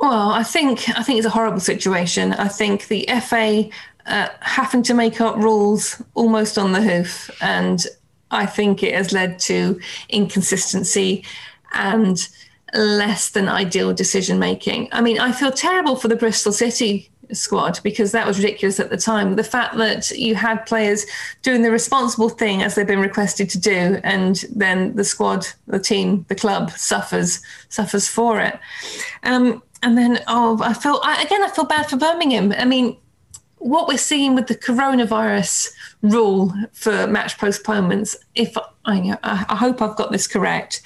Well, 0.00 0.30
I 0.30 0.42
think 0.42 0.88
I 0.96 1.02
think 1.02 1.18
it's 1.18 1.26
a 1.26 1.30
horrible 1.30 1.60
situation. 1.60 2.32
I 2.32 2.48
think 2.48 2.88
the 2.88 3.06
FA 3.20 3.68
uh, 4.06 4.28
having 4.40 4.82
to 4.84 4.94
make 4.94 5.20
up 5.20 5.36
rules 5.36 6.02
almost 6.14 6.58
on 6.58 6.72
the 6.72 6.82
hoof, 6.82 7.30
and 7.40 7.86
I 8.30 8.46
think 8.46 8.82
it 8.82 8.94
has 8.94 9.12
led 9.12 9.38
to 9.40 9.80
inconsistency 10.08 11.24
and 11.72 12.28
less 12.74 13.30
than 13.30 13.48
ideal 13.48 13.92
decision 13.92 14.38
making. 14.38 14.88
I 14.92 15.00
mean, 15.00 15.18
I 15.18 15.32
feel 15.32 15.52
terrible 15.52 15.96
for 15.96 16.08
the 16.08 16.16
Bristol 16.16 16.52
City 16.52 17.10
squad 17.32 17.80
because 17.82 18.12
that 18.12 18.26
was 18.26 18.38
ridiculous 18.38 18.80
at 18.80 18.90
the 18.90 18.96
time. 18.96 19.36
The 19.36 19.44
fact 19.44 19.76
that 19.76 20.10
you 20.10 20.34
had 20.34 20.66
players 20.66 21.06
doing 21.42 21.62
the 21.62 21.70
responsible 21.70 22.28
thing 22.28 22.62
as 22.62 22.74
they've 22.74 22.86
been 22.86 23.00
requested 23.00 23.50
to 23.50 23.58
do, 23.58 24.00
and 24.04 24.44
then 24.54 24.94
the 24.96 25.04
squad, 25.04 25.46
the 25.66 25.78
team, 25.78 26.24
the 26.28 26.34
club 26.34 26.70
suffers 26.72 27.40
suffers 27.68 28.08
for 28.08 28.40
it. 28.40 28.58
Um, 29.22 29.62
and 29.82 29.98
then, 29.98 30.20
oh, 30.28 30.60
I 30.62 30.74
feel 30.74 31.00
I, 31.02 31.22
again, 31.22 31.42
I 31.42 31.48
feel 31.48 31.64
bad 31.64 31.88
for 31.88 31.96
Birmingham. 31.96 32.52
I 32.52 32.64
mean, 32.64 32.96
what 33.62 33.88
we're 33.88 33.98
seeing 33.98 34.34
with 34.34 34.46
the 34.46 34.54
coronavirus 34.54 35.70
rule 36.02 36.52
for 36.72 37.06
match 37.06 37.38
postponements, 37.38 38.16
if 38.34 38.56
I, 38.84 39.16
I 39.22 39.56
hope 39.56 39.80
I've 39.80 39.96
got 39.96 40.12
this 40.12 40.26
correct 40.26 40.82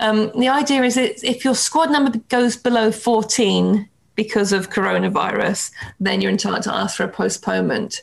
um, 0.00 0.32
the 0.36 0.48
idea 0.48 0.82
is 0.82 0.94
that 0.94 1.22
if 1.22 1.44
your 1.44 1.54
squad 1.54 1.90
number 1.90 2.18
goes 2.30 2.56
below 2.56 2.90
14 2.90 3.88
because 4.14 4.52
of 4.52 4.70
coronavirus, 4.70 5.70
then 6.00 6.20
you're 6.20 6.30
entitled 6.30 6.62
to 6.64 6.74
ask 6.74 6.96
for 6.96 7.04
a 7.04 7.08
postponement. 7.08 8.02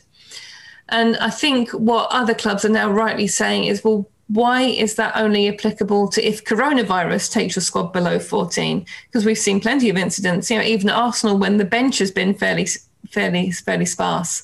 And 0.88 1.16
I 1.18 1.30
think 1.30 1.70
what 1.70 2.08
other 2.10 2.34
clubs 2.34 2.64
are 2.64 2.70
now 2.70 2.90
rightly 2.90 3.26
saying 3.26 3.64
is, 3.64 3.84
well, 3.84 4.08
why 4.28 4.62
is 4.62 4.94
that 4.94 5.16
only 5.16 5.48
applicable 5.48 6.08
to 6.08 6.22
if 6.22 6.44
coronavirus 6.44 7.32
takes 7.32 7.56
your 7.56 7.62
squad 7.62 7.92
below 7.92 8.18
14? 8.18 8.86
Because 9.06 9.24
we've 9.24 9.36
seen 9.36 9.60
plenty 9.60 9.88
of 9.90 9.96
incidents, 9.96 10.50
you 10.50 10.58
know, 10.58 10.64
even 10.64 10.90
at 10.90 10.96
Arsenal 10.96 11.36
when 11.36 11.56
the 11.56 11.64
bench 11.64 11.98
has 11.98 12.10
been 12.10 12.32
fairly 12.32 12.68
fairly 13.10 13.50
fairly 13.50 13.86
sparse. 13.86 14.42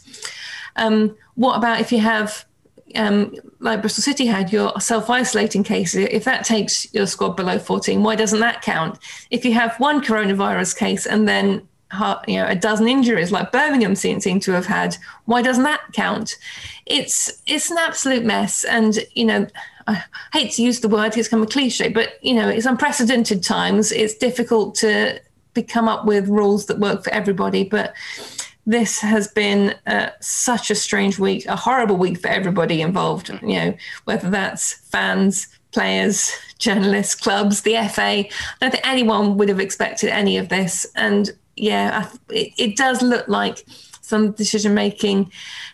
Um, 0.76 1.16
what 1.34 1.56
about 1.56 1.80
if 1.80 1.92
you 1.92 2.00
have 2.00 2.44
um, 2.96 3.34
like 3.60 3.80
Bristol 3.80 4.02
City 4.02 4.26
had 4.26 4.52
your 4.52 4.78
self 4.80 5.10
isolating 5.10 5.64
cases, 5.64 6.08
if 6.10 6.24
that 6.24 6.44
takes 6.44 6.92
your 6.94 7.06
squad 7.06 7.30
below 7.30 7.58
14, 7.58 8.02
why 8.02 8.16
doesn't 8.16 8.40
that 8.40 8.62
count? 8.62 8.98
If 9.30 9.44
you 9.44 9.52
have 9.54 9.78
one 9.80 10.02
coronavirus 10.02 10.76
case 10.76 11.06
and 11.06 11.26
then 11.28 11.66
you 12.26 12.36
know 12.36 12.46
a 12.46 12.56
dozen 12.56 12.88
injuries 12.88 13.30
like 13.30 13.52
Birmingham 13.52 13.94
seem, 13.94 14.20
seem 14.20 14.40
to 14.40 14.52
have 14.52 14.66
had, 14.66 14.96
why 15.26 15.42
doesn't 15.42 15.64
that 15.64 15.80
count? 15.92 16.36
It's 16.86 17.42
it's 17.46 17.70
an 17.70 17.78
absolute 17.78 18.24
mess, 18.24 18.64
and 18.64 18.98
you 19.14 19.24
know. 19.24 19.46
I 19.86 20.02
hate 20.32 20.52
to 20.52 20.62
use 20.62 20.80
the 20.80 20.88
word; 20.88 21.14
it's 21.14 21.28
kind 21.28 21.42
of 21.42 21.50
a 21.50 21.52
cliche, 21.52 21.90
but 21.90 22.14
you 22.22 22.32
know, 22.32 22.48
it's 22.48 22.64
unprecedented 22.64 23.42
times. 23.42 23.92
It's 23.92 24.14
difficult 24.14 24.76
to 24.76 25.20
come 25.68 25.88
up 25.88 26.06
with 26.06 26.26
rules 26.26 26.64
that 26.66 26.78
work 26.78 27.04
for 27.04 27.12
everybody, 27.12 27.64
but 27.64 27.92
this 28.66 29.00
has 29.00 29.28
been 29.28 29.74
uh, 29.86 30.10
such 30.20 30.70
a 30.70 30.74
strange 30.74 31.18
week, 31.18 31.46
a 31.46 31.56
horrible 31.56 31.96
week 31.96 32.18
for 32.18 32.28
everybody 32.28 32.80
involved. 32.80 33.28
You 33.42 33.56
know, 33.56 33.76
whether 34.04 34.30
that's 34.30 34.74
fans, 34.90 35.48
players, 35.72 36.32
journalists, 36.58 37.14
clubs, 37.14 37.62
the 37.62 37.74
FA. 37.92 38.02
I 38.02 38.28
don't 38.60 38.70
think 38.70 38.86
anyone 38.86 39.36
would 39.36 39.48
have 39.48 39.60
expected 39.60 40.10
any 40.10 40.38
of 40.38 40.48
this. 40.48 40.86
And 40.96 41.30
yeah, 41.56 42.08
it, 42.30 42.52
it 42.56 42.76
does 42.76 43.02
look 43.02 43.28
like 43.28 43.64
some 44.00 44.32
decision 44.32 44.74
making 44.74 45.30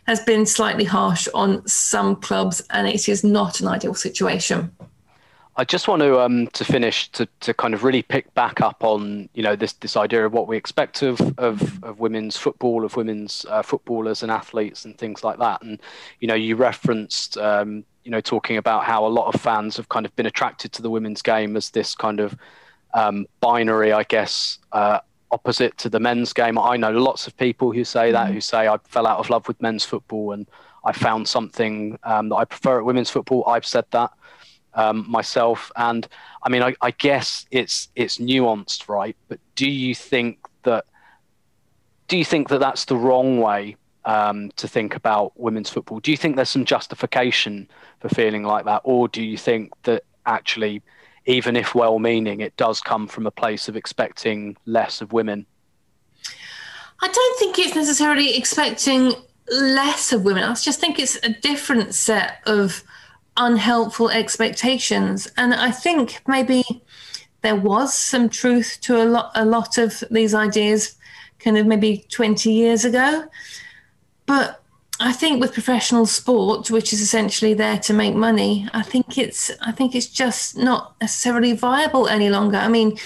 has 0.06 0.20
been 0.20 0.46
slightly 0.46 0.84
harsh 0.84 1.28
on 1.34 1.66
some 1.66 2.16
clubs, 2.16 2.62
and 2.70 2.88
it 2.88 3.08
is 3.08 3.22
not 3.24 3.60
an 3.60 3.68
ideal 3.68 3.94
situation. 3.94 4.72
I 5.60 5.64
just 5.64 5.88
want 5.88 6.00
to 6.00 6.18
um, 6.18 6.46
to 6.54 6.64
finish 6.64 7.10
to, 7.10 7.28
to 7.40 7.52
kind 7.52 7.74
of 7.74 7.84
really 7.84 8.00
pick 8.00 8.32
back 8.32 8.62
up 8.62 8.82
on 8.82 9.28
you 9.34 9.42
know 9.42 9.56
this 9.56 9.74
this 9.74 9.94
idea 9.94 10.24
of 10.24 10.32
what 10.32 10.48
we 10.48 10.56
expect 10.56 11.02
of 11.02 11.20
of, 11.38 11.84
of 11.84 12.00
women's 12.00 12.34
football, 12.34 12.82
of 12.82 12.96
women's 12.96 13.44
uh, 13.46 13.60
footballers 13.60 14.22
and 14.22 14.32
athletes 14.32 14.86
and 14.86 14.96
things 14.96 15.22
like 15.22 15.38
that. 15.38 15.60
And 15.60 15.78
you 16.20 16.28
know 16.28 16.34
you 16.34 16.56
referenced 16.56 17.36
um, 17.36 17.84
you 18.04 18.10
know 18.10 18.22
talking 18.22 18.56
about 18.56 18.84
how 18.84 19.06
a 19.06 19.08
lot 19.08 19.34
of 19.34 19.38
fans 19.38 19.76
have 19.76 19.90
kind 19.90 20.06
of 20.06 20.16
been 20.16 20.24
attracted 20.24 20.72
to 20.72 20.80
the 20.80 20.88
women's 20.88 21.20
game 21.20 21.54
as 21.58 21.68
this 21.68 21.94
kind 21.94 22.20
of 22.20 22.34
um, 22.94 23.26
binary, 23.40 23.92
I 23.92 24.04
guess, 24.04 24.60
uh, 24.72 25.00
opposite 25.30 25.76
to 25.76 25.90
the 25.90 26.00
men's 26.00 26.32
game. 26.32 26.58
I 26.58 26.78
know 26.78 26.90
lots 26.90 27.26
of 27.26 27.36
people 27.36 27.70
who 27.70 27.84
say 27.84 28.12
that, 28.12 28.30
mm. 28.30 28.32
who 28.32 28.40
say 28.40 28.66
I 28.66 28.78
fell 28.84 29.06
out 29.06 29.18
of 29.18 29.28
love 29.28 29.46
with 29.46 29.60
men's 29.60 29.84
football 29.84 30.32
and 30.32 30.46
I 30.86 30.92
found 30.92 31.28
something 31.28 31.98
um, 32.04 32.30
that 32.30 32.36
I 32.36 32.46
prefer 32.46 32.78
at 32.78 32.86
women's 32.86 33.10
football. 33.10 33.44
I've 33.46 33.66
said 33.66 33.84
that 33.90 34.10
um, 34.74 35.04
myself, 35.08 35.72
and 35.76 36.06
I 36.42 36.48
mean, 36.48 36.62
I, 36.62 36.74
I, 36.80 36.92
guess 36.92 37.46
it's 37.50 37.88
it's 37.96 38.18
nuanced, 38.18 38.88
right? 38.88 39.16
But 39.28 39.40
do 39.54 39.68
you 39.68 39.94
think 39.94 40.38
that 40.62 40.86
do 42.08 42.16
you 42.16 42.24
think 42.24 42.48
that 42.48 42.60
that's 42.60 42.84
the 42.84 42.96
wrong 42.96 43.40
way 43.40 43.76
um, 44.04 44.50
to 44.56 44.68
think 44.68 44.94
about 44.94 45.38
women's 45.38 45.70
football? 45.70 46.00
Do 46.00 46.10
you 46.10 46.16
think 46.16 46.36
there's 46.36 46.50
some 46.50 46.64
justification 46.64 47.68
for 48.00 48.08
feeling 48.08 48.44
like 48.44 48.64
that, 48.64 48.82
or 48.84 49.08
do 49.08 49.22
you 49.22 49.36
think 49.36 49.72
that 49.82 50.04
actually, 50.26 50.82
even 51.26 51.56
if 51.56 51.74
well-meaning, 51.74 52.40
it 52.40 52.56
does 52.56 52.80
come 52.80 53.08
from 53.08 53.26
a 53.26 53.30
place 53.30 53.68
of 53.68 53.76
expecting 53.76 54.56
less 54.66 55.00
of 55.00 55.12
women? 55.12 55.46
I 57.02 57.08
don't 57.08 57.38
think 57.38 57.58
it's 57.58 57.74
necessarily 57.74 58.36
expecting 58.36 59.14
less 59.48 60.12
of 60.12 60.24
women. 60.24 60.44
I 60.44 60.54
just 60.54 60.80
think 60.80 60.98
it's 60.98 61.16
a 61.22 61.30
different 61.30 61.94
set 61.94 62.40
of 62.46 62.82
unhelpful 63.40 64.10
expectations. 64.10 65.26
And 65.36 65.54
I 65.54 65.70
think 65.70 66.20
maybe 66.28 66.62
there 67.40 67.56
was 67.56 67.94
some 67.94 68.28
truth 68.28 68.78
to 68.82 69.02
a 69.02 69.04
lot 69.04 69.32
a 69.34 69.44
lot 69.44 69.78
of 69.78 70.04
these 70.10 70.34
ideas 70.34 70.94
kind 71.38 71.56
of 71.56 71.66
maybe 71.66 72.04
20 72.10 72.52
years 72.52 72.84
ago. 72.84 73.24
But 74.26 74.62
I 75.00 75.12
think 75.12 75.40
with 75.40 75.54
professional 75.54 76.04
sport, 76.04 76.70
which 76.70 76.92
is 76.92 77.00
essentially 77.00 77.54
there 77.54 77.78
to 77.78 77.94
make 77.94 78.14
money, 78.14 78.68
I 78.74 78.82
think 78.82 79.16
it's 79.16 79.50
I 79.62 79.72
think 79.72 79.94
it's 79.94 80.06
just 80.06 80.56
not 80.56 80.94
necessarily 81.00 81.54
viable 81.54 82.06
any 82.08 82.28
longer. 82.28 82.58
I 82.58 82.68
mean, 82.68 82.98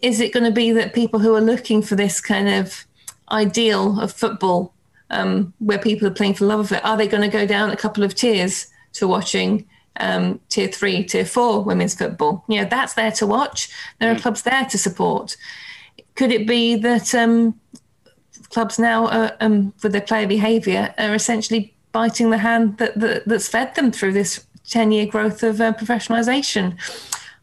is 0.00 0.18
it 0.18 0.32
going 0.32 0.44
to 0.44 0.50
be 0.50 0.72
that 0.72 0.94
people 0.94 1.20
who 1.20 1.34
are 1.34 1.42
looking 1.42 1.82
for 1.82 1.94
this 1.94 2.20
kind 2.20 2.48
of 2.48 2.86
ideal 3.30 4.00
of 4.00 4.12
football, 4.12 4.72
um, 5.10 5.52
where 5.58 5.78
people 5.78 6.08
are 6.08 6.18
playing 6.18 6.34
for 6.34 6.46
love 6.46 6.60
of 6.60 6.72
it, 6.72 6.84
are 6.84 6.96
they 6.96 7.06
going 7.06 7.30
to 7.30 7.36
go 7.38 7.46
down 7.46 7.70
a 7.70 7.76
couple 7.76 8.02
of 8.02 8.14
tiers? 8.14 8.68
To 8.94 9.08
watching 9.08 9.66
um, 9.98 10.40
tier 10.48 10.68
three, 10.68 11.04
tier 11.04 11.24
four 11.24 11.62
women's 11.62 11.94
football. 11.94 12.44
You 12.48 12.62
know, 12.62 12.68
that's 12.68 12.94
there 12.94 13.12
to 13.12 13.26
watch. 13.26 13.68
There 13.98 14.10
are 14.10 14.14
mm. 14.14 14.22
clubs 14.22 14.42
there 14.42 14.64
to 14.64 14.78
support. 14.78 15.36
Could 16.14 16.32
it 16.32 16.46
be 16.46 16.76
that 16.76 17.14
um, 17.14 17.58
clubs 18.50 18.78
now, 18.78 19.08
are, 19.08 19.36
um, 19.40 19.72
with 19.82 19.92
their 19.92 20.00
player 20.00 20.26
behaviour, 20.26 20.94
are 20.98 21.14
essentially 21.14 21.74
biting 21.92 22.30
the 22.30 22.38
hand 22.38 22.78
that, 22.78 22.98
that, 22.98 23.26
that's 23.26 23.48
fed 23.48 23.74
them 23.74 23.92
through 23.92 24.12
this 24.12 24.44
10 24.68 24.92
year 24.92 25.06
growth 25.06 25.42
of 25.42 25.60
uh, 25.60 25.72
professionalisation? 25.72 26.76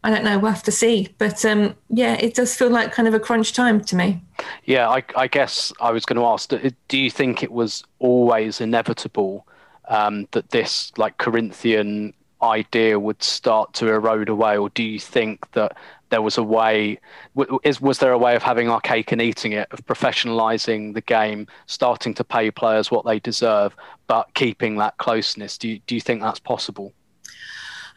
I 0.04 0.10
don't 0.10 0.24
know. 0.24 0.38
We'll 0.38 0.52
have 0.52 0.62
to 0.64 0.72
see. 0.72 1.08
But 1.18 1.44
um, 1.44 1.74
yeah, 1.88 2.14
it 2.14 2.34
does 2.34 2.54
feel 2.54 2.70
like 2.70 2.92
kind 2.92 3.08
of 3.08 3.14
a 3.14 3.18
crunch 3.18 3.52
time 3.52 3.82
to 3.84 3.96
me. 3.96 4.22
Yeah, 4.64 4.88
I, 4.88 5.02
I 5.16 5.26
guess 5.26 5.72
I 5.80 5.90
was 5.90 6.04
going 6.04 6.16
to 6.16 6.24
ask 6.24 6.52
do 6.88 6.98
you 6.98 7.10
think 7.10 7.42
it 7.42 7.50
was 7.50 7.82
always 7.98 8.60
inevitable 8.60 9.46
um, 9.88 10.28
that 10.32 10.50
this 10.50 10.92
like 10.96 11.18
Corinthian 11.18 12.12
idea 12.42 12.98
would 12.98 13.22
start 13.22 13.72
to 13.74 13.88
erode 13.88 14.28
away, 14.28 14.56
or 14.56 14.68
do 14.70 14.82
you 14.82 15.00
think 15.00 15.50
that 15.52 15.76
there 16.10 16.22
was 16.22 16.38
a 16.38 16.42
way? 16.42 16.98
is 17.64 17.80
was 17.80 17.98
there 17.98 18.12
a 18.12 18.18
way 18.18 18.36
of 18.36 18.42
having 18.42 18.68
our 18.68 18.80
cake 18.80 19.12
and 19.12 19.22
eating 19.22 19.52
it, 19.52 19.68
of 19.72 19.84
professionalising 19.86 20.94
the 20.94 21.00
game, 21.00 21.46
starting 21.66 22.14
to 22.14 22.24
pay 22.24 22.50
players 22.50 22.90
what 22.90 23.04
they 23.04 23.18
deserve, 23.18 23.74
but 24.06 24.32
keeping 24.34 24.76
that 24.76 24.96
closeness? 24.98 25.58
Do 25.58 25.68
you, 25.68 25.80
do 25.86 25.94
you 25.94 26.00
think 26.00 26.20
that's 26.20 26.40
possible? 26.40 26.92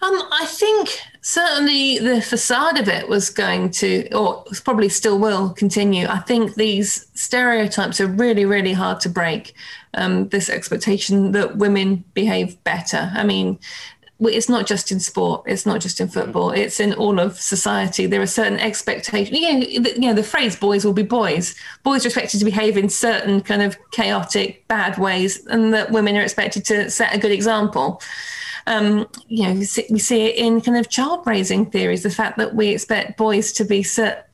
Um, 0.01 0.21
I 0.31 0.45
think 0.45 1.01
certainly 1.21 1.99
the 1.99 2.21
facade 2.21 2.79
of 2.79 2.87
it 2.87 3.09
was 3.09 3.29
going 3.29 3.71
to, 3.71 4.09
or 4.13 4.45
probably 4.63 4.87
still 4.87 5.19
will 5.19 5.49
continue. 5.49 6.07
I 6.07 6.19
think 6.19 6.55
these 6.55 7.07
stereotypes 7.15 7.99
are 7.99 8.07
really, 8.07 8.45
really 8.45 8.73
hard 8.73 9.01
to 9.01 9.09
break. 9.09 9.53
Um, 9.95 10.29
this 10.29 10.49
expectation 10.49 11.31
that 11.31 11.57
women 11.57 12.03
behave 12.13 12.63
better. 12.63 13.11
I 13.13 13.23
mean, 13.23 13.59
it's 14.21 14.49
not 14.49 14.67
just 14.67 14.91
in 14.91 14.99
sport 14.99 15.43
it's 15.47 15.65
not 15.65 15.79
just 15.79 16.01
in 16.01 16.07
football 16.07 16.51
it's 16.51 16.79
in 16.79 16.93
all 16.93 17.19
of 17.19 17.39
society 17.39 18.05
there 18.05 18.21
are 18.21 18.27
certain 18.27 18.59
expectations 18.59 19.39
you 19.39 19.53
know, 19.53 19.59
the, 19.59 19.93
you 19.93 20.07
know 20.07 20.13
the 20.13 20.23
phrase 20.23 20.57
boys 20.57 20.83
will 20.83 20.93
be 20.93 21.03
boys 21.03 21.55
boys 21.83 22.03
are 22.03 22.09
expected 22.09 22.37
to 22.37 22.45
behave 22.45 22.77
in 22.77 22.89
certain 22.89 23.39
kind 23.39 23.61
of 23.61 23.77
chaotic 23.91 24.67
bad 24.67 24.97
ways 24.97 25.45
and 25.47 25.73
that 25.73 25.91
women 25.91 26.17
are 26.17 26.21
expected 26.21 26.65
to 26.65 26.89
set 26.89 27.15
a 27.15 27.17
good 27.17 27.31
example 27.31 28.01
um, 28.67 29.07
you 29.27 29.43
know, 29.43 29.53
we 29.53 29.99
see 29.99 30.25
it 30.25 30.35
in 30.35 30.61
kind 30.61 30.77
of 30.77 30.89
child 30.89 31.25
raising 31.25 31.65
theories. 31.65 32.03
The 32.03 32.09
fact 32.09 32.37
that 32.37 32.55
we 32.55 32.69
expect 32.69 33.17
boys 33.17 33.51
to 33.53 33.65
be 33.65 33.85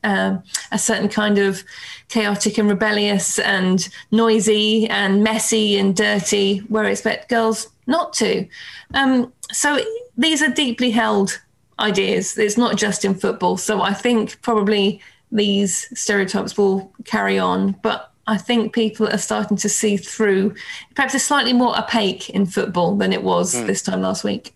um, 0.04 0.42
a 0.72 0.78
certain 0.78 1.08
kind 1.08 1.38
of 1.38 1.62
chaotic 2.08 2.58
and 2.58 2.68
rebellious 2.68 3.38
and 3.38 3.88
noisy 4.10 4.86
and 4.88 5.22
messy 5.22 5.76
and 5.78 5.96
dirty, 5.96 6.58
where 6.68 6.84
we 6.84 6.90
expect 6.90 7.28
girls 7.28 7.68
not 7.86 8.12
to. 8.14 8.46
Um, 8.94 9.32
so 9.52 9.78
these 10.16 10.42
are 10.42 10.50
deeply 10.50 10.90
held 10.90 11.40
ideas. 11.78 12.36
It's 12.38 12.56
not 12.56 12.76
just 12.76 13.04
in 13.04 13.14
football. 13.14 13.56
So 13.56 13.82
I 13.82 13.92
think 13.92 14.40
probably 14.42 15.00
these 15.30 15.88
stereotypes 15.98 16.56
will 16.56 16.92
carry 17.04 17.38
on, 17.38 17.72
but 17.82 18.12
I 18.26 18.36
think 18.36 18.72
people 18.72 19.08
are 19.08 19.18
starting 19.18 19.56
to 19.58 19.68
see 19.68 19.96
through. 19.96 20.54
Perhaps 20.94 21.14
it's 21.14 21.24
slightly 21.24 21.52
more 21.52 21.78
opaque 21.78 22.28
in 22.30 22.46
football 22.46 22.96
than 22.96 23.12
it 23.12 23.22
was 23.22 23.54
mm. 23.54 23.66
this 23.66 23.82
time 23.82 24.02
last 24.02 24.24
week. 24.24 24.52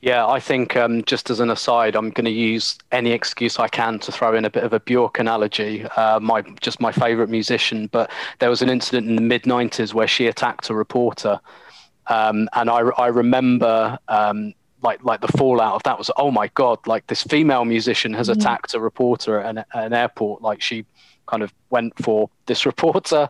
Yeah, 0.00 0.26
I 0.26 0.40
think 0.40 0.76
um, 0.76 1.04
just 1.04 1.28
as 1.28 1.40
an 1.40 1.50
aside, 1.50 1.94
I'm 1.94 2.10
going 2.10 2.24
to 2.24 2.30
use 2.30 2.78
any 2.92 3.10
excuse 3.10 3.58
I 3.58 3.68
can 3.68 3.98
to 4.00 4.12
throw 4.12 4.34
in 4.34 4.44
a 4.44 4.50
bit 4.50 4.64
of 4.64 4.72
a 4.72 4.80
Björk 4.80 5.18
analogy. 5.18 5.84
Uh, 5.84 6.20
my 6.20 6.42
just 6.60 6.80
my 6.80 6.92
favourite 6.92 7.28
musician, 7.28 7.88
but 7.88 8.10
there 8.38 8.50
was 8.50 8.62
an 8.62 8.70
incident 8.70 9.08
in 9.08 9.16
the 9.16 9.22
mid 9.22 9.42
'90s 9.42 9.92
where 9.92 10.08
she 10.08 10.26
attacked 10.26 10.70
a 10.70 10.74
reporter, 10.74 11.38
um, 12.06 12.48
and 12.54 12.70
I, 12.70 12.78
I 12.78 13.08
remember 13.08 13.98
um, 14.08 14.54
like 14.82 15.04
like 15.04 15.20
the 15.20 15.28
fallout 15.28 15.74
of 15.74 15.82
that 15.82 15.98
was 15.98 16.10
oh 16.16 16.30
my 16.30 16.48
god, 16.54 16.78
like 16.86 17.06
this 17.08 17.22
female 17.22 17.64
musician 17.64 18.14
has 18.14 18.28
mm. 18.28 18.36
attacked 18.36 18.74
a 18.74 18.80
reporter 18.80 19.38
at 19.40 19.50
an, 19.50 19.58
at 19.58 19.84
an 19.84 19.92
airport, 19.92 20.40
like 20.40 20.62
she 20.62 20.86
kind 21.28 21.42
of 21.42 21.52
went 21.70 21.96
for 22.02 22.28
this 22.46 22.66
reporter, 22.72 23.28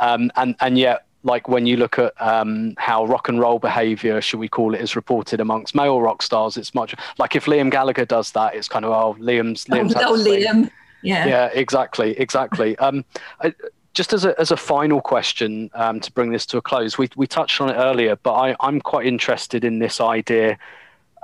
um, 0.00 0.30
and 0.36 0.54
and 0.60 0.78
yet 0.78 1.04
like 1.24 1.48
when 1.48 1.66
you 1.66 1.76
look 1.76 1.98
at 1.98 2.14
um, 2.22 2.74
how 2.78 3.04
rock 3.04 3.28
and 3.28 3.40
roll 3.40 3.58
behavior, 3.58 4.20
should 4.20 4.38
we 4.38 4.48
call 4.48 4.74
it, 4.74 4.80
is 4.80 4.94
reported 4.94 5.40
amongst 5.40 5.74
male 5.74 6.00
rock 6.00 6.22
stars, 6.22 6.56
it's 6.56 6.74
much 6.74 6.94
like 7.18 7.34
if 7.34 7.46
Liam 7.46 7.70
Gallagher 7.70 8.04
does 8.04 8.30
that, 8.32 8.54
it's 8.54 8.68
kind 8.68 8.84
of 8.84 8.92
oh 8.92 9.20
Liam's 9.20 9.64
Liam's 9.66 9.94
oh, 9.96 10.14
oh 10.14 10.16
Liam, 10.16 10.70
yeah, 11.02 11.26
yeah, 11.26 11.46
exactly, 11.52 12.18
exactly. 12.18 12.78
um, 12.78 13.04
I, 13.40 13.52
just 13.94 14.12
as 14.12 14.24
a, 14.24 14.38
as 14.40 14.52
a 14.52 14.56
final 14.56 15.00
question 15.00 15.70
um, 15.74 15.98
to 15.98 16.12
bring 16.12 16.30
this 16.30 16.46
to 16.46 16.56
a 16.56 16.62
close, 16.62 16.96
we, 16.98 17.08
we 17.16 17.26
touched 17.26 17.60
on 17.60 17.68
it 17.68 17.74
earlier, 17.74 18.14
but 18.14 18.32
I, 18.32 18.56
I'm 18.60 18.80
quite 18.80 19.06
interested 19.06 19.64
in 19.64 19.80
this 19.80 20.00
idea, 20.00 20.56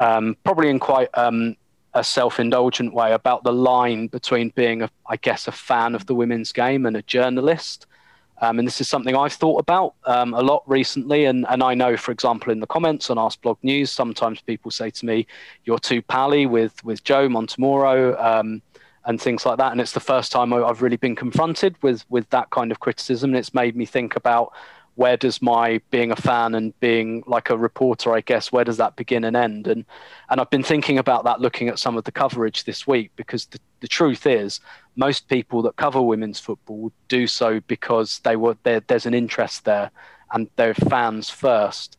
um, 0.00 0.36
probably 0.42 0.70
in 0.70 0.80
quite 0.80 1.08
um, 1.14 1.56
a 1.94 2.02
self-indulgent 2.02 2.92
way 2.92 3.12
about 3.12 3.44
the 3.44 3.52
line 3.52 4.08
between 4.08 4.50
being 4.50 4.82
a, 4.82 4.90
I 5.08 5.16
guess, 5.16 5.48
a 5.48 5.52
fan 5.52 5.94
of 5.94 6.06
the 6.06 6.14
women's 6.14 6.52
game 6.52 6.86
and 6.86 6.96
a 6.96 7.02
journalist. 7.02 7.86
Um, 8.40 8.58
and 8.58 8.66
this 8.66 8.80
is 8.80 8.88
something 8.88 9.14
I've 9.14 9.32
thought 9.32 9.60
about 9.60 9.94
um, 10.06 10.34
a 10.34 10.42
lot 10.42 10.64
recently. 10.66 11.24
And, 11.24 11.46
and 11.48 11.62
I 11.62 11.74
know, 11.74 11.96
for 11.96 12.10
example, 12.10 12.52
in 12.52 12.60
the 12.60 12.66
comments 12.66 13.08
on 13.08 13.16
Arseblog 13.16 13.58
News, 13.62 13.92
sometimes 13.92 14.40
people 14.40 14.70
say 14.70 14.90
to 14.90 15.06
me, 15.06 15.26
"You're 15.64 15.78
too 15.78 16.02
pally 16.02 16.44
with 16.44 16.84
with 16.84 17.04
Joe 17.04 17.28
Montemurro." 17.28 18.20
Um, 18.22 18.60
and 19.06 19.20
things 19.20 19.44
like 19.44 19.58
that. 19.58 19.70
And 19.70 19.80
it's 19.80 19.92
the 19.92 20.00
first 20.00 20.32
time 20.32 20.52
I've 20.52 20.80
really 20.80 20.96
been 20.96 21.14
confronted 21.14 21.76
with 21.82 22.04
with 22.08 22.28
that 22.30 22.50
kind 22.50 22.72
of 22.72 22.80
criticism. 22.80 23.30
And 23.30 23.36
it's 23.36 23.54
made 23.54 23.76
me 23.76 23.86
think 23.86 24.16
about 24.16 24.52
where 24.96 25.16
does 25.16 25.42
my 25.42 25.80
being 25.90 26.10
a 26.10 26.16
fan 26.16 26.54
and 26.54 26.78
being 26.80 27.24
like 27.26 27.50
a 27.50 27.58
reporter, 27.58 28.14
I 28.14 28.20
guess, 28.20 28.52
where 28.52 28.64
does 28.64 28.76
that 28.76 28.96
begin 28.96 29.24
and 29.24 29.36
end? 29.36 29.66
And 29.66 29.84
and 30.30 30.40
I've 30.40 30.50
been 30.50 30.62
thinking 30.62 30.98
about 30.98 31.24
that 31.24 31.40
looking 31.40 31.68
at 31.68 31.78
some 31.78 31.96
of 31.96 32.04
the 32.04 32.12
coverage 32.12 32.64
this 32.64 32.86
week 32.86 33.10
because 33.16 33.46
the, 33.46 33.58
the 33.80 33.88
truth 33.88 34.26
is 34.26 34.60
most 34.96 35.28
people 35.28 35.62
that 35.62 35.76
cover 35.76 36.00
women's 36.00 36.38
football 36.38 36.92
do 37.08 37.26
so 37.26 37.60
because 37.60 38.20
they 38.20 38.36
were 38.36 38.56
there, 38.62 38.80
there's 38.80 39.06
an 39.06 39.14
interest 39.14 39.64
there 39.64 39.90
and 40.32 40.48
they're 40.56 40.74
fans 40.74 41.28
first. 41.28 41.96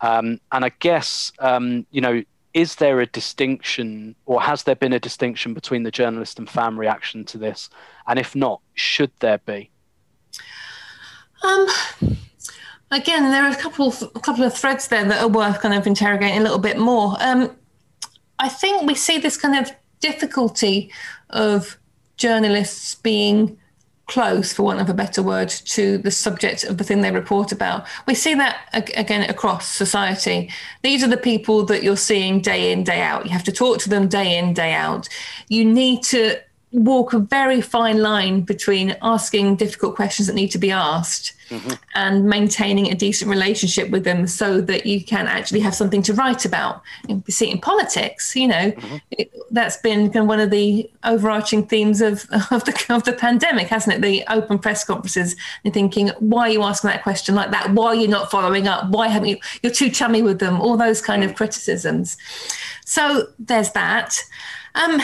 Um, 0.00 0.40
and 0.52 0.64
I 0.64 0.70
guess 0.78 1.32
um, 1.40 1.86
you 1.90 2.00
know 2.00 2.22
is 2.54 2.76
there 2.76 3.00
a 3.00 3.06
distinction 3.06 4.14
or 4.26 4.40
has 4.40 4.62
there 4.62 4.74
been 4.74 4.92
a 4.92 5.00
distinction 5.00 5.54
between 5.54 5.82
the 5.82 5.90
journalist 5.90 6.38
and 6.38 6.48
fan 6.48 6.76
reaction 6.76 7.24
to 7.24 7.38
this? 7.38 7.68
And 8.06 8.18
if 8.18 8.34
not, 8.34 8.60
should 8.74 9.12
there 9.20 9.38
be? 9.38 9.70
Um, 11.42 11.68
again, 12.90 13.30
there 13.30 13.44
are 13.44 13.50
a 13.50 13.56
couple 13.56 13.88
of, 13.88 14.02
a 14.14 14.20
couple 14.20 14.44
of 14.44 14.56
threads 14.56 14.88
there 14.88 15.04
that 15.04 15.22
are 15.22 15.28
worth 15.28 15.60
kind 15.60 15.74
of 15.74 15.86
interrogating 15.86 16.38
a 16.38 16.42
little 16.42 16.58
bit 16.58 16.78
more. 16.78 17.16
Um, 17.20 17.56
I 18.38 18.48
think 18.48 18.82
we 18.82 18.94
see 18.94 19.18
this 19.18 19.36
kind 19.36 19.58
of 19.58 19.72
difficulty 20.00 20.90
of 21.30 21.78
journalists 22.16 22.94
being 22.94 23.58
close, 24.06 24.54
for 24.54 24.62
want 24.62 24.80
of 24.80 24.88
a 24.88 24.94
better 24.94 25.22
word, 25.22 25.50
to 25.50 25.98
the 25.98 26.10
subject 26.10 26.64
of 26.64 26.78
the 26.78 26.84
thing 26.84 27.02
they 27.02 27.10
report 27.10 27.52
about. 27.52 27.86
We 28.06 28.14
see 28.14 28.34
that 28.34 28.58
again 28.72 29.28
across 29.28 29.68
society. 29.68 30.50
These 30.82 31.04
are 31.04 31.08
the 31.08 31.18
people 31.18 31.64
that 31.66 31.82
you're 31.82 31.96
seeing 31.96 32.40
day 32.40 32.72
in, 32.72 32.84
day 32.84 33.02
out. 33.02 33.26
You 33.26 33.32
have 33.32 33.44
to 33.44 33.52
talk 33.52 33.78
to 33.80 33.90
them 33.90 34.08
day 34.08 34.38
in, 34.38 34.54
day 34.54 34.72
out. 34.72 35.08
You 35.48 35.64
need 35.64 36.02
to 36.04 36.40
walk 36.78 37.12
a 37.12 37.18
very 37.18 37.60
fine 37.60 38.00
line 38.00 38.42
between 38.42 38.96
asking 39.02 39.56
difficult 39.56 39.96
questions 39.96 40.26
that 40.26 40.34
need 40.34 40.50
to 40.50 40.58
be 40.58 40.70
asked 40.70 41.34
mm-hmm. 41.50 41.72
and 41.94 42.24
maintaining 42.24 42.90
a 42.90 42.94
decent 42.94 43.30
relationship 43.30 43.90
with 43.90 44.04
them 44.04 44.26
so 44.26 44.60
that 44.60 44.86
you 44.86 45.02
can 45.02 45.26
actually 45.26 45.60
have 45.60 45.74
something 45.74 46.02
to 46.02 46.14
write 46.14 46.44
about. 46.44 46.82
You 47.08 47.22
see 47.28 47.50
in 47.50 47.60
politics, 47.60 48.34
you 48.36 48.48
know, 48.48 48.70
mm-hmm. 48.72 48.96
it, 49.12 49.32
that's 49.50 49.76
been 49.78 50.10
kind 50.10 50.24
of 50.24 50.26
one 50.26 50.40
of 50.40 50.50
the 50.50 50.90
overarching 51.04 51.66
themes 51.66 52.00
of, 52.00 52.26
of, 52.50 52.64
the, 52.64 52.86
of 52.90 53.04
the 53.04 53.12
pandemic, 53.12 53.68
hasn't 53.68 53.96
it? 53.96 54.02
The 54.02 54.24
open 54.28 54.58
press 54.58 54.84
conferences 54.84 55.36
and 55.64 55.74
thinking, 55.74 56.08
why 56.18 56.48
are 56.48 56.52
you 56.52 56.62
asking 56.62 56.90
that 56.90 57.02
question 57.02 57.34
like 57.34 57.50
that? 57.50 57.72
Why 57.72 57.88
are 57.88 57.94
you 57.94 58.08
not 58.08 58.30
following 58.30 58.68
up? 58.68 58.90
Why 58.90 59.08
haven't 59.08 59.28
you, 59.28 59.38
you're 59.62 59.72
too 59.72 59.90
chummy 59.90 60.22
with 60.22 60.38
them? 60.38 60.60
All 60.60 60.76
those 60.76 61.00
kind 61.00 61.24
of 61.24 61.32
mm. 61.32 61.36
criticisms. 61.36 62.16
So 62.84 63.28
there's 63.38 63.70
that. 63.72 64.22
Um, 64.74 65.00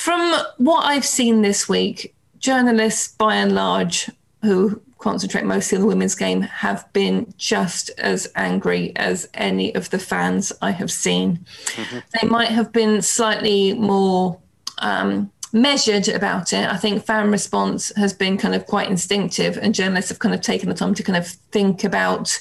from 0.00 0.34
what 0.56 0.86
I've 0.86 1.04
seen 1.04 1.42
this 1.42 1.68
week, 1.68 2.14
journalists 2.38 3.08
by 3.08 3.34
and 3.34 3.54
large 3.54 4.10
who 4.40 4.80
concentrate 4.96 5.44
mostly 5.44 5.76
on 5.76 5.82
the 5.82 5.86
women's 5.86 6.14
game 6.14 6.40
have 6.40 6.90
been 6.94 7.34
just 7.36 7.90
as 7.98 8.26
angry 8.34 8.96
as 8.96 9.28
any 9.34 9.74
of 9.74 9.90
the 9.90 9.98
fans 9.98 10.54
I 10.62 10.70
have 10.70 10.90
seen. 10.90 11.44
Mm-hmm. 11.74 11.98
They 12.18 12.28
might 12.28 12.48
have 12.48 12.72
been 12.72 13.02
slightly 13.02 13.74
more 13.74 14.38
um, 14.78 15.30
measured 15.52 16.08
about 16.08 16.52
it. 16.52 16.68
I 16.68 16.76
think 16.76 17.04
fan 17.04 17.30
response 17.30 17.92
has 17.96 18.12
been 18.12 18.38
kind 18.38 18.54
of 18.54 18.66
quite 18.66 18.88
instinctive, 18.88 19.56
and 19.56 19.74
journalists 19.74 20.10
have 20.10 20.18
kind 20.18 20.34
of 20.34 20.40
taken 20.40 20.68
the 20.68 20.74
time 20.74 20.94
to 20.94 21.02
kind 21.02 21.16
of 21.16 21.26
think 21.26 21.84
about 21.84 22.38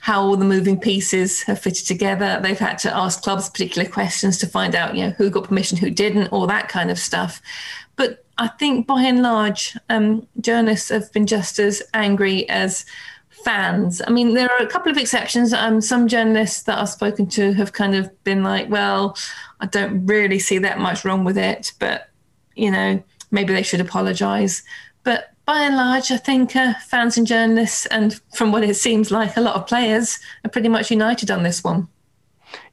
how 0.00 0.22
all 0.22 0.36
the 0.36 0.44
moving 0.44 0.78
pieces 0.78 1.42
have 1.42 1.58
fitted 1.58 1.86
together. 1.86 2.38
They've 2.42 2.58
had 2.58 2.78
to 2.80 2.96
ask 2.96 3.22
clubs 3.22 3.48
particular 3.48 3.88
questions 3.88 4.38
to 4.38 4.46
find 4.46 4.74
out, 4.74 4.94
you 4.94 5.06
know, 5.06 5.10
who 5.10 5.30
got 5.30 5.44
permission, 5.44 5.78
who 5.78 5.90
didn't, 5.90 6.28
all 6.28 6.46
that 6.46 6.68
kind 6.68 6.90
of 6.90 6.98
stuff. 6.98 7.40
But 7.96 8.24
I 8.38 8.48
think 8.48 8.86
by 8.86 9.02
and 9.02 9.22
large, 9.22 9.76
um, 9.88 10.26
journalists 10.40 10.88
have 10.88 11.12
been 11.12 11.26
just 11.26 11.58
as 11.58 11.82
angry 11.92 12.48
as 12.48 12.86
fans. 13.28 14.02
I 14.06 14.10
mean, 14.10 14.34
there 14.34 14.50
are 14.50 14.62
a 14.62 14.66
couple 14.66 14.92
of 14.92 14.98
exceptions. 14.98 15.52
Um, 15.52 15.80
some 15.80 16.08
journalists 16.08 16.62
that 16.64 16.78
I've 16.78 16.88
spoken 16.88 17.26
to 17.28 17.52
have 17.54 17.72
kind 17.72 17.94
of 17.94 18.24
been 18.24 18.42
like, 18.42 18.68
well, 18.68 19.16
I 19.60 19.66
don't 19.66 20.06
really 20.06 20.38
see 20.38 20.58
that 20.58 20.78
much 20.78 21.04
wrong 21.06 21.24
with 21.24 21.38
it, 21.38 21.72
but, 21.78 22.09
you 22.60 22.70
know, 22.70 23.02
maybe 23.30 23.52
they 23.52 23.62
should 23.62 23.80
apologise. 23.80 24.62
But 25.02 25.32
by 25.46 25.62
and 25.62 25.76
large, 25.76 26.10
I 26.10 26.16
think 26.16 26.54
uh, 26.54 26.74
fans 26.86 27.16
and 27.16 27.26
journalists, 27.26 27.86
and 27.86 28.20
from 28.34 28.52
what 28.52 28.62
it 28.62 28.76
seems 28.76 29.10
like, 29.10 29.36
a 29.36 29.40
lot 29.40 29.56
of 29.56 29.66
players 29.66 30.18
are 30.44 30.50
pretty 30.50 30.68
much 30.68 30.90
united 30.90 31.30
on 31.30 31.42
this 31.42 31.64
one. 31.64 31.88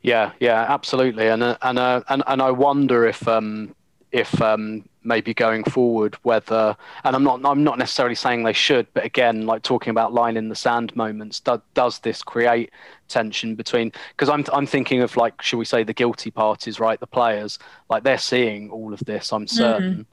Yeah, 0.01 0.31
yeah, 0.39 0.65
absolutely, 0.67 1.27
and 1.27 1.41
uh, 1.41 1.57
and 1.61 1.79
uh, 1.79 2.01
and 2.09 2.23
and 2.27 2.41
I 2.41 2.51
wonder 2.51 3.05
if 3.07 3.27
um, 3.27 3.73
if 4.11 4.41
um, 4.41 4.83
maybe 5.07 5.33
going 5.33 5.63
forward 5.63 6.15
whether 6.23 6.75
and 7.05 7.15
i'm 7.15 7.23
not 7.23 7.39
i'm 7.45 7.63
not 7.63 7.77
necessarily 7.77 8.13
saying 8.13 8.43
they 8.43 8.53
should 8.53 8.85
but 8.93 9.05
again 9.05 9.45
like 9.45 9.63
talking 9.63 9.89
about 9.89 10.13
line 10.13 10.35
in 10.35 10.49
the 10.49 10.55
sand 10.55 10.93
moments 10.95 11.39
do, 11.39 11.61
does 11.73 11.99
this 11.99 12.21
create 12.21 12.69
tension 13.07 13.55
between 13.55 13.91
because 14.11 14.29
i'm 14.29 14.43
i'm 14.53 14.65
thinking 14.65 15.01
of 15.01 15.15
like 15.17 15.41
should 15.41 15.57
we 15.57 15.65
say 15.65 15.83
the 15.83 15.93
guilty 15.93 16.31
parties 16.31 16.79
right? 16.79 16.99
The 16.99 17.07
players 17.07 17.59
like 17.89 18.03
they're 18.03 18.17
seeing 18.17 18.69
all 18.69 18.93
of 18.93 18.99
this 19.05 19.31
i'm 19.31 19.47
certain. 19.47 20.05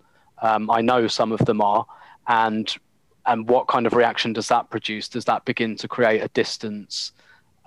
Mm. 0.42 0.48
um, 0.48 0.70
i 0.70 0.80
know 0.80 1.06
some 1.06 1.32
of 1.32 1.40
them 1.40 1.60
are. 1.60 1.86
And 2.26 2.74
and 3.26 3.48
what 3.48 3.68
kind 3.68 3.86
of 3.86 3.94
reaction 3.94 4.32
does 4.32 4.48
that 4.48 4.70
produce? 4.70 5.08
Does 5.08 5.24
that 5.24 5.44
begin 5.44 5.76
to 5.76 5.88
create 5.88 6.22
a 6.22 6.28
distance 6.28 7.12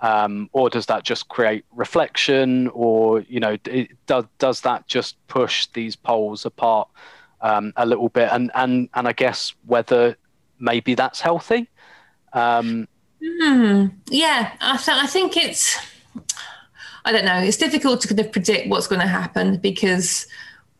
um, 0.00 0.48
or 0.52 0.70
does 0.70 0.86
that 0.86 1.02
just 1.02 1.28
create 1.28 1.64
reflection? 1.74 2.68
Or 2.68 3.20
you 3.20 3.40
know 3.40 3.56
it, 3.64 3.90
does, 4.06 4.24
does 4.38 4.60
that 4.62 4.86
just 4.86 5.16
push 5.26 5.66
these 5.74 5.96
poles 5.96 6.46
apart 6.46 6.88
um, 7.40 7.72
a 7.76 7.84
little 7.84 8.08
bit? 8.08 8.28
And 8.30 8.50
and 8.54 8.88
and 8.94 9.08
i 9.08 9.12
guess 9.12 9.54
whether 9.66 10.16
maybe 10.58 10.94
that's 10.94 11.20
healthy. 11.20 11.68
Um, 12.32 12.88
mm, 13.22 13.92
yeah 14.10 14.52
I, 14.60 14.76
th- 14.76 14.96
I 14.96 15.06
think 15.06 15.36
it's 15.36 15.78
i 17.04 17.12
don't 17.12 17.24
know 17.24 17.38
it's 17.38 17.56
difficult 17.56 18.00
to 18.02 18.08
kind 18.08 18.20
of 18.20 18.32
predict 18.32 18.68
what's 18.68 18.86
going 18.86 19.00
to 19.00 19.08
happen 19.08 19.56
because 19.58 20.26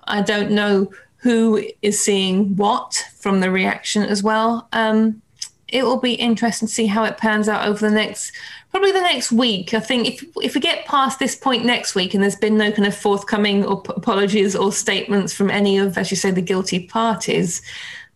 i 0.04 0.22
don't 0.22 0.50
know 0.50 0.92
who 1.16 1.64
is 1.82 2.02
seeing 2.02 2.56
what 2.56 3.04
from 3.16 3.40
the 3.40 3.50
reaction 3.50 4.02
as 4.02 4.22
well 4.22 4.68
um, 4.72 5.20
it 5.68 5.84
will 5.84 6.00
be 6.00 6.14
interesting 6.14 6.68
to 6.68 6.74
see 6.74 6.86
how 6.86 7.04
it 7.04 7.18
pans 7.18 7.48
out 7.48 7.66
over 7.66 7.88
the 7.88 7.94
next 7.94 8.32
probably 8.70 8.92
the 8.92 9.00
next 9.00 9.32
week. 9.32 9.74
I 9.74 9.80
think 9.80 10.06
if 10.06 10.24
if 10.42 10.54
we 10.54 10.60
get 10.60 10.86
past 10.86 11.18
this 11.18 11.34
point 11.34 11.64
next 11.64 11.94
week 11.94 12.14
and 12.14 12.22
there's 12.22 12.36
been 12.36 12.56
no 12.56 12.70
kind 12.70 12.86
of 12.86 12.94
forthcoming 12.94 13.64
or 13.64 13.82
apologies 13.88 14.54
or 14.54 14.72
statements 14.72 15.32
from 15.32 15.50
any 15.50 15.78
of, 15.78 15.96
as 15.98 16.10
you 16.10 16.16
say, 16.16 16.30
the 16.30 16.42
guilty 16.42 16.86
parties, 16.86 17.62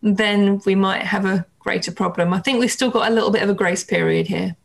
then 0.01 0.61
we 0.65 0.75
might 0.75 1.03
have 1.03 1.25
a 1.25 1.45
greater 1.63 1.91
problem. 1.91 2.33
I 2.33 2.39
think 2.39 2.59
we've 2.59 2.71
still 2.71 2.91
got 2.91 3.09
a 3.09 3.13
little 3.13 3.31
bit 3.31 3.41
of 3.41 3.49
a 3.49 3.53
grace 3.53 3.83
period 3.83 4.27
here. 4.27 4.55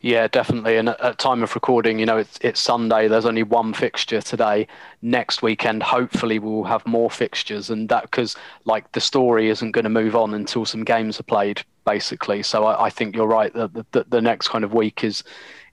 Yeah, 0.00 0.28
definitely. 0.28 0.76
And 0.76 0.90
at 0.90 1.18
time 1.18 1.42
of 1.42 1.54
recording, 1.54 1.98
you 1.98 2.06
know, 2.06 2.18
it's 2.18 2.38
it's 2.40 2.60
Sunday. 2.60 3.08
There's 3.08 3.26
only 3.26 3.42
one 3.42 3.74
fixture 3.74 4.20
today. 4.20 4.68
Next 5.02 5.42
weekend, 5.42 5.82
hopefully, 5.82 6.38
we'll 6.38 6.64
have 6.64 6.86
more 6.86 7.10
fixtures, 7.10 7.70
and 7.70 7.88
that 7.88 8.02
because 8.02 8.36
like 8.64 8.90
the 8.92 9.00
story 9.00 9.48
isn't 9.48 9.72
going 9.72 9.84
to 9.84 9.90
move 9.90 10.14
on 10.14 10.32
until 10.32 10.64
some 10.64 10.84
games 10.84 11.18
are 11.18 11.24
played, 11.24 11.62
basically. 11.84 12.42
So 12.42 12.64
I, 12.66 12.86
I 12.86 12.90
think 12.90 13.16
you're 13.16 13.26
right. 13.26 13.52
that 13.54 13.74
the, 13.90 14.04
the, 14.08 14.20
next 14.20 14.48
kind 14.48 14.64
of 14.64 14.72
week 14.72 15.02
is 15.02 15.24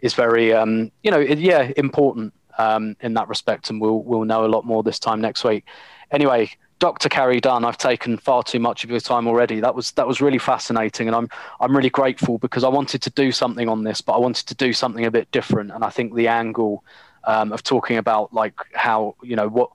is 0.02 0.16
very, 0.16 0.52
um, 0.52 0.92
you 1.04 1.12
know, 1.12 1.20
yeah, 1.20 1.72
important 1.78 2.34
um, 2.58 2.96
in 3.02 3.14
that 3.14 3.28
respect, 3.28 3.70
and 3.70 3.80
we'll 3.80 4.02
we'll 4.02 4.26
know 4.26 4.46
a 4.46 4.48
lot 4.48 4.66
more 4.66 4.82
this 4.82 4.98
time 4.98 5.22
next 5.22 5.44
week. 5.44 5.66
Anyway, 6.12 6.50
Dr. 6.82 7.10
Carrie 7.10 7.40
Dunn, 7.40 7.64
I've 7.64 7.78
taken 7.78 8.18
far 8.18 8.42
too 8.42 8.60
much 8.60 8.84
of 8.84 8.90
your 8.90 9.00
time 9.00 9.28
already. 9.28 9.60
That 9.60 9.76
was 9.76 9.92
that 9.92 10.08
was 10.08 10.20
really 10.20 10.40
fascinating, 10.40 11.06
and 11.06 11.16
I'm 11.16 11.30
I'm 11.60 11.78
really 11.78 11.92
grateful 11.92 12.40
because 12.40 12.64
I 12.64 12.70
wanted 12.70 13.04
to 13.04 13.12
do 13.12 13.32
something 13.32 13.70
on 13.70 13.84
this, 13.84 14.02
but 14.02 14.14
I 14.14 14.18
wanted 14.18 14.48
to 14.48 14.56
do 14.56 14.74
something 14.74 15.06
a 15.06 15.12
bit 15.12 15.30
different. 15.30 15.70
And 15.70 15.86
I 15.86 15.92
think 15.92 16.16
the 16.16 16.28
angle 16.28 16.84
um, 17.26 17.54
of 17.54 17.62
talking 17.62 17.98
about 17.98 18.34
like 18.34 18.56
how 18.74 19.16
you 19.22 19.36
know 19.36 19.48
what 19.48 19.70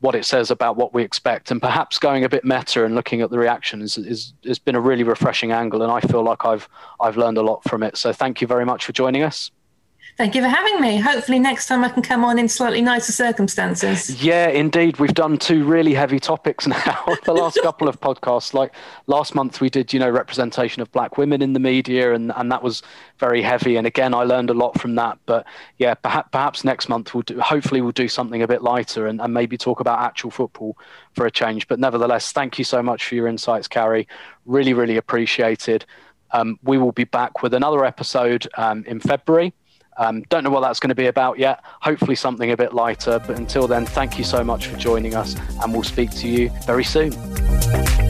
what 0.00 0.14
it 0.14 0.26
says 0.26 0.50
about 0.50 0.76
what 0.76 0.92
we 0.92 1.02
expect, 1.02 1.50
and 1.50 1.62
perhaps 1.62 1.98
going 1.98 2.24
a 2.24 2.28
bit 2.28 2.44
meta 2.44 2.84
and 2.84 2.94
looking 2.94 3.22
at 3.22 3.30
the 3.30 3.38
reaction 3.38 3.80
is, 3.80 3.96
is 3.96 4.34
has 4.44 4.58
been 4.58 4.74
a 4.74 4.80
really 4.80 5.02
refreshing 5.02 5.52
angle, 5.52 5.80
and 5.80 5.90
I 5.90 6.00
feel 6.00 6.22
like 6.22 6.44
I've 6.44 6.68
I've 7.00 7.16
learned 7.16 7.38
a 7.38 7.42
lot 7.42 7.64
from 7.64 7.82
it. 7.82 7.96
So 7.96 8.12
thank 8.12 8.42
you 8.42 8.46
very 8.46 8.66
much 8.66 8.84
for 8.84 8.92
joining 8.92 9.22
us. 9.22 9.50
Thank 10.16 10.34
you 10.34 10.42
for 10.42 10.48
having 10.48 10.80
me. 10.80 10.98
Hopefully, 10.98 11.38
next 11.38 11.66
time 11.66 11.82
I 11.82 11.88
can 11.88 12.02
come 12.02 12.24
on 12.24 12.38
in 12.38 12.48
slightly 12.48 12.82
nicer 12.82 13.12
circumstances. 13.12 14.22
Yeah, 14.22 14.48
indeed. 14.48 14.98
We've 14.98 15.14
done 15.14 15.38
two 15.38 15.64
really 15.64 15.94
heavy 15.94 16.20
topics 16.20 16.66
now. 16.66 17.04
the 17.24 17.32
last 17.32 17.58
couple 17.62 17.88
of 17.88 18.00
podcasts, 18.00 18.52
like 18.52 18.74
last 19.06 19.34
month, 19.34 19.60
we 19.60 19.70
did, 19.70 19.92
you 19.92 20.00
know, 20.00 20.10
representation 20.10 20.82
of 20.82 20.92
black 20.92 21.16
women 21.16 21.40
in 21.40 21.54
the 21.54 21.60
media, 21.60 22.12
and, 22.12 22.32
and 22.36 22.52
that 22.52 22.62
was 22.62 22.82
very 23.18 23.40
heavy. 23.40 23.76
And 23.76 23.86
again, 23.86 24.12
I 24.12 24.24
learned 24.24 24.50
a 24.50 24.54
lot 24.54 24.78
from 24.78 24.94
that. 24.96 25.18
But 25.26 25.46
yeah, 25.78 25.94
perhaps, 25.94 26.28
perhaps 26.32 26.64
next 26.64 26.88
month 26.88 27.14
we'll 27.14 27.22
do, 27.22 27.40
hopefully, 27.40 27.80
we'll 27.80 27.92
do 27.92 28.08
something 28.08 28.42
a 28.42 28.48
bit 28.48 28.62
lighter 28.62 29.06
and, 29.06 29.20
and 29.20 29.32
maybe 29.32 29.56
talk 29.56 29.80
about 29.80 30.00
actual 30.00 30.30
football 30.30 30.76
for 31.14 31.26
a 31.26 31.30
change. 31.30 31.66
But 31.66 31.78
nevertheless, 31.78 32.32
thank 32.32 32.58
you 32.58 32.64
so 32.64 32.82
much 32.82 33.06
for 33.06 33.14
your 33.14 33.26
insights, 33.26 33.68
Carrie. 33.68 34.06
Really, 34.44 34.74
really 34.74 34.96
appreciated. 34.96 35.86
Um, 36.32 36.58
we 36.62 36.78
will 36.78 36.92
be 36.92 37.04
back 37.04 37.42
with 37.42 37.54
another 37.54 37.84
episode 37.84 38.46
um, 38.56 38.84
in 38.86 39.00
February. 39.00 39.52
Um, 39.96 40.22
don't 40.28 40.44
know 40.44 40.50
what 40.50 40.60
that's 40.60 40.80
going 40.80 40.88
to 40.88 40.94
be 40.94 41.06
about 41.06 41.38
yet. 41.38 41.62
Hopefully, 41.80 42.14
something 42.14 42.50
a 42.50 42.56
bit 42.56 42.72
lighter. 42.72 43.18
But 43.18 43.38
until 43.38 43.66
then, 43.66 43.86
thank 43.86 44.18
you 44.18 44.24
so 44.24 44.42
much 44.42 44.66
for 44.66 44.76
joining 44.76 45.14
us, 45.14 45.36
and 45.62 45.72
we'll 45.72 45.82
speak 45.82 46.10
to 46.12 46.28
you 46.28 46.50
very 46.64 46.84
soon. 46.84 48.09